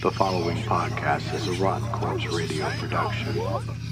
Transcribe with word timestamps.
The 0.00 0.10
following 0.10 0.56
podcast 0.62 1.34
is 1.34 1.46
a 1.46 1.62
Rotten 1.62 1.86
Corpse 1.92 2.24
Radio 2.28 2.70
production. 2.78 3.89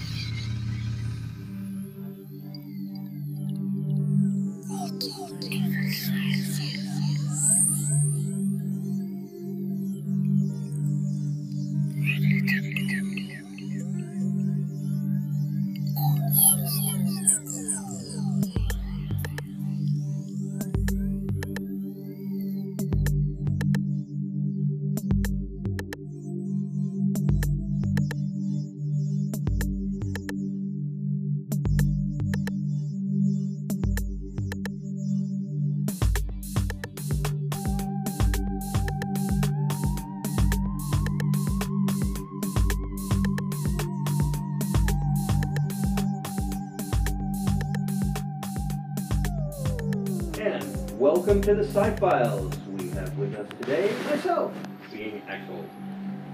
To 51.49 51.55
the 51.55 51.65
Sci 51.65 51.97
Files. 51.97 52.55
We 52.77 52.91
have 52.91 53.17
with 53.17 53.35
us 53.35 53.49
today 53.59 53.91
myself, 54.11 54.53
being 54.93 55.23
Axel, 55.27 55.65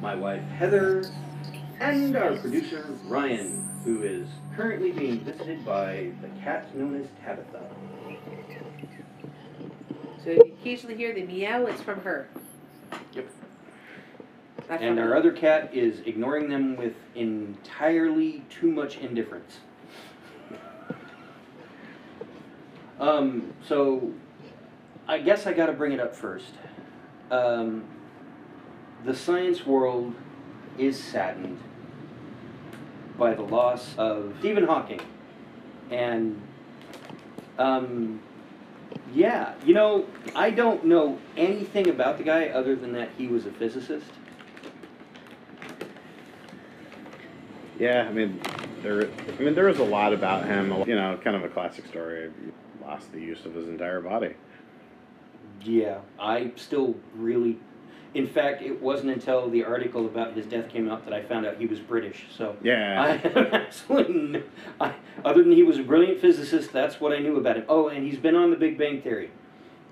my 0.03 0.13
wife 0.17 0.43
Heather, 0.59 1.09
and 1.79 2.17
our 2.17 2.37
producer 2.37 2.85
Ryan, 3.05 3.65
who 3.85 4.03
is 4.03 4.27
currently 4.57 4.91
being 4.91 5.21
visited 5.21 5.65
by 5.65 6.11
the 6.21 6.27
cat 6.43 6.77
known 6.77 7.01
as 7.01 7.07
Tabitha. 7.25 7.63
So 10.25 10.31
if 10.31 10.39
you 10.39 10.55
occasionally 10.61 10.97
hear 10.97 11.15
the 11.15 11.23
meow, 11.23 11.65
it's 11.67 11.81
from 11.81 12.01
her. 12.01 12.29
Yep. 13.13 13.31
Not 14.69 14.81
And 14.81 14.97
from 14.97 14.99
our 14.99 15.13
me. 15.13 15.17
other 15.17 15.31
cat 15.31 15.73
is 15.73 16.01
ignoring 16.07 16.49
them 16.49 16.75
with 16.75 16.95
entirely 17.15 18.43
too 18.51 18.73
much 18.73 18.97
indifference. 18.97 19.61
Um, 22.99 23.53
so 23.65 24.13
I 25.07 25.19
guess 25.19 25.47
I 25.47 25.53
gotta 25.53 25.73
bring 25.73 25.93
it 25.93 26.01
up 26.01 26.15
first. 26.15 26.55
Um, 27.31 27.85
the 29.05 29.15
science 29.15 29.67
world 29.67 30.15
is 30.79 31.03
saddened 31.03 31.61
by 33.19 33.35
the 33.35 33.43
loss 33.43 33.95
of 33.99 34.35
Stephen 34.41 34.65
Hawking. 34.65 35.01
And, 35.91 36.41
um, 37.59 38.21
yeah, 39.13 39.55
you 39.65 39.75
know, 39.75 40.07
I 40.35 40.51
don't 40.51 40.87
know 40.87 41.19
anything 41.37 41.89
about 41.91 42.17
the 42.17 42.25
guy 42.25 42.49
other 42.49 42.75
than 42.75 42.93
that 42.93 43.11
he 43.19 43.29
was 43.29 43.47
a 43.47 43.53
physicist. 43.53 44.07
Yeah, 47.79 48.07
I 48.09 48.13
mean, 48.13 48.41
there. 48.83 49.11
I 49.39 49.43
mean, 49.43 49.55
there 49.55 49.69
is 49.69 49.79
a 49.81 49.85
lot 49.85 50.13
about 50.13 50.47
him. 50.47 50.73
You 50.87 50.95
know, 50.95 51.19
kind 51.23 51.37
of 51.37 51.43
a 51.43 51.49
classic 51.49 51.87
story. 51.87 52.31
He 52.41 52.85
lost 52.85 53.13
the 53.13 53.21
use 53.21 53.45
of 53.45 53.55
his 53.55 53.69
entire 53.69 54.01
body. 54.01 54.35
Yeah, 55.65 55.99
I 56.21 56.53
still 56.57 56.95
really. 57.17 57.59
In 58.15 58.29
fact, 58.29 58.63
it 58.63 58.81
wasn't 58.81 59.11
until 59.11 59.51
the 59.51 59.65
article 59.65 60.07
about 60.07 60.35
his 60.35 60.47
death 60.47 60.69
came 60.69 60.89
out 60.89 61.05
that 61.05 61.13
I 61.13 61.23
found 61.23 61.47
out 61.47 61.57
he 61.57 61.67
was 61.67 61.81
British. 61.81 62.27
So 62.37 62.57
Yeah. 62.63 63.03
I 63.03 63.29
absolutely 63.57 64.45
I, 64.81 64.95
other 65.25 65.43
than 65.43 65.51
he 65.51 65.65
was 65.65 65.79
a 65.79 65.83
brilliant 65.83 66.21
physicist, 66.21 66.73
that's 66.73 67.01
what 67.01 67.13
I 67.13 67.19
knew 67.19 67.37
about 67.39 67.57
him. 67.57 67.65
Oh, 67.69 67.89
and 67.89 68.07
he's 68.07 68.19
been 68.19 68.37
on 68.37 68.51
The 68.51 68.57
Big 68.57 68.79
Bang 68.79 69.03
Theory 69.03 69.31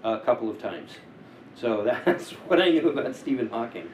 a 0.05 0.21
couple 0.21 0.49
of 0.49 0.61
times. 0.61 0.93
So 1.57 1.83
that's 2.05 2.31
what 2.31 2.63
I 2.63 2.71
knew 2.71 2.89
about 2.91 3.17
Stephen 3.17 3.49
Hawking. 3.49 3.89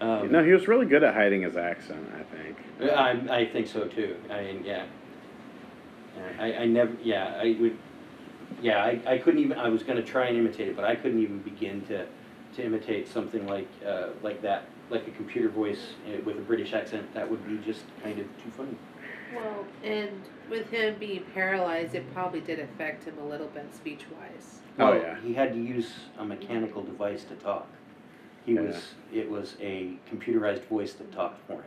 Um, 0.00 0.30
no, 0.30 0.44
he 0.44 0.52
was 0.52 0.68
really 0.68 0.86
good 0.86 1.02
at 1.02 1.14
hiding 1.14 1.42
his 1.42 1.56
accent. 1.56 2.06
I 2.16 2.22
think. 2.22 2.92
I, 2.92 3.38
I 3.40 3.46
think 3.46 3.66
so 3.66 3.88
too. 3.88 4.14
I 4.30 4.42
mean, 4.42 4.62
yeah. 4.64 4.84
Yeah, 6.16 6.42
I, 6.42 6.52
I 6.58 6.66
never, 6.66 6.92
yeah, 7.02 7.34
I 7.40 7.56
would, 7.60 7.76
yeah, 8.62 8.82
I, 8.82 9.00
I 9.06 9.18
couldn't 9.18 9.40
even, 9.40 9.58
I 9.58 9.68
was 9.68 9.82
gonna 9.82 10.02
try 10.02 10.26
and 10.26 10.36
imitate 10.36 10.68
it, 10.68 10.76
but 10.76 10.84
I 10.84 10.94
couldn't 10.96 11.22
even 11.22 11.38
begin 11.40 11.82
to, 11.86 12.06
to 12.56 12.64
imitate 12.64 13.08
something 13.08 13.46
like, 13.46 13.68
uh, 13.86 14.08
like 14.22 14.42
that, 14.42 14.64
like 14.90 15.06
a 15.06 15.10
computer 15.12 15.48
voice 15.48 15.92
uh, 16.06 16.20
with 16.24 16.36
a 16.38 16.40
British 16.40 16.72
accent. 16.72 17.12
That 17.14 17.30
would 17.30 17.46
be 17.46 17.58
just 17.64 17.82
kind 18.02 18.18
of 18.18 18.26
too 18.42 18.50
funny. 18.56 18.76
Well, 19.34 19.64
and 19.84 20.22
with 20.48 20.70
him 20.70 20.96
being 20.98 21.24
paralyzed, 21.34 21.94
it 21.94 22.12
probably 22.14 22.40
did 22.40 22.58
affect 22.58 23.04
him 23.04 23.18
a 23.18 23.24
little 23.26 23.48
bit 23.48 23.74
speech 23.74 24.04
wise. 24.18 24.60
Oh, 24.78 24.90
Well, 24.90 25.00
yeah. 25.02 25.20
He 25.20 25.34
had 25.34 25.52
to 25.52 25.60
use 25.60 25.90
a 26.18 26.24
mechanical 26.24 26.82
device 26.82 27.24
to 27.24 27.34
talk. 27.34 27.68
He 28.46 28.54
Yeah. 28.54 28.62
was, 28.62 28.94
it 29.12 29.30
was 29.30 29.56
a 29.60 29.92
computerized 30.10 30.64
voice 30.64 30.94
that 30.94 31.12
talked 31.12 31.46
for 31.46 31.54
him. 31.54 31.62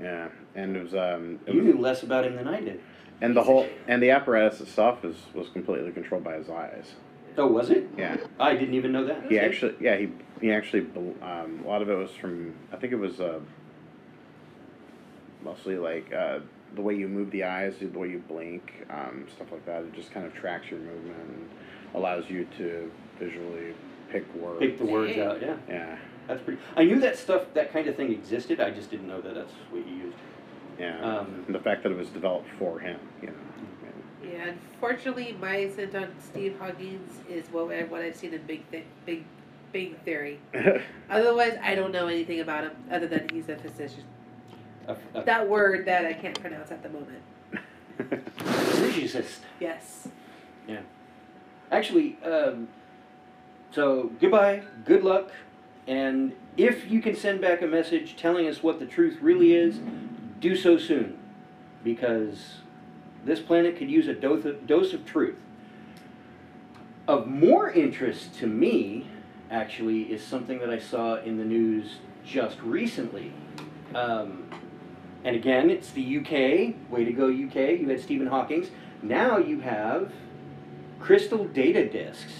Yeah, 0.00 0.28
and 0.54 0.76
it 0.76 0.82
was. 0.82 0.94
Um, 0.94 1.38
it 1.46 1.54
You 1.54 1.62
was 1.62 1.74
knew 1.74 1.80
less 1.80 2.02
about 2.02 2.26
him 2.26 2.36
than 2.36 2.48
I 2.48 2.60
did. 2.60 2.80
And 3.22 3.36
the 3.36 3.42
whole 3.42 3.66
and 3.88 4.02
the 4.02 4.10
apparatus 4.10 4.60
itself 4.60 5.02
was 5.02 5.16
was 5.34 5.48
completely 5.48 5.92
controlled 5.92 6.24
by 6.24 6.36
his 6.36 6.50
eyes. 6.50 6.92
Oh, 7.38 7.46
was 7.46 7.70
it? 7.70 7.88
Yeah, 7.96 8.18
I 8.38 8.54
didn't 8.54 8.74
even 8.74 8.92
know 8.92 9.06
that. 9.06 9.30
he 9.30 9.38
actually. 9.38 9.74
Yeah, 9.80 9.96
he 9.96 10.10
he 10.40 10.52
actually. 10.52 10.86
Um, 11.22 11.62
a 11.64 11.68
lot 11.68 11.80
of 11.80 11.88
it 11.88 11.94
was 11.94 12.10
from. 12.10 12.54
I 12.72 12.76
think 12.76 12.92
it 12.92 12.98
was. 12.98 13.20
Uh, 13.20 13.40
mostly 15.44 15.76
like 15.76 16.12
uh, 16.12 16.40
the 16.74 16.82
way 16.82 16.94
you 16.94 17.08
move 17.08 17.30
the 17.30 17.44
eyes, 17.44 17.74
the 17.80 17.86
way 17.98 18.08
you 18.08 18.22
blink, 18.28 18.86
um, 18.90 19.26
stuff 19.34 19.48
like 19.52 19.64
that. 19.66 19.82
It 19.82 19.92
just 19.94 20.12
kind 20.12 20.26
of 20.26 20.34
tracks 20.34 20.70
your 20.70 20.80
movement 20.80 21.16
and 21.18 21.50
allows 21.94 22.28
you 22.30 22.46
to 22.58 22.90
visually 23.18 23.74
pick 24.10 24.32
words. 24.34 24.60
Pick 24.60 24.78
the 24.78 24.84
words 24.86 25.14
Dang. 25.14 25.26
out, 25.26 25.42
yeah. 25.42 25.56
Yeah, 25.68 25.98
That's 26.26 26.42
pretty. 26.42 26.60
I 26.76 26.84
knew 26.84 27.00
that 27.00 27.18
stuff, 27.18 27.46
that 27.54 27.72
kind 27.72 27.88
of 27.88 27.96
thing 27.96 28.12
existed. 28.12 28.60
I 28.60 28.70
just 28.70 28.90
didn't 28.90 29.08
know 29.08 29.20
that 29.20 29.34
that's 29.34 29.52
what 29.70 29.86
you 29.86 29.94
used. 29.94 30.16
Yeah. 30.82 31.00
Um, 31.18 31.44
and 31.46 31.54
the 31.54 31.60
fact 31.60 31.82
that 31.84 31.92
it 31.92 31.98
was 31.98 32.08
developed 32.08 32.48
for 32.58 32.80
him, 32.80 32.98
you 33.20 33.28
know. 33.28 33.34
Yeah, 34.24 34.52
unfortunately, 34.74 35.36
my 35.40 35.68
scent 35.70 35.94
on 35.94 36.08
Steve 36.20 36.56
Huggins 36.58 37.20
is 37.28 37.46
what, 37.52 37.72
I, 37.74 37.82
what 37.84 38.02
I've 38.02 38.16
seen 38.16 38.34
in 38.34 38.42
Big 38.42 38.64
Thi- 38.70 38.84
Big 39.06 39.24
Big 39.72 39.98
Theory. 40.00 40.38
Otherwise, 41.10 41.58
I 41.62 41.74
don't 41.74 41.92
know 41.92 42.06
anything 42.08 42.40
about 42.40 42.64
him 42.64 42.72
other 42.90 43.06
than 43.06 43.28
he's 43.30 43.48
a 43.48 43.56
physician. 43.56 44.04
a, 44.86 44.96
a 45.14 45.24
That 45.24 45.48
word 45.48 45.86
that 45.86 46.04
I 46.04 46.12
can't 46.12 46.38
pronounce 46.40 46.70
at 46.70 46.82
the 46.82 46.88
moment. 46.88 47.22
physicist. 48.38 49.40
Yes. 49.60 50.08
Yeah. 50.68 50.80
Actually, 51.70 52.18
um, 52.24 52.68
so 53.70 54.10
goodbye, 54.20 54.62
good 54.84 55.02
luck, 55.04 55.30
and 55.86 56.32
if 56.56 56.90
you 56.90 57.00
can 57.00 57.16
send 57.16 57.40
back 57.40 57.62
a 57.62 57.66
message 57.66 58.16
telling 58.16 58.46
us 58.46 58.62
what 58.62 58.78
the 58.78 58.86
truth 58.86 59.18
really 59.20 59.54
is, 59.54 59.80
do 60.42 60.56
so 60.56 60.76
soon, 60.76 61.16
because 61.82 62.56
this 63.24 63.40
planet 63.40 63.78
could 63.78 63.90
use 63.90 64.08
a 64.08 64.14
dose 64.14 64.44
of, 64.44 64.66
dose 64.66 64.92
of 64.92 65.06
truth. 65.06 65.36
Of 67.08 67.26
more 67.26 67.70
interest 67.70 68.34
to 68.40 68.46
me, 68.46 69.06
actually, 69.50 70.02
is 70.02 70.22
something 70.22 70.58
that 70.58 70.68
I 70.68 70.78
saw 70.78 71.16
in 71.16 71.38
the 71.38 71.44
news 71.44 71.98
just 72.24 72.60
recently. 72.60 73.32
Um, 73.94 74.50
and 75.24 75.36
again, 75.36 75.70
it's 75.70 75.90
the 75.90 76.18
UK. 76.18 76.90
Way 76.90 77.04
to 77.04 77.12
go, 77.12 77.28
UK. 77.28 77.80
You 77.80 77.88
had 77.88 78.00
Stephen 78.00 78.26
Hawking's. 78.26 78.68
Now 79.02 79.38
you 79.38 79.60
have 79.60 80.12
crystal 81.00 81.44
data 81.44 81.88
discs. 81.88 82.32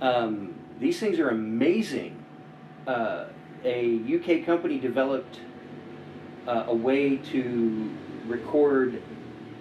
Um, 0.00 0.54
these 0.80 0.98
things 0.98 1.18
are 1.18 1.28
amazing. 1.28 2.22
Uh, 2.86 3.26
a 3.64 4.00
UK 4.16 4.44
company 4.44 4.78
developed 4.78 5.40
uh, 6.46 6.64
a 6.66 6.74
way 6.74 7.16
to 7.16 7.90
record 8.26 9.02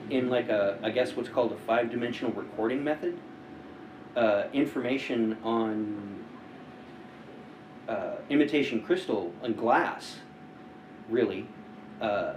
in 0.09 0.29
like 0.29 0.49
a, 0.49 0.77
I 0.83 0.89
guess 0.89 1.15
what's 1.15 1.29
called 1.29 1.51
a 1.51 1.57
five-dimensional 1.57 2.33
recording 2.33 2.83
method, 2.83 3.17
uh, 4.15 4.43
information 4.53 5.37
on 5.43 6.23
uh, 7.87 8.15
imitation 8.29 8.81
crystal 8.81 9.33
and 9.41 9.57
glass, 9.57 10.17
really, 11.09 11.47
uh, 12.01 12.33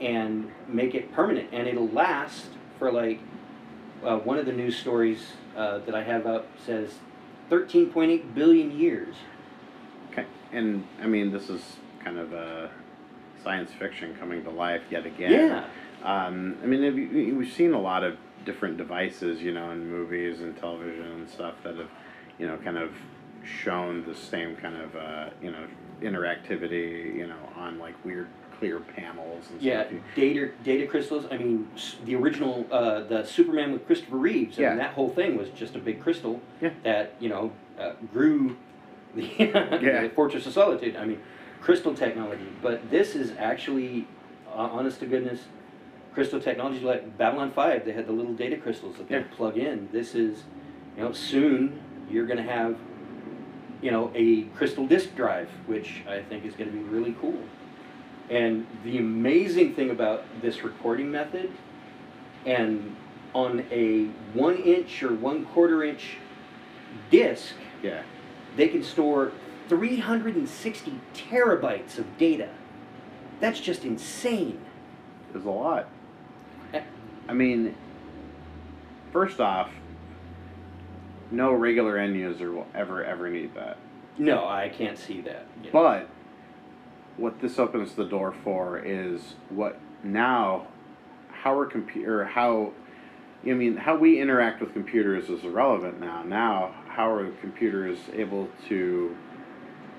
and 0.00 0.50
make 0.68 0.94
it 0.94 1.12
permanent, 1.12 1.48
and 1.52 1.66
it'll 1.66 1.88
last 1.88 2.46
for 2.78 2.90
like 2.92 3.20
uh, 4.04 4.18
one 4.18 4.38
of 4.38 4.46
the 4.46 4.52
news 4.52 4.76
stories 4.76 5.32
uh, 5.56 5.78
that 5.78 5.94
I 5.94 6.02
have 6.02 6.26
up 6.26 6.46
says 6.64 6.94
13.8 7.50 8.34
billion 8.34 8.70
years. 8.70 9.16
Okay, 10.12 10.26
and 10.52 10.86
I 11.02 11.06
mean, 11.06 11.32
this 11.32 11.50
is 11.50 11.76
kind 12.04 12.18
of 12.18 12.32
a 12.32 12.70
science 13.48 13.70
fiction 13.72 14.14
coming 14.20 14.44
to 14.44 14.50
life 14.50 14.82
yet 14.90 15.06
again. 15.06 15.32
Yeah. 15.32 15.64
Um, 16.26 16.58
I 16.62 16.66
mean, 16.66 16.82
you, 16.82 17.34
we've 17.34 17.50
seen 17.52 17.72
a 17.72 17.80
lot 17.80 18.04
of 18.04 18.18
different 18.44 18.76
devices, 18.76 19.40
you 19.40 19.52
know, 19.54 19.70
in 19.70 19.90
movies 19.90 20.40
and 20.40 20.54
television 20.58 21.06
and 21.12 21.30
stuff 21.30 21.54
that 21.64 21.76
have, 21.76 21.88
you 22.38 22.46
know, 22.46 22.58
kind 22.58 22.76
of 22.76 22.90
shown 23.64 24.04
the 24.06 24.14
same 24.14 24.54
kind 24.56 24.76
of 24.76 24.94
uh, 24.94 25.30
you 25.40 25.50
know 25.50 25.64
interactivity, 26.02 27.16
you 27.16 27.26
know, 27.26 27.38
on 27.56 27.78
like 27.78 27.94
weird 28.04 28.28
clear 28.58 28.80
panels 28.80 29.44
and 29.50 29.62
Yeah, 29.62 29.86
stuff. 29.88 29.98
Data 30.14 30.50
data 30.62 30.86
crystals. 30.86 31.24
I 31.30 31.38
mean, 31.38 31.68
the 32.04 32.16
original, 32.16 32.66
uh, 32.70 33.00
the 33.04 33.24
Superman 33.24 33.72
with 33.72 33.86
Christopher 33.86 34.16
Reeves. 34.16 34.58
I 34.58 34.62
Yeah. 34.62 34.68
mean, 34.70 34.78
that 34.78 34.92
whole 34.92 35.08
thing 35.08 35.38
was 35.38 35.48
just 35.50 35.74
a 35.74 35.78
big 35.78 36.02
crystal 36.02 36.42
Yeah. 36.60 36.70
that 36.82 37.14
you 37.18 37.30
know 37.30 37.50
uh, 37.80 37.92
grew 38.12 38.58
the, 39.14 39.22
Yeah. 39.38 40.02
the 40.02 40.10
Fortress 40.14 40.46
of 40.46 40.52
Solitude. 40.52 40.96
I 40.96 41.06
mean, 41.06 41.20
crystal 41.60 41.94
technology. 41.94 42.48
But 42.62 42.90
this 42.90 43.14
is 43.14 43.32
actually, 43.38 44.06
uh, 44.48 44.68
honest 44.72 45.00
to 45.00 45.06
goodness, 45.06 45.44
crystal 46.14 46.40
technology 46.40 46.80
like 46.80 47.16
Babylon 47.16 47.50
Five. 47.52 47.84
They 47.84 47.92
had 47.92 48.06
the 48.06 48.12
little 48.12 48.34
data 48.34 48.56
crystals 48.56 48.96
that 48.96 49.08
they 49.08 49.16
Yeah. 49.16 49.24
plug 49.36 49.56
in. 49.56 49.88
This 49.92 50.14
is, 50.14 50.44
you 50.96 51.02
know, 51.02 51.12
soon 51.12 51.80
you're 52.10 52.26
going 52.26 52.38
to 52.38 52.50
have, 52.50 52.76
you 53.82 53.90
know, 53.90 54.10
a 54.14 54.42
crystal 54.56 54.86
disk 54.86 55.14
drive, 55.14 55.48
which 55.66 56.02
I 56.08 56.22
think 56.22 56.44
is 56.44 56.54
going 56.54 56.70
to 56.70 56.76
be 56.76 56.82
really 56.82 57.14
cool. 57.20 57.38
And 58.30 58.66
the 58.84 58.98
amazing 58.98 59.74
thing 59.74 59.90
about 59.90 60.24
this 60.42 60.64
recording 60.64 61.10
method, 61.10 61.50
and 62.44 62.96
on 63.34 63.64
a 63.70 64.06
one 64.34 64.56
inch 64.56 65.02
or 65.02 65.14
one 65.14 65.44
quarter 65.46 65.84
inch 65.84 66.16
disc, 67.10 67.54
yeah, 67.82 68.02
they 68.56 68.68
can 68.68 68.82
store 68.82 69.32
360 69.68 71.00
terabytes 71.14 71.98
of 71.98 72.18
data. 72.18 72.48
That's 73.40 73.60
just 73.60 73.84
insane. 73.84 74.60
It's 75.34 75.44
a 75.44 75.50
lot. 75.50 75.88
Eh. 76.72 76.82
I 77.28 77.32
mean, 77.32 77.74
first 79.12 79.40
off, 79.40 79.70
no 81.30 81.52
regular 81.52 81.98
end 81.98 82.16
user 82.16 82.50
will 82.50 82.66
ever 82.74 83.04
ever 83.04 83.28
need 83.28 83.54
that. 83.54 83.76
No, 84.16 84.46
I 84.48 84.68
can't 84.68 84.98
see 84.98 85.20
that. 85.22 85.46
know. 85.62 85.70
But 85.72 86.08
what 87.16 87.40
this 87.40 87.58
opens 87.58 87.94
the 87.94 88.04
door 88.04 88.34
for 88.42 88.78
is 88.78 89.34
what 89.50 89.78
now 90.02 90.66
how 91.30 91.50
our 91.50 91.66
computer 91.66 92.24
how 92.24 92.72
I 93.44 93.50
mean 93.50 93.76
how 93.76 93.96
we 93.96 94.20
interact 94.20 94.60
with 94.60 94.72
computers 94.72 95.28
is 95.28 95.44
irrelevant 95.44 96.00
now. 96.00 96.22
Now 96.22 96.74
how 96.88 97.10
are 97.12 97.30
computers 97.40 97.98
able 98.14 98.48
to 98.68 99.16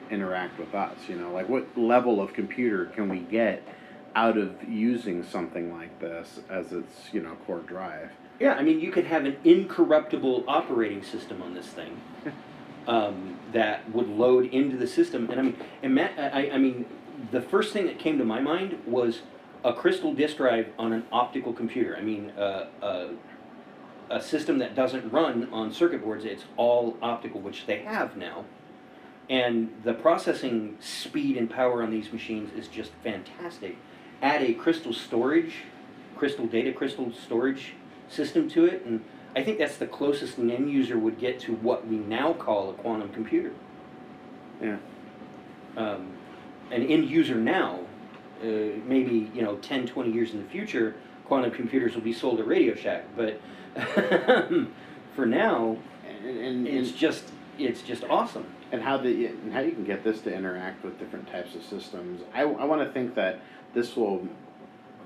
interact 0.10 0.60
with 0.60 0.74
us? 0.74 0.98
You 1.08 1.16
know, 1.16 1.32
like 1.32 1.50
what 1.50 1.78
level 1.78 2.22
of 2.22 2.34
computer 2.34 2.86
can 2.86 3.10
we 3.10 3.20
get 3.20 3.64
out 4.16 4.38
of 4.38 4.64
using 4.68 5.24
something 5.24 5.72
like 5.72 6.00
this 6.00 6.40
as 6.50 6.72
its 6.72 7.14
you 7.14 7.22
know 7.22 7.36
core 7.46 7.60
drive? 7.60 8.12
Yeah, 8.40 8.54
I 8.54 8.64
mean, 8.64 8.80
you 8.80 8.92
could 8.92 9.06
have 9.06 9.26
an 9.26 9.38
incorruptible 9.44 10.46
operating 10.48 11.04
system 11.04 11.42
on 11.42 11.54
this 11.54 11.68
thing 11.68 12.00
um, 12.88 13.38
that 13.52 13.90
would 13.92 14.08
load 14.08 14.46
into 14.46 14.78
the 14.78 14.88
system. 14.88 15.30
And 15.30 15.40
I 15.40 15.44
mean, 15.44 15.58
ima- 15.84 16.14
I, 16.18 16.52
I 16.52 16.58
mean, 16.58 16.86
the 17.32 17.42
first 17.42 17.74
thing 17.74 17.86
that 17.88 18.00
came 18.00 18.18
to 18.18 18.26
my 18.26 18.40
mind 18.40 18.80
was 18.86 19.22
a 19.64 19.74
crystal 19.74 20.14
disk 20.14 20.38
drive 20.38 20.68
on 20.78 20.94
an 20.94 21.06
optical 21.12 21.52
computer. 21.52 21.98
I 21.98 22.02
mean, 22.02 22.32
uh, 22.32 22.68
uh, 22.82 23.08
a 24.10 24.22
system 24.22 24.58
that 24.60 24.76
doesn't 24.76 25.12
run 25.12 25.50
on 25.52 25.72
circuit 25.72 26.04
boards, 26.04 26.26
it's 26.26 26.46
all 26.58 26.98
optical, 27.02 27.42
which 27.42 27.66
they 27.66 27.80
have 27.80 28.16
now. 28.16 28.46
And 29.30 29.72
the 29.84 29.94
processing 29.94 30.78
speed 30.80 31.38
and 31.38 31.50
power 31.50 31.84
on 31.84 31.92
these 31.92 32.12
machines 32.12 32.52
is 32.58 32.68
just 32.68 32.92
fantastic. 33.04 33.78
Add 34.22 34.42
a 34.42 34.54
crystal 34.54 34.92
storage, 34.92 35.54
crystal 36.16 36.48
data 36.48 36.74
crystal 36.74 37.12
storage 37.14 37.74
system 38.10 38.50
to 38.50 38.66
it, 38.66 38.84
and 38.86 39.04
I 39.36 39.44
think 39.44 39.60
that's 39.60 39.78
the 39.78 39.86
closest 39.86 40.40
an 40.40 40.50
end 40.50 40.72
user 40.72 40.98
would 40.98 41.20
get 41.20 41.40
to 41.42 41.54
what 41.54 41.88
we 41.88 41.98
now 41.98 42.34
call 42.34 42.72
a 42.72 42.74
quantum 42.74 43.10
computer. 43.10 43.52
Yeah. 44.62 44.78
Um, 45.78 46.12
an 46.72 46.84
end 46.88 47.08
user 47.08 47.36
now, 47.36 47.80
uh, 48.42 48.46
maybe 48.86 49.32
you 49.34 49.44
know 49.44 49.58
10, 49.58 49.86
20 49.86 50.12
years 50.12 50.32
in 50.32 50.42
the 50.42 50.50
future, 50.50 50.96
quantum 51.25 51.52
computers 51.52 51.94
will 51.94 52.02
be 52.02 52.14
sold 52.14 52.40
at 52.40 52.48
Radio 52.48 52.74
Shack, 52.75 53.06
but 53.16 53.40
for 55.16 55.25
now, 55.25 55.78
And, 56.24 56.38
and, 56.38 56.68
it's 56.68 56.92
just 56.92 57.25
it's 57.60 57.84
just 57.84 58.04
awesome. 58.06 58.46
And 58.71 58.81
how 58.81 58.98
the 58.98 59.27
and 59.27 59.54
how 59.54 59.60
you 59.60 59.71
can 59.71 59.83
get 59.83 60.04
this 60.04 60.21
to 60.21 60.33
interact 60.33 60.83
with 60.83 61.00
different 61.00 61.30
types 61.30 61.56
of 61.56 61.63
systems. 61.63 62.21
I, 62.33 62.42
I 62.42 62.66
want 62.66 62.81
to 62.81 62.92
think 62.92 63.16
that 63.16 63.42
this 63.74 63.95
will, 63.95 64.27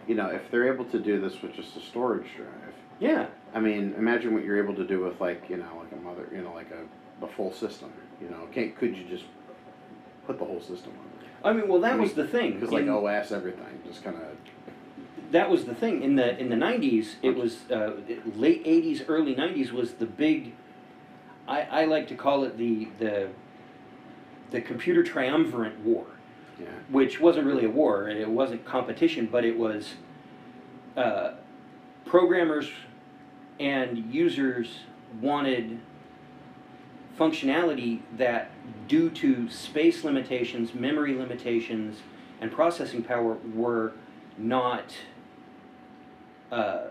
you 0.07 0.15
know, 0.15 0.27
if 0.27 0.49
they're 0.51 0.71
able 0.71 0.85
to 0.85 0.99
do 0.99 1.19
this 1.19 1.41
with 1.41 1.53
just 1.53 1.75
a 1.77 1.81
storage 1.81 2.27
drive. 2.35 2.49
Yeah. 2.99 3.27
I 3.53 3.59
mean, 3.59 3.93
imagine 3.97 4.33
what 4.33 4.43
you're 4.43 4.61
able 4.61 4.75
to 4.75 4.85
do 4.85 5.01
with 5.01 5.19
like 5.19 5.49
you 5.49 5.57
know 5.57 5.69
like 5.77 5.91
a 5.91 6.03
mother 6.03 6.27
you 6.31 6.41
know 6.41 6.53
like 6.53 6.71
a 6.71 6.83
the 7.21 7.27
full 7.27 7.53
system. 7.53 7.91
You 8.21 8.29
know, 8.29 8.47
can't 8.51 8.75
could 8.75 8.95
you 8.95 9.05
just 9.05 9.25
put 10.25 10.39
the 10.39 10.45
whole 10.45 10.61
system 10.61 10.93
on? 10.99 11.49
I 11.49 11.53
mean, 11.53 11.67
well, 11.67 11.81
that 11.81 11.93
I 11.93 11.95
was 11.95 12.13
the 12.13 12.27
thing. 12.27 12.53
Because 12.53 12.71
like 12.71 12.87
OS 12.87 13.31
everything 13.31 13.81
just 13.85 14.03
kind 14.03 14.15
of 14.15 14.23
that 15.31 15.49
was 15.49 15.65
the 15.65 15.75
thing 15.75 16.01
in 16.03 16.15
the 16.15 16.37
in 16.39 16.49
the 16.49 16.55
90s 16.55 17.15
it 17.21 17.35
was 17.35 17.69
uh, 17.71 17.93
late 18.35 18.63
80s 18.63 19.03
early 19.07 19.35
90s 19.35 19.71
was 19.71 19.93
the 19.93 20.05
big 20.05 20.53
I, 21.47 21.61
I 21.61 21.85
like 21.85 22.07
to 22.09 22.15
call 22.15 22.43
it 22.45 22.57
the 22.57 22.87
the 22.99 23.29
the 24.53 24.61
computer 24.61 25.03
triumvirate 25.03 25.77
war 25.79 26.05
yeah. 26.59 26.67
which 26.89 27.19
wasn't 27.19 27.45
really 27.45 27.65
a 27.65 27.69
war 27.69 28.07
and 28.07 28.17
it 28.19 28.29
wasn't 28.29 28.63
competition 28.63 29.27
but 29.29 29.43
it 29.43 29.57
was 29.57 29.95
uh, 30.95 31.31
programmers 32.05 32.69
and 33.59 34.13
users 34.13 34.79
wanted 35.19 35.79
functionality 37.19 37.99
that 38.15 38.51
due 38.87 39.09
to 39.09 39.49
space 39.49 40.03
limitations 40.03 40.73
memory 40.75 41.15
limitations 41.15 41.99
and 42.39 42.51
processing 42.51 43.03
power 43.03 43.37
were 43.53 43.93
not 44.37 44.95
uh, 46.51 46.85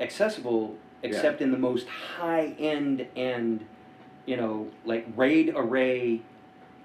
accessible 0.00 0.76
except 1.04 1.40
in 1.40 1.52
the 1.52 1.58
most 1.58 1.86
high 1.88 2.56
end 2.58 3.06
and 3.14 3.64
you 4.26 4.36
know 4.36 4.66
like 4.84 5.06
raid 5.14 5.52
array 5.54 6.20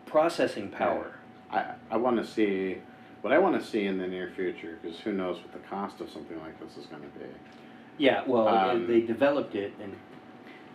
processing 0.05 0.69
power 0.69 1.13
I 1.51 1.73
I 1.91 1.97
want 1.97 2.17
to 2.17 2.25
see 2.25 2.77
what 3.21 3.31
I 3.33 3.37
want 3.37 3.59
to 3.59 3.65
see 3.65 3.85
in 3.85 3.97
the 3.97 4.07
near 4.07 4.31
future 4.35 4.77
because 4.81 4.99
who 4.99 5.13
knows 5.13 5.37
what 5.37 5.51
the 5.53 5.67
cost 5.69 6.01
of 6.01 6.09
something 6.09 6.39
like 6.41 6.59
this 6.59 6.77
is 6.77 6.85
going 6.87 7.01
to 7.03 7.07
be. 7.19 7.25
yeah 7.97 8.23
well 8.27 8.47
Um, 8.47 8.87
they 8.87 9.01
developed 9.01 9.55
it 9.55 9.73
and 9.81 9.93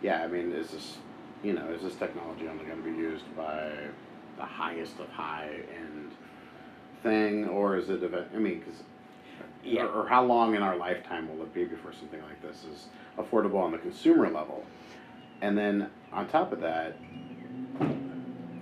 Yeah, 0.01 0.23
I 0.23 0.27
mean, 0.27 0.51
is 0.51 0.71
this 0.71 0.97
you 1.43 1.53
know 1.53 1.67
is 1.71 1.81
this 1.83 1.95
technology 1.95 2.47
only 2.47 2.65
going 2.65 2.81
to 2.83 2.89
be 2.91 2.97
used 2.97 3.25
by 3.35 3.71
the 4.37 4.45
highest 4.45 4.99
of 4.99 5.09
high 5.09 5.51
end 5.75 6.11
thing, 7.03 7.47
or 7.47 7.77
is 7.77 7.89
it? 7.89 8.01
I 8.03 8.37
mean, 8.37 8.59
because 8.59 8.83
Yeah. 9.63 9.83
or, 9.85 10.03
or 10.03 10.07
how 10.07 10.23
long 10.23 10.55
in 10.55 10.61
our 10.61 10.75
lifetime 10.77 11.27
will 11.29 11.43
it 11.43 11.53
be 11.53 11.65
before 11.65 11.93
something 11.93 12.21
like 12.21 12.41
this 12.41 12.63
is 12.65 12.87
affordable 13.17 13.61
on 13.61 13.71
the 13.71 13.77
consumer 13.77 14.29
level? 14.29 14.65
And 15.41 15.57
then 15.57 15.89
on 16.11 16.27
top 16.27 16.51
of 16.51 16.59
that, 16.61 16.97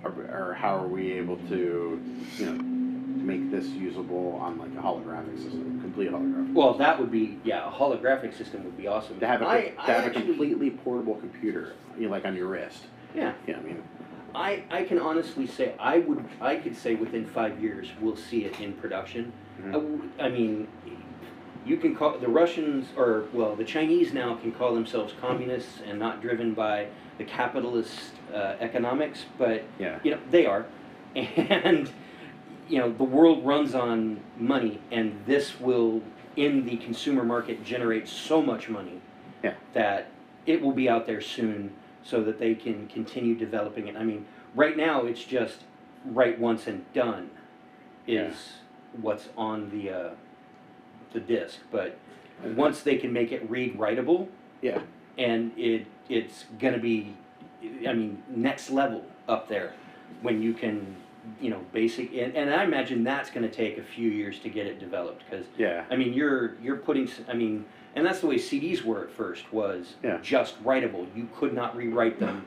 or, 0.04 0.10
or 0.10 0.54
how 0.54 0.76
are 0.76 0.86
we 0.88 1.12
able 1.12 1.36
to, 1.48 2.00
you 2.36 2.46
know, 2.46 2.52
make 3.24 3.50
this 3.50 3.66
usable 3.68 4.36
on 4.40 4.58
like 4.58 4.70
a 4.70 4.80
holographic 4.82 5.36
system, 5.36 5.80
complete 5.80 6.10
holographic? 6.10 6.54
well 6.54 6.72
that 6.74 6.98
would 6.98 7.10
be 7.10 7.38
yeah 7.44 7.68
a 7.68 7.70
holographic 7.70 8.36
system 8.36 8.64
would 8.64 8.76
be 8.76 8.86
awesome 8.86 9.18
to 9.20 9.26
have 9.26 9.42
a, 9.42 9.46
I, 9.48 9.60
to 9.68 9.80
I 9.80 9.92
have 9.92 10.06
a 10.06 10.10
completely 10.10 10.70
portable 10.70 11.16
computer, 11.16 11.74
you 11.98 12.04
know, 12.06 12.10
like 12.10 12.24
on 12.24 12.34
your 12.36 12.46
wrist. 12.46 12.84
yeah 13.14 13.34
Yeah, 13.46 13.58
I 13.58 13.60
mean, 13.60 13.82
I, 14.34 14.62
I 14.70 14.84
can 14.84 14.98
honestly 14.98 15.46
say 15.46 15.74
I 15.78 15.98
would 15.98 16.24
I 16.40 16.56
could 16.56 16.76
say 16.76 16.94
within 16.94 17.26
five 17.26 17.60
years 17.60 17.88
we'll 18.00 18.16
see 18.16 18.44
it 18.44 18.60
in 18.60 18.72
production. 18.74 19.32
Mhm. 19.60 19.68
I 19.68 19.72
w- 19.72 20.10
I, 20.20 20.28
mean, 20.28 20.68
you 21.66 21.76
can 21.76 21.94
call 21.96 22.16
the 22.18 22.28
Russians 22.28 22.86
or 22.96 23.24
well 23.32 23.56
the 23.56 23.64
Chinese 23.64 24.12
now 24.14 24.36
can 24.36 24.52
call 24.52 24.74
themselves 24.74 25.12
communists 25.20 25.80
and 25.86 25.98
not 25.98 26.22
driven 26.22 26.54
by 26.54 26.86
the 27.18 27.24
capitalist 27.24 28.12
uh, 28.34 28.56
economics, 28.60 29.24
but 29.38 29.64
yeah. 29.78 29.98
you 30.02 30.10
know 30.12 30.18
they 30.30 30.46
are, 30.46 30.66
and 31.16 31.90
you 32.68 32.78
know 32.78 32.92
the 32.92 33.04
world 33.04 33.44
runs 33.44 33.74
on 33.74 34.20
money, 34.38 34.80
and 34.90 35.20
this 35.26 35.58
will 35.60 36.02
in 36.36 36.64
the 36.64 36.76
consumer 36.76 37.24
market 37.24 37.64
generate 37.64 38.06
so 38.08 38.40
much 38.40 38.68
money 38.68 39.00
Yeah. 39.42 39.54
that 39.72 40.06
it 40.46 40.62
will 40.62 40.72
be 40.72 40.88
out 40.88 41.04
there 41.06 41.20
soon 41.20 41.72
so 42.04 42.22
that 42.22 42.38
they 42.38 42.54
can 42.54 42.86
continue 42.86 43.34
developing 43.34 43.88
it. 43.88 43.96
I 43.96 44.04
mean, 44.04 44.24
right 44.54 44.76
now 44.76 45.04
it's 45.04 45.24
just 45.24 45.64
write 46.04 46.38
once 46.38 46.66
and 46.68 46.90
done 46.92 47.30
is 48.06 48.34
what's 49.00 49.28
on 49.36 49.70
the 49.70 49.90
uh, 49.90 50.10
the 51.12 51.20
disc, 51.20 51.58
but 51.70 51.98
once 52.54 52.82
they 52.82 52.96
can 52.96 53.12
make 53.12 53.32
it 53.32 53.48
read 53.50 53.76
writable 53.78 54.28
Yeah. 54.62 54.82
and 55.18 55.50
it 55.58 55.86
it's 56.08 56.44
gonna 56.58 56.78
be 56.78 57.14
I 57.86 57.92
mean 57.92 58.22
next 58.28 58.70
level 58.70 59.04
up 59.28 59.48
there 59.48 59.72
when 60.22 60.40
you 60.42 60.54
can 60.54 60.96
you 61.40 61.50
know 61.50 61.60
basic 61.72 62.12
and, 62.14 62.34
and 62.36 62.52
I 62.54 62.64
imagine 62.64 63.04
that's 63.04 63.30
gonna 63.30 63.48
take 63.48 63.78
a 63.78 63.82
few 63.82 64.08
years 64.10 64.38
to 64.40 64.48
get 64.48 64.66
it 64.66 64.78
developed 64.78 65.24
because 65.28 65.46
Yeah. 65.56 65.84
I 65.90 65.96
mean, 65.96 66.12
you're 66.12 66.54
you're 66.62 66.76
putting. 66.76 67.06
s- 67.08 67.20
I 67.28 67.34
mean, 67.34 67.64
and 67.96 68.06
that's 68.06 68.20
the 68.20 68.26
way 68.28 68.36
CDs 68.36 68.82
were 68.84 69.02
at 69.04 69.10
first. 69.10 69.52
Was 69.52 69.94
Yeah. 70.02 70.18
just 70.22 70.62
writable. 70.64 71.06
You 71.16 71.28
could 71.36 71.52
not 71.54 71.76
rewrite 71.76 72.18
them 72.18 72.46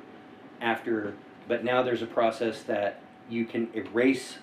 after. 0.62 1.14
but 1.48 1.64
now 1.66 1.82
there's 1.82 2.02
a 2.04 2.08
process 2.08 2.64
that 2.64 3.02
you 3.30 3.44
can 3.46 3.68
erase 3.74 4.38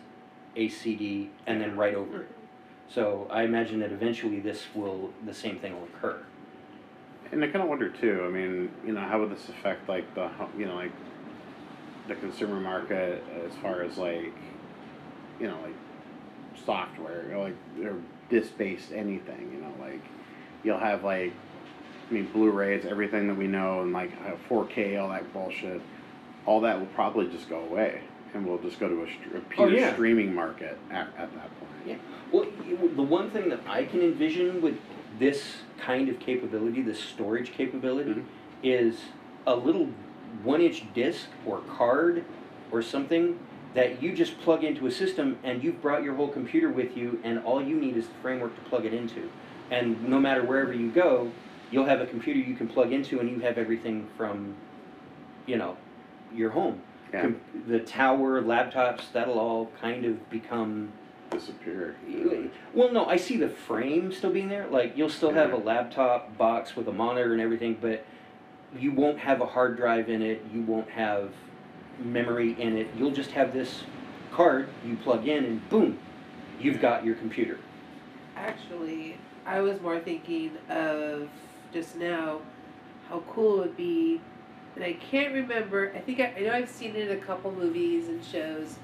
a 0.57 0.69
CD 0.69 1.31
and 1.47 1.61
then 1.61 1.75
write 1.77 1.95
over 1.95 2.23
it. 2.23 2.29
Mm. 2.29 2.93
So 2.93 3.27
I 3.31 3.45
imagine 3.45 3.79
that 3.81 3.93
eventually 3.93 4.41
this 4.41 4.67
will, 4.75 5.11
the 5.25 5.33
same 5.33 5.59
thing 5.59 5.73
will 5.75 5.85
occur. 5.95 6.19
And 7.31 7.43
I 7.45 7.49
kind 7.49 7.63
of 7.63 7.69
wonder 7.69 7.89
too. 7.91 8.23
I 8.25 8.29
mean, 8.29 8.71
you 8.87 8.93
know, 8.93 9.01
how 9.01 9.21
would 9.21 9.31
this 9.31 9.49
affect 9.49 9.89
like 9.89 10.15
the 10.15 10.31
you 10.57 10.67
know 10.67 10.75
like 10.75 10.93
the 12.09 12.15
consumer 12.15 12.59
market 12.59 13.23
as 13.47 13.55
far 13.57 13.83
as 13.83 13.99
like 13.99 14.33
you 15.39 15.47
know 15.47 15.59
like 15.63 15.75
software 16.65 17.27
or 17.35 17.45
like 17.45 17.57
or 17.85 17.97
disc 18.31 18.57
based 18.57 18.93
anything. 18.93 19.51
You 19.55 19.61
know, 19.61 19.75
like 19.81 20.03
you'll 20.65 20.79
have 20.79 21.05
like 21.05 21.33
I 22.09 22.13
mean 22.13 22.31
Blu-rays, 22.33 22.87
everything 22.87 23.29
that 23.29 23.35
we 23.37 23.47
know, 23.47 23.83
and 23.83 23.93
like 23.93 24.11
uh, 24.27 24.33
4K, 24.49 25.01
all 25.01 25.11
that 25.11 25.31
bullshit. 25.33 25.81
All 26.47 26.63
that 26.63 26.79
will 26.79 26.87
probably 26.87 27.29
just 27.29 27.51
go 27.51 27.61
away, 27.61 28.01
and 28.33 28.47
we'll 28.47 28.57
just 28.57 28.81
go 28.81 28.89
to 28.89 29.03
a, 29.03 29.37
a 29.37 29.41
pure 29.51 29.67
Oh, 29.67 29.69
yeah. 29.69 29.93
streaming 29.93 30.35
market 30.35 30.79
at, 30.91 31.09
at 31.19 31.35
that 31.35 31.51
point. 31.61 31.73
Yeah. 31.85 31.97
Well, 32.33 32.47
the 32.97 33.03
one 33.03 33.31
thing 33.31 33.51
that 33.51 33.61
I 33.67 33.85
can 33.85 34.01
envision 34.01 34.63
with 34.63 34.79
this 35.19 35.57
kind 35.79 36.09
of 36.09 36.19
capability, 36.21 36.83
this 36.83 36.99
storage 37.01 37.53
capability, 37.53 38.11
Mhm. 38.15 38.25
is 38.63 39.01
a 39.47 39.55
little 39.57 39.89
one 40.43 40.61
inch 40.61 40.85
disc 40.95 41.29
or 41.47 41.59
card 41.77 42.25
or 42.71 42.83
something 42.83 43.39
that 43.75 44.03
you 44.03 44.13
just 44.13 44.39
plug 44.41 44.65
into 44.65 44.87
a 44.87 44.91
system 44.91 45.39
and 45.43 45.63
you've 45.63 45.81
brought 45.81 46.03
your 46.03 46.15
whole 46.15 46.29
computer 46.29 46.69
with 46.69 46.97
you 46.97 47.19
and 47.25 47.39
all 47.41 47.63
you 47.63 47.77
need 47.77 47.97
is 47.97 48.09
the 48.09 48.15
framework 48.23 48.55
to 48.57 48.61
plug 48.69 48.85
it 48.85 48.93
into. 48.93 49.31
And 49.71 50.09
no 50.09 50.19
matter 50.19 50.43
wherever 50.43 50.73
you 50.73 50.91
go, 50.91 51.31
you'll 51.71 51.85
have 51.85 52.01
a 52.01 52.07
computer 52.07 52.39
you 52.41 52.55
can 52.55 52.67
plug 52.69 52.93
into 52.93 53.21
and 53.21 53.31
you 53.31 53.39
have 53.41 53.59
everything 53.59 54.07
from, 54.17 54.55
you 55.47 55.57
know, 55.57 55.77
your 56.35 56.51
home. 56.51 56.81
Yeah, 57.13 57.23
Com- 57.23 57.37
the 57.67 57.81
tower, 57.81 58.43
laptops, 58.43 59.13
that'll 59.13 59.39
all 59.39 59.71
kind 59.81 60.05
of 60.05 60.29
become 60.31 60.91
disappear. 61.31 61.95
well, 62.75 62.93
no, 62.93 63.07
I 63.07 63.17
see 63.17 63.37
the 63.37 63.49
frame 63.49 64.13
still 64.13 64.33
being 64.33 64.49
there. 64.49 64.67
Like 64.69 64.97
you'll 64.97 65.11
still 65.11 65.33
have 65.33 65.53
a 65.53 65.57
laptop 65.57 66.37
box 66.37 66.77
with 66.77 66.89
a 66.89 66.93
monitor 66.93 67.33
and 67.33 67.41
everything, 67.41 67.79
but 67.81 68.05
you 68.79 68.93
won't 68.93 69.19
have 69.19 69.41
a 69.41 69.47
hard 69.47 69.77
drive 69.77 70.09
in 70.09 70.23
it. 70.23 70.43
You 70.53 70.63
won't 70.63 70.91
have 70.91 71.33
memory 71.99 72.61
in 72.61 72.77
it. 72.77 72.89
You'll 72.97 73.11
just 73.11 73.31
have 73.33 73.53
this 73.53 73.83
card 74.33 74.69
you 74.85 74.97
plug 74.97 75.27
in, 75.27 75.45
and 75.45 75.69
boom, 75.69 75.99
you've 76.61 76.81
got 76.81 77.05
your 77.05 77.15
computer. 77.17 77.59
Actually, 78.37 79.17
I 79.47 79.61
was 79.61 79.81
more 79.81 79.99
thinking 79.99 80.53
of 80.69 81.29
just 81.73 81.97
now 81.97 82.41
how 83.09 83.23
cool 83.31 83.57
it 83.57 83.69
would 83.69 83.77
be, 83.77 84.21
and 84.77 84.85
I 84.85 84.93
can't 84.93 85.33
remember. 85.33 85.93
I 85.95 86.01
think 86.01 86.21
I, 86.21 86.35
I 86.37 86.41
know 86.41 86.53
I've 86.53 86.69
seen 86.69 86.95
it 86.95 87.09
in 87.09 87.17
a 87.17 87.21
couple 87.21 87.51
movies 87.53 88.09
and 88.09 88.25
shows 88.25 88.77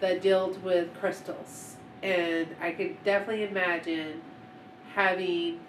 that 0.00 0.22
dealt 0.22 0.58
with 0.62 0.92
crystals, 1.00 1.76
and 2.02 2.46
I 2.60 2.72
could 2.72 3.02
definitely 3.04 3.44
imagine 3.44 4.20
having 4.94 5.60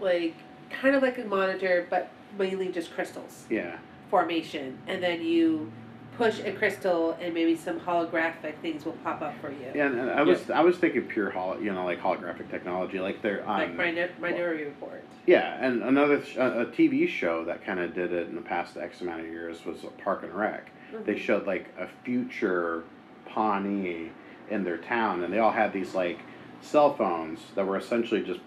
like 0.00 0.34
kind 0.70 0.94
of 0.94 1.02
like 1.02 1.18
a 1.18 1.24
monitor, 1.24 1.86
but 1.90 2.10
mainly 2.38 2.68
just 2.68 2.92
crystals 2.92 3.44
Yeah. 3.50 3.76
formation, 4.10 4.78
and 4.86 5.02
then 5.02 5.22
you 5.22 5.72
push 6.16 6.38
a 6.40 6.52
crystal, 6.52 7.16
and 7.20 7.34
maybe 7.34 7.54
some 7.54 7.78
holographic 7.78 8.56
things 8.62 8.84
will 8.86 8.92
pop 9.04 9.20
up 9.20 9.34
for 9.40 9.50
you. 9.50 9.70
Yeah, 9.74 9.86
and 9.86 10.00
and 10.00 10.10
I 10.10 10.22
was 10.22 10.48
I 10.50 10.60
was 10.60 10.76
thinking 10.78 11.02
pure 11.02 11.30
holo, 11.30 11.58
you 11.58 11.72
know, 11.72 11.84
like 11.84 12.00
holographic 12.00 12.50
technology, 12.50 12.98
like 13.00 13.20
they're 13.22 13.44
Like 13.46 13.70
um, 13.70 13.76
Minor- 13.76 14.10
Minority 14.20 14.64
Report. 14.64 15.04
yeah, 15.26 15.58
and 15.64 15.82
another 15.82 16.22
sh- 16.24 16.36
a, 16.36 16.60
a 16.62 16.66
TV 16.66 17.06
show 17.08 17.44
that 17.44 17.64
kind 17.64 17.80
of 17.80 17.94
did 17.94 18.12
it 18.12 18.28
in 18.28 18.34
the 18.34 18.40
past 18.42 18.76
X 18.76 19.00
amount 19.02 19.20
of 19.20 19.26
years 19.26 19.64
was 19.66 19.84
Park 20.02 20.22
and 20.22 20.32
Rec. 20.34 20.70
They 21.04 21.14
Mhm. 21.14 21.18
showed 21.18 21.46
like 21.46 21.66
a 21.78 21.86
future 22.04 22.84
Pawnee 23.26 24.10
in 24.50 24.64
their 24.64 24.78
town, 24.78 25.22
and 25.24 25.32
they 25.32 25.38
all 25.38 25.50
had 25.52 25.72
these 25.72 25.94
like 25.94 26.18
cell 26.60 26.94
phones 26.94 27.52
that 27.54 27.66
were 27.66 27.76
essentially 27.76 28.22
just 28.22 28.40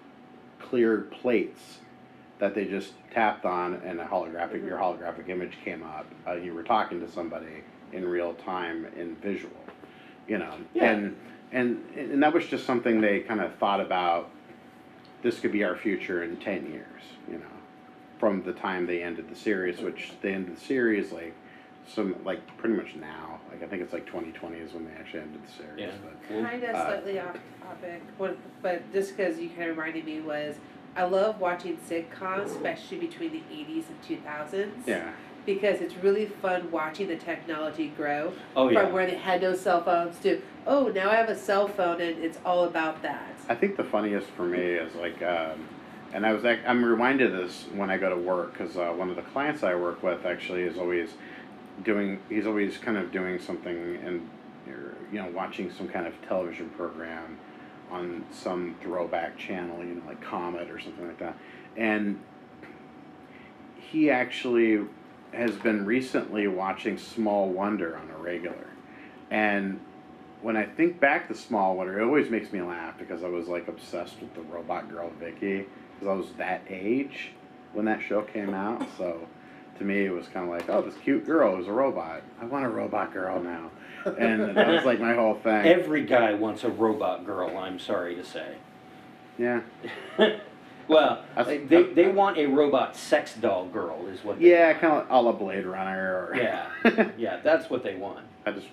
clear 0.59 0.99
plates 1.11 1.79
that 2.39 2.55
they 2.55 2.65
just 2.65 2.93
tapped 3.11 3.45
on, 3.45 3.75
and 3.85 3.99
a 3.99 4.05
holographic 4.05 4.65
your 4.65 4.77
holographic 4.77 5.27
image 5.29 5.57
came 5.63 5.83
up. 5.83 6.05
Uh, 6.27 6.33
you 6.33 6.53
were 6.53 6.63
talking 6.63 6.99
to 7.01 7.09
somebody 7.11 7.63
in 7.91 8.07
real 8.07 8.33
time 8.35 8.85
in 8.97 9.15
visual, 9.17 9.51
you 10.27 10.37
know, 10.37 10.53
Yeah. 10.73 10.91
and 10.91 11.15
and 11.51 11.83
and 11.95 12.23
that 12.23 12.33
was 12.33 12.45
just 12.47 12.65
something 12.65 13.01
they 13.01 13.19
kind 13.21 13.41
of 13.41 13.53
thought 13.55 13.81
about. 13.81 14.29
This 15.21 15.39
could 15.39 15.51
be 15.51 15.63
our 15.65 15.75
future 15.75 16.23
in 16.23 16.37
ten 16.37 16.71
years, 16.71 17.01
you 17.29 17.37
know, 17.39 17.45
from 18.19 18.43
the 18.43 18.53
time 18.53 18.85
they 18.85 19.03
ended 19.03 19.29
the 19.29 19.35
series, 19.35 19.81
which 19.81 20.13
they 20.21 20.33
ended 20.33 20.55
the 20.55 20.59
series 20.61 21.11
like 21.11 21.33
some 21.87 22.15
like 22.23 22.45
pretty 22.57 22.75
much 22.75 22.95
now. 22.95 23.39
Like 23.51 23.63
I 23.63 23.67
think 23.67 23.81
it's 23.81 23.93
like 23.93 24.05
2020 24.05 24.57
is 24.57 24.73
when 24.73 24.85
they 24.85 24.91
actually 24.93 25.21
ended 25.21 25.41
the 25.45 25.51
series. 25.51 25.79
Yeah. 25.79 25.91
But 26.03 26.41
Kind 26.43 26.63
of 26.63 26.75
uh, 26.75 26.85
slightly 26.85 27.19
off 27.19 27.37
topic, 27.61 28.01
but, 28.17 28.37
but 28.61 28.91
just 28.93 29.15
because 29.15 29.39
you 29.39 29.49
kind 29.49 29.69
of 29.69 29.77
reminded 29.77 30.05
me 30.05 30.21
was 30.21 30.55
I 30.95 31.03
love 31.03 31.39
watching 31.39 31.77
sitcoms, 31.77 32.45
especially 32.45 32.97
between 32.99 33.31
the 33.31 33.43
80s 33.51 33.85
and 33.89 34.23
2000s. 34.25 34.71
yeah, 34.87 35.11
Because 35.45 35.81
it's 35.81 35.95
really 35.97 36.25
fun 36.25 36.69
watching 36.71 37.07
the 37.07 37.15
technology 37.15 37.89
grow 37.95 38.33
Oh 38.55 38.69
yeah. 38.69 38.83
from 38.83 38.93
where 38.93 39.05
they 39.05 39.15
had 39.15 39.41
no 39.41 39.55
cell 39.55 39.83
phones 39.83 40.19
to 40.19 40.41
oh 40.67 40.87
now 40.93 41.09
I 41.09 41.15
have 41.15 41.29
a 41.29 41.37
cell 41.37 41.67
phone 41.67 42.01
and 42.01 42.17
it's 42.23 42.37
all 42.45 42.65
about 42.65 43.01
that. 43.03 43.35
I 43.47 43.55
think 43.55 43.77
the 43.77 43.83
funniest 43.83 44.27
for 44.31 44.43
me 44.43 44.59
is 44.59 44.93
like, 44.95 45.21
um, 45.23 45.67
and 46.13 46.25
I 46.25 46.33
was 46.33 46.45
ac- 46.45 46.61
I'm 46.67 46.83
reminded 46.85 47.33
of 47.33 47.41
this 47.47 47.65
when 47.73 47.89
I 47.89 47.97
go 47.97 48.09
to 48.09 48.15
work 48.17 48.53
because 48.53 48.77
uh, 48.77 48.89
one 48.89 49.09
of 49.09 49.15
the 49.15 49.21
clients 49.23 49.63
I 49.63 49.73
work 49.75 50.03
with 50.03 50.25
actually 50.25 50.63
is 50.63 50.77
always 50.77 51.09
doing. 51.83 52.19
He's 52.29 52.45
always 52.45 52.77
kind 52.77 52.97
of 52.97 53.11
doing 53.11 53.39
something 53.39 53.97
and 54.03 54.29
you 55.11 55.21
know 55.21 55.29
watching 55.31 55.71
some 55.71 55.87
kind 55.87 56.05
of 56.07 56.13
television 56.27 56.69
program 56.71 57.37
on 57.91 58.23
some 58.31 58.75
throwback 58.81 59.37
channel, 59.37 59.83
you 59.83 59.95
know, 59.95 60.03
like 60.07 60.21
Comet 60.21 60.69
or 60.69 60.79
something 60.79 61.07
like 61.07 61.19
that, 61.19 61.35
and 61.75 62.19
he 63.75 64.11
actually 64.11 64.85
has 65.33 65.51
been 65.55 65.85
recently 65.85 66.47
watching 66.47 66.97
Small 66.97 67.49
Wonder 67.49 67.97
on 67.97 68.09
a 68.11 68.17
regular, 68.17 68.67
and 69.31 69.79
when 70.41 70.55
I 70.55 70.65
think 70.65 70.99
back 70.99 71.27
to 71.27 71.35
Small 71.35 71.75
Wonder, 71.75 71.99
it 71.99 72.03
always 72.03 72.29
makes 72.29 72.51
me 72.53 72.61
laugh 72.61 72.97
because 72.97 73.23
I 73.23 73.27
was 73.27 73.47
like 73.47 73.67
obsessed 73.67 74.21
with 74.21 74.33
the 74.35 74.41
robot 74.41 74.89
girl 74.89 75.11
Vicky 75.19 75.65
because 75.93 76.07
I 76.07 76.13
was 76.13 76.31
that 76.37 76.61
age 76.69 77.31
when 77.73 77.85
that 77.85 78.01
show 78.01 78.21
came 78.21 78.53
out. 78.53 78.85
So 78.97 79.27
to 79.79 79.85
me, 79.85 80.05
it 80.05 80.11
was 80.11 80.27
kind 80.27 80.45
of 80.45 80.51
like, 80.51 80.69
oh, 80.69 80.81
this 80.81 80.95
cute 81.03 81.25
girl 81.25 81.59
is 81.59 81.67
a 81.67 81.71
robot. 81.71 82.21
I 82.41 82.45
want 82.45 82.65
a 82.65 82.69
robot 82.69 83.11
girl 83.13 83.41
now, 83.41 83.71
and 84.05 84.55
that 84.55 84.67
was 84.67 84.85
like 84.85 84.99
my 84.99 85.13
whole 85.15 85.35
thing. 85.35 85.65
Every 85.65 86.03
guy 86.05 86.33
wants 86.33 86.63
a 86.63 86.69
robot 86.69 87.25
girl. 87.25 87.57
I'm 87.57 87.79
sorry 87.79 88.15
to 88.15 88.23
say. 88.23 88.55
yeah, 89.37 89.61
well, 90.87 91.23
That's- 91.35 91.61
they, 91.69 91.83
they 91.83 92.07
want 92.09 92.37
a 92.37 92.45
robot 92.45 92.95
sex 92.95 93.33
doll 93.35 93.67
girl, 93.67 94.05
is 94.07 94.23
what. 94.23 94.39
They 94.39 94.51
yeah, 94.51 94.73
kind 94.73 94.93
of 94.93 95.07
a 95.09 95.21
la 95.21 95.31
Blade 95.31 95.65
Runner. 95.65 96.27
Or 96.29 96.35
Yeah. 96.35 97.09
Yeah, 97.17 97.39
that's 97.43 97.69
what 97.69 97.83
they 97.83 97.95
want. 97.95 98.25
I 98.45 98.51
just 98.51 98.67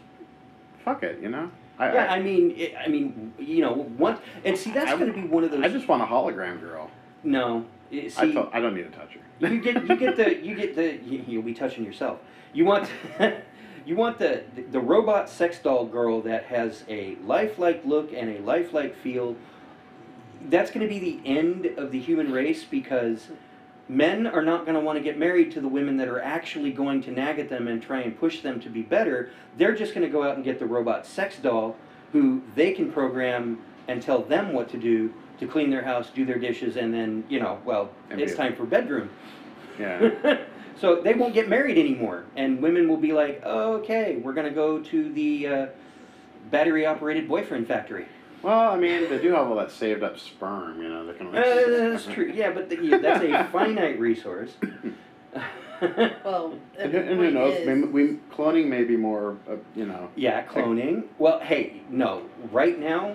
fuck 0.84 1.02
it, 1.02 1.20
you 1.22 1.28
know. 1.28 1.50
I, 1.78 1.92
Yeah, 1.92 2.12
I 2.12 2.20
mean, 2.20 2.52
it, 2.56 2.74
I 2.76 2.88
mean, 2.88 3.34
you 3.38 3.60
know, 3.60 3.72
one 3.74 4.18
and 4.44 4.56
see 4.56 4.70
that's 4.72 4.92
going 4.98 5.12
to 5.12 5.12
be 5.12 5.26
one 5.28 5.44
of 5.44 5.50
those. 5.50 5.62
I, 5.62 5.66
I 5.66 5.68
just 5.68 5.86
want 5.88 6.02
a 6.02 6.06
hologram 6.06 6.60
girl. 6.60 6.90
no. 7.22 7.64
I, 7.92 8.08
See, 8.08 8.48
I 8.52 8.60
don't 8.60 8.74
need 8.74 8.90
to 8.90 8.98
touch 8.98 9.14
her. 9.14 9.20
you 9.48 9.60
get 9.60 9.86
you 9.86 9.96
get 9.96 10.16
the 10.16 10.36
you 10.42 10.54
get 10.54 10.74
the 10.74 10.96
you, 11.04 11.24
you'll 11.26 11.42
be 11.42 11.54
touching 11.54 11.84
yourself. 11.84 12.20
You 12.52 12.64
want 12.64 12.88
you 13.86 13.96
want 13.96 14.18
the 14.18 14.44
the 14.70 14.80
robot 14.80 15.28
sex 15.28 15.58
doll 15.58 15.86
girl 15.86 16.20
that 16.22 16.44
has 16.44 16.84
a 16.88 17.16
lifelike 17.24 17.82
look 17.84 18.12
and 18.12 18.36
a 18.36 18.40
lifelike 18.40 18.96
feel. 18.96 19.36
That's 20.48 20.70
going 20.70 20.86
to 20.86 20.88
be 20.88 20.98
the 20.98 21.20
end 21.28 21.66
of 21.76 21.90
the 21.90 22.00
human 22.00 22.30
race 22.32 22.64
because 22.64 23.28
men 23.88 24.26
are 24.26 24.42
not 24.42 24.64
going 24.64 24.74
to 24.74 24.80
want 24.80 24.96
to 24.96 25.02
get 25.02 25.18
married 25.18 25.50
to 25.52 25.60
the 25.60 25.68
women 25.68 25.96
that 25.96 26.08
are 26.08 26.20
actually 26.20 26.72
going 26.72 27.02
to 27.02 27.10
nag 27.10 27.38
at 27.38 27.48
them 27.48 27.68
and 27.68 27.82
try 27.82 28.00
and 28.00 28.18
push 28.18 28.42
them 28.42 28.60
to 28.60 28.68
be 28.68 28.82
better. 28.82 29.30
They're 29.56 29.74
just 29.74 29.94
going 29.94 30.06
to 30.06 30.12
go 30.12 30.22
out 30.22 30.36
and 30.36 30.44
get 30.44 30.58
the 30.58 30.66
robot 30.66 31.06
sex 31.06 31.38
doll 31.38 31.76
who 32.12 32.42
they 32.54 32.72
can 32.72 32.92
program 32.92 33.60
and 33.88 34.02
tell 34.02 34.22
them 34.22 34.52
what 34.52 34.68
to 34.70 34.78
do 34.78 35.12
to 35.38 35.46
clean 35.46 35.70
their 35.70 35.82
house, 35.82 36.10
do 36.14 36.24
their 36.24 36.38
dishes, 36.38 36.76
and 36.76 36.92
then, 36.92 37.24
you 37.28 37.40
know, 37.40 37.58
well, 37.64 37.90
And 38.10 38.20
it's 38.20 38.32
be- 38.32 38.38
time 38.38 38.54
for 38.56 38.64
bedroom. 38.64 39.10
Yeah. 39.78 40.38
so 40.80 41.02
they 41.02 41.14
won't 41.14 41.34
get 41.34 41.48
married 41.48 41.78
anymore, 41.78 42.24
and 42.36 42.60
women 42.62 42.88
will 42.88 42.96
be 42.96 43.12
like, 43.12 43.42
okay, 43.44 44.16
we're 44.16 44.32
going 44.32 44.46
to 44.48 44.54
go 44.54 44.80
to 44.80 45.12
the 45.12 45.46
uh, 45.46 45.66
battery 46.50 46.86
operated 46.86 47.28
boyfriend 47.28 47.66
factory. 47.68 48.06
Well, 48.42 48.70
I 48.72 48.76
mean, 48.76 49.08
they 49.10 49.18
do 49.18 49.30
have 49.32 49.48
all 49.48 49.56
that 49.56 49.70
saved 49.70 50.02
up 50.02 50.18
sperm, 50.18 50.80
you 50.80 50.88
know. 50.88 51.06
They 51.06 51.14
can. 51.18 51.28
Uh, 51.28 51.32
that's 51.90 52.06
true. 52.14 52.30
Yeah, 52.32 52.52
but 52.52 52.68
the, 52.68 52.76
yeah, 52.82 52.98
that's 52.98 53.24
a 53.24 53.44
finite 53.52 53.98
resource. 53.98 54.52
Well, 56.24 56.54
And, 56.78 56.90
the 56.90 57.00
who- 57.02 57.06
and 57.06 57.18
who 57.18 57.22
point 57.24 57.34
knows? 57.34 57.54
is- 57.58 57.66
Maybe 57.66 57.82
we 57.82 58.18
cloning 58.34 58.66
may 58.68 58.84
be 58.84 58.96
more, 58.96 59.36
uh, 59.46 59.56
you 59.74 59.84
know. 59.84 60.08
yeah, 60.16 60.42
cloning. 60.46 61.04
Well, 61.18 61.38
hey, 61.40 61.82
no. 61.90 62.22
Right 62.50 62.78
now, 62.80 63.14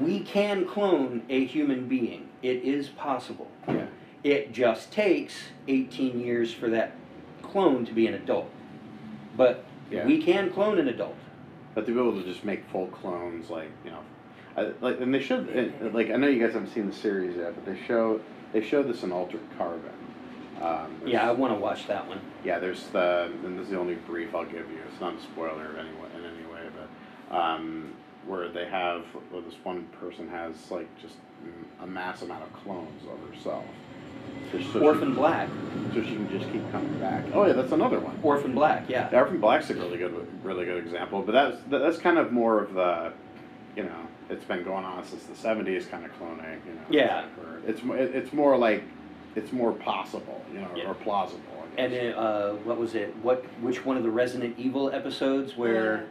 we 0.00 0.20
can 0.20 0.66
clone 0.66 1.22
a 1.28 1.44
human 1.44 1.88
being. 1.88 2.28
It 2.42 2.62
is 2.64 2.88
possible. 2.88 3.48
Yeah. 3.68 3.86
It 4.22 4.52
just 4.52 4.90
takes 4.90 5.34
18 5.68 6.18
years 6.20 6.52
for 6.52 6.68
that 6.70 6.92
clone 7.42 7.84
to 7.86 7.92
be 7.92 8.06
an 8.06 8.14
adult. 8.14 8.50
but 9.36 9.64
Yeah. 9.90 10.06
we 10.06 10.22
can 10.22 10.50
clone 10.50 10.78
an 10.78 10.88
adult. 10.88 11.16
But 11.74 11.86
to 11.86 11.92
be 11.92 12.00
able 12.00 12.12
to 12.20 12.22
just 12.22 12.44
make 12.44 12.64
full 12.70 12.86
clones, 12.86 13.50
like 13.50 13.70
you 13.84 13.90
know, 13.90 14.00
I, 14.56 14.72
like 14.80 15.00
and 15.00 15.12
they 15.12 15.20
should 15.20 15.48
it, 15.48 15.92
like 15.94 16.10
I 16.10 16.16
know 16.16 16.28
you 16.28 16.40
guys 16.44 16.54
haven't 16.54 16.72
seen 16.72 16.86
the 16.86 16.92
series 16.94 17.36
yet, 17.36 17.54
but 17.54 17.64
they 17.66 17.78
show 17.86 18.20
they 18.52 18.62
show 18.62 18.82
this 18.84 19.02
in 19.02 19.10
Altered 19.12 19.40
Carbon. 19.58 19.90
Um, 20.62 21.00
Yeah, 21.04 21.28
I 21.28 21.32
want 21.32 21.52
to 21.52 21.58
watch 21.58 21.88
that 21.88 22.06
one. 22.06 22.20
yeah. 22.44 22.60
There's 22.60 22.86
the 22.88 23.30
and 23.44 23.58
this 23.58 23.64
is 23.64 23.70
the 23.72 23.78
only 23.78 23.96
brief 23.96 24.34
I'll 24.34 24.44
give 24.44 24.70
you. 24.70 24.78
It's 24.90 25.00
not 25.00 25.14
a 25.16 25.20
spoiler 25.20 25.70
in 25.72 25.76
any 25.80 25.90
way, 25.98 26.08
in 26.16 26.24
any 26.24 26.46
way, 26.52 26.68
but 27.28 27.36
um, 27.36 27.92
where 28.26 28.48
they 28.48 28.66
have 28.66 29.02
where 29.30 29.42
this 29.42 29.54
one 29.62 29.84
person 30.00 30.28
has 30.28 30.70
like 30.70 30.88
just 31.00 31.14
a 31.82 31.86
mass 31.86 32.22
amount 32.22 32.42
of 32.42 32.52
clones 32.52 33.02
of 33.10 33.28
herself. 33.34 33.64
Just 34.52 34.72
so 34.72 34.80
Orphan 34.80 35.10
she, 35.10 35.14
Black. 35.14 35.48
so 35.92 36.02
she 36.02 36.14
can 36.14 36.30
just 36.30 36.50
keep 36.52 36.70
coming 36.72 36.98
back. 36.98 37.24
Oh 37.32 37.46
yeah, 37.46 37.52
that's 37.52 37.72
another 37.72 38.00
one. 38.00 38.18
Orphan 38.22 38.54
Black, 38.54 38.88
yeah. 38.88 39.08
The 39.08 39.18
Orphan 39.18 39.40
Black's 39.40 39.68
a 39.70 39.74
really 39.74 39.98
good, 39.98 40.26
really 40.42 40.64
good 40.64 40.78
example. 40.78 41.22
But 41.22 41.32
that's 41.32 41.56
that's 41.68 41.98
kind 41.98 42.18
of 42.18 42.32
more 42.32 42.62
of 42.62 42.74
the, 42.74 43.12
you 43.76 43.82
know, 43.82 44.06
it's 44.30 44.44
been 44.44 44.64
going 44.64 44.84
on 44.84 45.04
since 45.04 45.24
the 45.24 45.34
'70s, 45.34 45.90
kind 45.90 46.04
of 46.04 46.12
cloning. 46.18 46.58
You 46.66 46.74
know. 46.74 46.80
Yeah. 46.88 47.26
It's 47.66 47.80
it's 47.84 48.32
more 48.32 48.56
like, 48.56 48.82
it's 49.36 49.52
more 49.52 49.72
possible, 49.72 50.42
you 50.52 50.60
know, 50.60 50.68
Yeah. 50.74 50.88
or 50.88 50.94
plausible. 50.94 51.40
I 51.76 51.80
And 51.80 51.92
guess. 51.92 52.00
then, 52.02 52.14
uh, 52.14 52.52
what 52.64 52.78
was 52.78 52.94
it? 52.94 53.14
What 53.22 53.44
which 53.60 53.84
one 53.84 53.96
of 53.96 54.02
the 54.02 54.10
Resident 54.10 54.58
Evil 54.58 54.90
episodes 54.90 55.56
where 55.56 55.96
Yeah. 55.96 56.02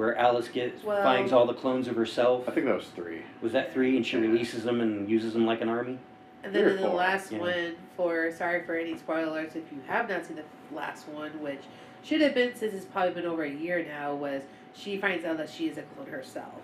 Where 0.00 0.16
Alice 0.16 0.48
gets 0.48 0.82
Well- 0.82 1.02
finds 1.02 1.30
all 1.30 1.44
the 1.46 1.52
clones 1.54 1.86
of 1.86 1.94
herself? 1.94 2.48
I 2.48 2.52
think 2.52 2.64
that 2.66 2.74
was 2.74 2.88
three. 2.88 3.20
Was 3.42 3.52
that 3.52 3.72
three? 3.74 3.96
And 3.96 4.04
she 4.06 4.16
Yeah. 4.16 4.22
releases 4.22 4.64
them 4.64 4.80
and 4.80 5.08
uses 5.08 5.34
them 5.34 5.44
like 5.44 5.60
an 5.60 5.68
army. 5.68 5.98
And 6.42 6.52
Three 6.54 6.62
then 6.62 6.70
or 6.70 6.76
in 6.76 6.80
the 6.80 6.88
four, 6.88 6.96
last 6.96 7.30
yeah. 7.32 7.38
one, 7.38 7.76
for 7.98 8.32
sorry 8.32 8.62
for 8.62 8.74
any 8.74 8.96
spoilers 8.96 9.54
if 9.54 9.70
you 9.70 9.78
have 9.86 10.08
not 10.08 10.24
seen 10.24 10.36
the 10.38 10.74
last 10.74 11.06
one, 11.08 11.30
which 11.42 11.60
should 12.02 12.22
have 12.22 12.34
been 12.34 12.54
since 12.54 12.72
it's 12.72 12.86
probably 12.86 13.12
been 13.12 13.26
over 13.26 13.42
a 13.42 13.50
year 13.50 13.84
now, 13.86 14.14
was 14.14 14.42
she 14.72 14.96
finds 14.96 15.26
out 15.26 15.36
that 15.36 15.50
she 15.50 15.68
is 15.68 15.76
a 15.76 15.82
clone 15.82 16.06
herself. 16.06 16.62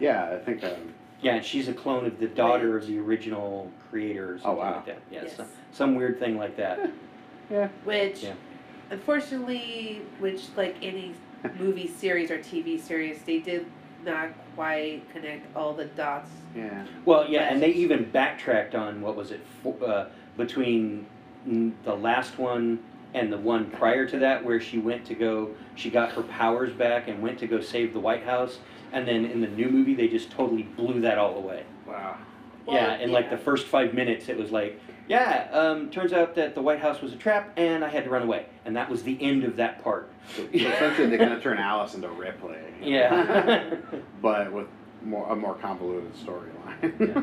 Yeah, 0.00 0.30
I 0.32 0.38
think. 0.38 0.64
Um, 0.64 0.94
Yeah, 1.22 1.36
and 1.36 1.44
she's 1.44 1.68
a 1.68 1.72
clone 1.72 2.04
of 2.06 2.18
the 2.18 2.26
daughter 2.26 2.76
of 2.76 2.86
the 2.88 2.98
original 2.98 3.70
creator 3.88 4.34
or 4.34 4.38
something 4.38 4.58
wow. 4.58 4.74
like 4.76 4.86
that. 4.86 4.98
Yeah, 5.12 5.22
Yes. 5.22 5.36
some, 5.36 5.46
some 5.72 5.94
weird 5.94 6.18
thing 6.18 6.36
like 6.36 6.56
that. 6.56 6.90
yeah. 7.50 7.68
Which, 7.84 8.24
Yeah. 8.24 8.32
unfortunately, 8.90 10.02
which 10.18 10.48
like 10.56 10.74
any 10.82 11.14
movie 11.58 11.88
series 11.88 12.30
or 12.30 12.38
TV 12.38 12.80
series, 12.80 13.22
they 13.22 13.38
did 13.38 13.66
not 14.04 14.30
quite 14.54 15.02
connect 15.12 15.54
all 15.56 15.72
the 15.72 15.86
dots. 15.86 16.30
Yeah. 16.54 16.86
Well, 17.04 17.28
yeah, 17.28 17.52
and 17.52 17.62
they 17.62 17.70
even 17.70 18.10
backtracked 18.10 18.74
on 18.74 19.00
what 19.00 19.16
was 19.16 19.30
it 19.30 19.40
fo- 19.62 19.78
uh, 19.84 20.08
between 20.36 21.06
the 21.46 21.94
last 21.94 22.38
one 22.38 22.82
and 23.14 23.32
the 23.32 23.38
one 23.38 23.70
prior 23.70 24.06
to 24.06 24.18
that, 24.18 24.44
where 24.44 24.60
she 24.60 24.78
went 24.78 25.04
to 25.06 25.14
go, 25.14 25.50
she 25.76 25.90
got 25.90 26.10
her 26.12 26.22
powers 26.22 26.72
back 26.72 27.08
and 27.08 27.22
went 27.22 27.38
to 27.38 27.46
go 27.46 27.60
save 27.60 27.92
the 27.92 28.00
White 28.00 28.24
House, 28.24 28.58
and 28.92 29.06
then 29.06 29.24
in 29.24 29.40
the 29.40 29.48
new 29.48 29.68
movie 29.68 29.94
they 29.94 30.08
just 30.08 30.30
totally 30.30 30.64
blew 30.64 31.00
that 31.00 31.18
all 31.18 31.36
away. 31.36 31.64
Wow. 31.86 32.18
Well, 32.66 32.76
yeah, 32.76 32.96
in 32.98 33.12
like 33.12 33.30
the 33.30 33.36
first 33.36 33.66
five 33.66 33.94
minutes, 33.94 34.28
it 34.28 34.36
was 34.36 34.50
like, 34.50 34.80
yeah, 35.08 35.48
um, 35.52 35.90
turns 35.90 36.12
out 36.12 36.34
that 36.36 36.54
the 36.54 36.62
White 36.62 36.80
House 36.80 37.00
was 37.00 37.12
a 37.12 37.16
trap, 37.16 37.52
and 37.56 37.84
I 37.84 37.88
had 37.88 38.04
to 38.04 38.10
run 38.10 38.22
away, 38.22 38.46
and 38.64 38.76
that 38.76 38.88
was 38.88 39.02
the 39.02 39.20
end 39.22 39.44
of 39.44 39.56
that 39.56 39.82
part. 39.82 40.10
So, 40.34 40.42
so 40.42 40.48
essentially, 40.52 41.08
they're 41.08 41.18
gonna 41.18 41.40
turn 41.40 41.58
Alice 41.58 41.94
into 41.94 42.08
Ripley. 42.08 42.56
Yeah. 42.82 43.74
but 44.22 44.52
with 44.52 44.66
more 45.02 45.28
a 45.30 45.36
more 45.36 45.54
convoluted 45.54 46.14
storyline. 46.14 46.98
Yeah. 46.98 47.22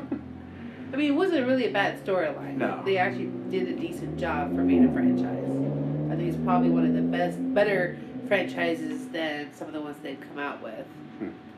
I 0.94 0.98
mean, 0.98 1.12
it 1.12 1.16
wasn't 1.16 1.48
really 1.48 1.68
a 1.68 1.72
bad 1.72 2.04
storyline. 2.06 2.58
No. 2.58 2.82
They 2.84 2.98
actually 2.98 3.32
did 3.50 3.70
a 3.70 3.74
decent 3.80 4.20
job 4.20 4.54
for 4.56 4.64
being 4.64 4.86
a 4.86 4.92
franchise. 4.94 5.50
I 6.12 6.16
think 6.18 6.34
it's 6.34 6.44
probably 6.44 6.70
one 6.70 6.86
of 6.86 6.94
the 6.94 7.02
best, 7.02 7.38
better 7.54 7.98
franchises 8.28 9.08
than 9.08 9.54
some 9.54 9.68
of 9.68 9.74
the 9.74 9.82
ones 9.82 9.98
they've 10.04 10.20
come 10.20 10.38
out 10.38 10.62
with. 10.62 10.86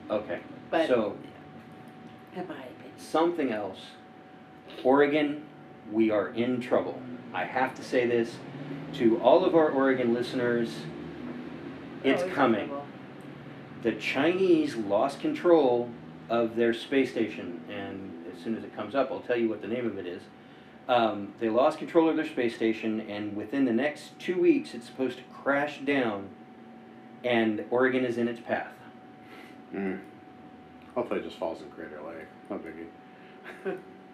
okay, 0.09 0.39
But 0.69 0.87
so 0.87 1.17
in 2.35 2.47
my 2.47 2.53
opinion, 2.53 2.93
something 2.97 3.51
else. 3.51 3.79
Oregon, 4.83 5.43
we 5.91 6.11
are 6.11 6.29
in 6.29 6.61
trouble. 6.61 7.01
I 7.33 7.45
have 7.45 7.75
to 7.75 7.83
say 7.83 8.05
this 8.05 8.35
to 8.93 9.19
all 9.21 9.43
of 9.45 9.55
our 9.55 9.69
Oregon 9.69 10.13
listeners. 10.13 10.69
It's 12.03 12.23
Oh, 12.23 12.29
coming. 12.29 12.69
The 13.81 13.93
Chinese 13.93 14.75
lost 14.75 15.19
control 15.19 15.89
of 16.29 16.55
their 16.55 16.73
space 16.73 17.11
station, 17.11 17.61
and 17.69 18.25
as 18.33 18.41
soon 18.43 18.55
as 18.55 18.63
it 18.63 18.75
comes 18.75 18.95
up, 18.95 19.11
I'll 19.11 19.19
tell 19.21 19.37
you 19.37 19.49
what 19.49 19.61
the 19.61 19.67
name 19.67 19.85
of 19.85 19.97
it 19.97 20.05
is. 20.05 20.21
Um, 20.87 21.33
they 21.39 21.49
lost 21.49 21.77
control 21.79 22.09
of 22.09 22.15
their 22.15 22.27
space 22.27 22.55
station, 22.55 23.01
and 23.09 23.35
within 23.35 23.65
the 23.65 23.73
next 23.73 24.17
two 24.19 24.39
weeks, 24.39 24.73
it's 24.73 24.85
supposed 24.85 25.17
to 25.17 25.23
crash 25.33 25.79
down, 25.79 26.29
and 27.23 27.63
Oregon 27.71 28.03
is 28.05 28.17
in 28.17 28.27
its 28.27 28.39
path. 28.41 28.73
Mm. 29.73 29.99
Hopefully, 30.95 31.21
it 31.21 31.23
just 31.23 31.37
falls 31.37 31.61
in 31.61 31.69
Crater 31.71 31.99
Lake. 32.05 32.27
No 32.49 32.59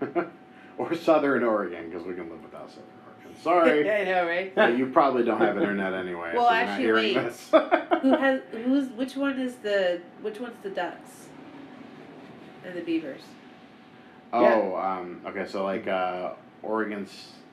biggie. 0.05 0.29
or 0.80 0.96
Southern 0.96 1.44
Oregon, 1.44 1.89
because 1.89 2.08
we 2.08 2.15
can 2.15 2.30
live 2.30 2.42
without 2.42 2.70
Southern 2.70 2.86
Oregon. 3.06 3.42
Sorry. 3.44 3.92
I 4.02 4.04
know, 4.06 4.26
right? 4.26 4.56
But 4.56 4.78
you 4.78 4.88
probably 4.88 5.24
don't 5.24 5.39
have 5.42 5.58
internet 5.58 5.94
anyway. 5.94 6.32
Well, 6.34 6.48
so 6.48 6.54
you're 6.56 6.63
actually, 6.63 6.84
hearing 6.86 7.15
wait. 7.15 7.24
this. 7.26 7.50
Who 8.02 8.15
has 8.18 8.42
who's 8.52 8.88
which 8.92 9.15
one 9.18 9.39
is 9.39 9.56
the 9.58 10.02
which 10.22 10.39
one's 10.39 10.56
the 10.63 10.70
ducks 10.70 11.28
and 12.65 12.76
the 12.76 12.82
beavers? 12.82 13.22
oh, 14.34 14.76
um, 14.78 15.22
okay. 15.28 15.46
So 15.48 15.63
like 15.63 15.88
uh, 15.88 16.32
Oregon 16.63 17.06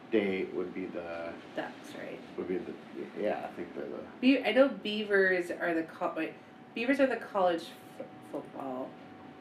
State 0.09 0.55
would 0.55 0.73
be 0.73 0.87
the 0.87 1.33
Ducks, 1.57 1.73
right? 1.99 2.19
would 2.37 2.47
be 2.49 2.59
the 2.59 2.73
yeah. 3.21 3.41
I 3.45 3.57
think 3.57 3.75
they're 3.75 3.85
the 3.87 3.99
Be- 4.21 4.45
I 4.45 4.53
know 4.53 4.69
beavers 4.69 5.51
are 5.51 5.75
the 5.75 5.83
co- 5.83 6.13
wait, 6.17 6.35
beavers 6.75 7.01
are 7.01 7.07
the 7.07 7.17
college 7.17 7.65
f- 7.99 8.07
football, 8.31 8.89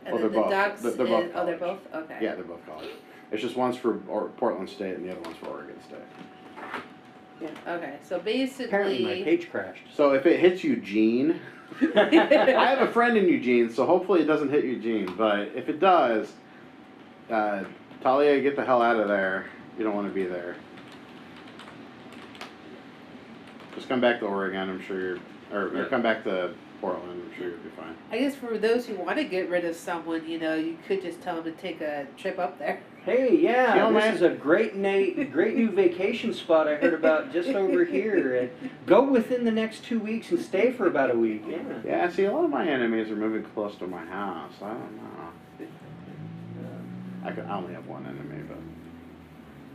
and 0.06 0.16
Oh, 0.16 0.18
then 0.18 0.22
they're 0.22 0.30
the 0.30 0.42
both. 0.42 0.50
ducks. 0.52 0.82
They're- 0.82 0.92
they're 0.94 1.06
both 1.08 1.26
is, 1.26 1.32
oh, 1.36 1.46
they're 1.46 1.58
both 1.58 1.80
okay. 1.94 2.18
yeah. 2.22 2.34
They're 2.36 2.44
both 2.46 2.66
college. 2.66 2.90
It's 3.32 3.42
just 3.42 3.56
one's 3.56 3.78
for 3.78 4.00
or- 4.08 4.30
Portland 4.38 4.70
State 4.70 4.96
and 4.96 5.06
the 5.06 5.12
other 5.12 5.22
one's 5.22 5.38
for 5.38 5.48
Oregon 5.48 5.76
State. 5.88 6.00
Yeah. 7.42 7.50
Okay. 7.68 7.96
So 8.04 8.20
basically 8.20 8.66
Apparently, 8.66 9.00
my 9.04 9.10
basically, 9.10 9.38
page 9.38 9.52
crashed. 9.52 9.82
So 9.94 10.14
if 10.14 10.26
it 10.26 10.40
hits 10.40 10.64
Eugene, 10.64 11.40
I 11.96 12.66
have 12.70 12.82
a 12.88 12.92
friend 12.92 13.18
in 13.18 13.28
Eugene, 13.28 13.70
so 13.70 13.86
hopefully 13.86 14.22
it 14.22 14.26
doesn't 14.26 14.50
hit 14.50 14.64
Eugene. 14.64 15.14
But 15.18 15.50
if 15.56 15.68
it 15.68 15.80
does, 15.80 16.32
uh, 17.30 17.64
Talia, 18.02 18.40
get 18.42 18.56
the 18.56 18.64
hell 18.64 18.82
out 18.82 18.96
of 18.98 19.08
there. 19.10 19.48
You 19.78 19.84
don't 19.84 19.96
want 19.96 20.08
to 20.08 20.14
be 20.14 20.24
there. 20.24 20.56
Just 23.76 23.90
come 23.90 24.00
back 24.00 24.20
to 24.22 24.26
Oregon. 24.26 24.70
I'm 24.70 24.82
sure 24.82 25.00
you're, 25.00 25.18
or, 25.52 25.68
or 25.68 25.76
Yeah. 25.84 25.86
come 25.90 26.02
back 26.02 26.24
to 26.24 26.54
Portland. 26.80 27.22
I'm 27.26 27.38
sure 27.38 27.50
you'll 27.50 27.58
be 27.60 27.70
fine. 27.70 27.96
I 28.12 28.20
guess 28.20 28.36
for 28.36 28.58
those 28.58 28.86
who 28.86 28.96
want 28.96 29.18
to 29.18 29.26
get 29.26 29.50
rid 29.50 29.66
of 29.66 29.76
someone, 29.76 30.26
you 30.28 30.40
know, 30.40 30.56
you 30.56 30.78
could 30.88 31.02
just 31.02 31.22
tell 31.22 31.42
them 31.42 31.44
to 31.44 31.52
take 31.62 31.82
a 31.82 32.08
trip 32.18 32.40
up 32.40 32.58
there. 32.60 32.80
Hey, 33.06 33.36
yeah, 33.38 33.76
this 33.92 33.94
man- 33.94 34.14
is 34.16 34.22
a 34.24 34.30
great 34.30 34.76
na- 34.76 35.24
great 35.32 35.56
new 35.56 35.70
vacation 35.70 36.34
spot 36.34 36.68
I 36.68 36.76
heard 36.76 36.96
about 36.96 37.32
just 37.32 37.50
over 37.56 37.86
here. 37.86 38.36
And 38.36 38.72
go 38.88 39.04
within 39.04 39.46
the 39.46 39.52
next 39.52 39.84
two 39.84 40.00
weeks 40.00 40.32
and 40.32 40.40
stay 40.40 40.72
for 40.72 40.88
about 40.88 41.12
a 41.12 41.16
week. 41.18 41.44
Yeah. 41.48 41.60
Yeah, 41.86 42.10
see, 42.10 42.24
a 42.26 42.32
lot 42.34 42.46
of 42.46 42.50
my 42.50 42.68
enemies 42.68 43.12
are 43.12 43.16
moving 43.16 43.44
close 43.54 43.76
to 43.78 43.88
my 43.88 44.04
house. 44.06 44.54
I 44.62 44.70
don't 44.70 44.96
know. 44.98 45.68
I, 47.24 47.32
could, 47.32 47.46
I 47.46 47.58
only 47.58 47.74
have 47.74 47.88
one 47.88 48.06
enemy, 48.06 48.44
but 48.48 48.58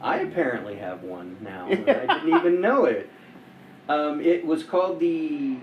I 0.00 0.18
apparently 0.18 0.76
have 0.76 1.02
one 1.02 1.36
now. 1.40 1.66
I 1.68 1.74
didn't 1.74 2.36
even 2.36 2.60
know 2.60 2.84
it. 2.84 3.10
Um, 3.88 4.20
it 4.20 4.46
was 4.46 4.62
called 4.62 5.00
the 5.00 5.56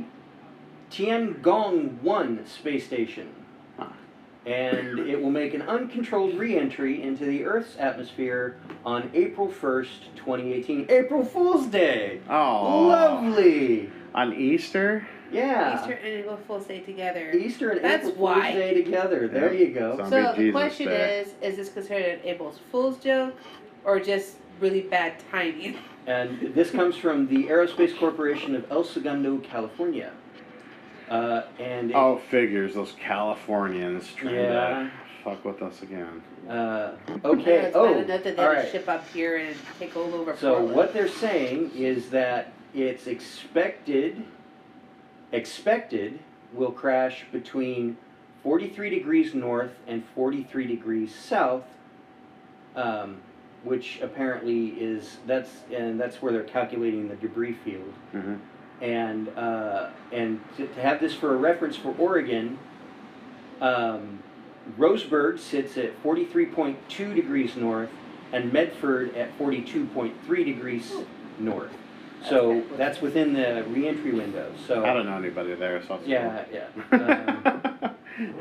Tiangong 0.91 2.01
1 2.01 2.45
space 2.45 2.85
station. 2.85 3.33
Huh. 4.47 4.53
And 4.53 4.99
it 4.99 5.21
will 5.21 5.29
make 5.31 5.53
an 5.53 5.61
uncontrolled 5.63 6.35
re 6.35 6.57
entry 6.57 7.03
into 7.03 7.25
the 7.25 7.43
Earth's 7.45 7.75
atmosphere 7.77 8.57
on 8.85 9.09
April 9.13 9.47
1st, 9.47 10.15
2018. 10.15 10.85
April 10.89 11.23
Fool's 11.25 11.67
Day! 11.67 12.21
oh, 12.29 12.87
Lovely! 12.87 13.89
on 14.15 14.33
Easter. 14.33 15.05
Yeah. 15.31 15.77
Easter 15.79 15.93
and 15.93 16.07
April 16.07 16.39
Fool's 16.47 16.65
Day 16.65 16.79
together. 16.79 17.31
Easter 17.31 17.71
and 17.71 17.83
That's 17.83 18.07
April 18.07 18.23
why. 18.23 18.51
Fool's 18.51 18.55
Day 18.55 18.73
together. 18.83 19.27
There 19.27 19.53
Yep. 19.53 19.59
you 19.67 19.73
go. 19.75 19.97
Zombie 19.97 20.09
So 20.09 20.33
the 20.41 20.51
question 20.51 20.87
Day. 20.87 21.19
is: 21.19 21.33
Is 21.41 21.57
this 21.57 21.69
considered 21.69 22.05
an 22.05 22.19
April 22.23 22.53
Fool's 22.71 22.97
joke, 22.99 23.35
or 23.83 23.99
just 23.99 24.37
really 24.61 24.81
bad 24.81 25.15
timing? 25.29 25.75
And 26.07 26.53
this 26.55 26.71
comes 26.71 26.95
from 26.95 27.27
the 27.27 27.43
Aerospace 27.47 27.97
Corporation 27.97 28.55
of 28.55 28.65
El 28.71 28.85
Segundo, 28.85 29.39
California. 29.39 30.13
Uh, 31.09 31.43
and 31.59 31.91
it- 31.91 31.95
Oh, 31.95 32.17
figures 32.29 32.73
those 32.75 32.93
Californians 32.99 34.13
trying 34.13 34.35
Yeah. 34.35 34.83
to 34.83 34.91
fuck 35.23 35.43
with 35.45 35.61
us 35.61 35.81
again. 35.81 36.21
uh, 36.49 36.91
Yeah, 37.07 37.15
okay. 37.25 37.51
it's 37.65 37.75
Oh, 37.75 37.93
bad 37.93 38.05
enough 38.09 38.23
that 38.23 38.23
they 38.23 38.43
all 38.43 38.49
had 38.49 38.55
to 38.55 38.61
right. 38.63 38.71
ship 38.71 38.87
up 38.89 39.07
here 39.09 39.35
and 39.37 39.55
take 39.79 39.95
all 39.97 40.13
over. 40.13 40.35
So 40.37 40.51
Portland. 40.53 40.75
what 40.75 40.93
they're 40.93 41.07
saying 41.07 41.71
is 41.75 42.09
that 42.11 42.51
it's 42.73 43.07
expected, 43.07 44.23
expected 45.31 46.19
will 46.53 46.71
crash 46.71 47.25
between 47.31 47.97
43 48.43 48.89
degrees 48.89 49.33
north 49.33 49.73
and 49.87 50.03
43 50.15 50.65
degrees 50.67 51.13
south, 51.13 51.63
um, 52.75 53.17
which 53.63 53.99
apparently 54.01 54.67
is 54.79 55.17
that's 55.25 55.63
and 55.75 55.99
that's 55.99 56.21
where 56.21 56.31
they're 56.31 56.43
calculating 56.43 57.09
the 57.09 57.15
debris 57.15 57.53
field. 57.65 57.93
Mm-hmm. 58.15 58.35
And 58.81 59.29
uh, 59.37 59.89
and 60.11 60.39
to, 60.57 60.67
to 60.67 60.81
have 60.81 60.99
this 60.99 61.13
for 61.13 61.33
a 61.33 61.37
reference 61.37 61.75
for 61.75 61.95
Oregon, 61.97 62.59
um, 63.61 64.19
Roseburg 64.77 65.39
sits 65.39 65.77
at 65.77 66.01
43.2 66.03 67.15
degrees 67.15 67.55
north, 67.55 67.89
and 68.31 68.51
Medford 68.51 69.15
at 69.15 69.37
42.3 69.37 70.45
degrees 70.45 70.93
north. 71.39 71.71
So 72.27 72.63
that's 72.77 72.99
within 72.99 73.33
the 73.33 73.63
reentry 73.69 74.11
window. 74.11 74.51
So 74.67 74.83
I 74.83 74.93
don't 74.93 75.05
know 75.05 75.17
anybody 75.17 75.53
there, 75.53 75.81
so 75.87 75.95
it's 75.95 76.07
yeah, 76.07 76.45
yeah. 76.51 77.89
Um, 78.11 78.37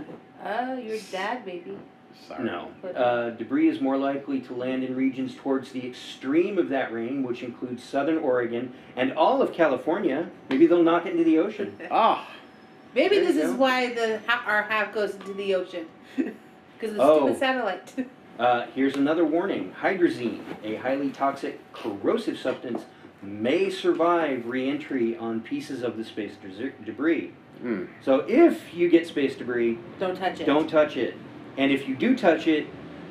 Oh, 0.49 0.79
your 0.79 0.99
dad 1.11 1.45
maybe. 1.45 1.77
Sorry. 2.27 2.45
No. 2.45 2.71
Uh, 2.95 3.31
debris 3.31 3.69
is 3.69 3.81
more 3.81 3.97
likely 3.97 4.41
to 4.41 4.55
land 4.55 4.83
in 4.83 4.97
regions 4.97 5.35
towards 5.37 5.71
the 5.73 5.87
extreme 5.87 6.59
of 6.59 6.69
that 6.71 6.93
rain, 6.93 7.23
which 7.23 7.43
includes 7.43 7.85
southern 7.85 8.19
Oregon 8.19 8.73
and 8.97 9.13
all 9.13 9.43
of 9.43 9.53
California. 9.53 10.29
Maybe 10.51 10.67
they'll 10.67 10.83
knock 10.83 11.07
it 11.07 11.13
into 11.13 11.25
the 11.25 11.39
ocean. 11.39 11.77
Oh, 11.91 12.27
Maybe 12.95 13.17
There 13.19 13.27
this 13.27 13.37
is 13.37 13.51
go. 13.53 13.57
why 13.59 13.93
the 13.95 14.21
our 14.47 14.63
half 14.63 14.93
goes 14.95 15.15
into 15.15 15.35
the 15.35 15.55
ocean. 15.55 15.87
Because 16.79 16.91
of 16.91 16.97
the 16.99 17.03
Oh. 17.05 17.19
stupid 17.21 17.39
satellite. 17.39 17.95
Uh, 18.39 18.67
here's 18.75 18.97
another 18.97 19.25
warning 19.25 19.73
hydrazine, 19.81 20.43
a 20.63 20.75
highly 20.75 21.09
toxic 21.09 21.59
corrosive 21.73 22.39
substance, 22.39 22.83
may 23.23 23.71
survive 23.71 24.45
re 24.45 24.69
entry 24.69 25.17
on 25.17 25.41
pieces 25.41 25.83
of 25.83 25.97
the 25.97 26.05
space 26.05 26.33
des- 26.43 26.73
debris. 26.85 27.33
hmm. 27.63 27.85
So 28.03 28.27
if 28.29 28.75
you 28.75 28.91
get 28.91 29.07
space 29.07 29.37
debris, 29.37 29.79
Don't 29.99 30.15
touch 30.19 30.41
it. 30.41 30.45
don't 30.45 30.69
touch 30.69 30.99
it. 30.99 31.15
And 31.57 31.73
if 31.73 31.89
you 31.89 31.95
do 31.97 32.17
touch 32.17 32.47
it, 32.47 32.67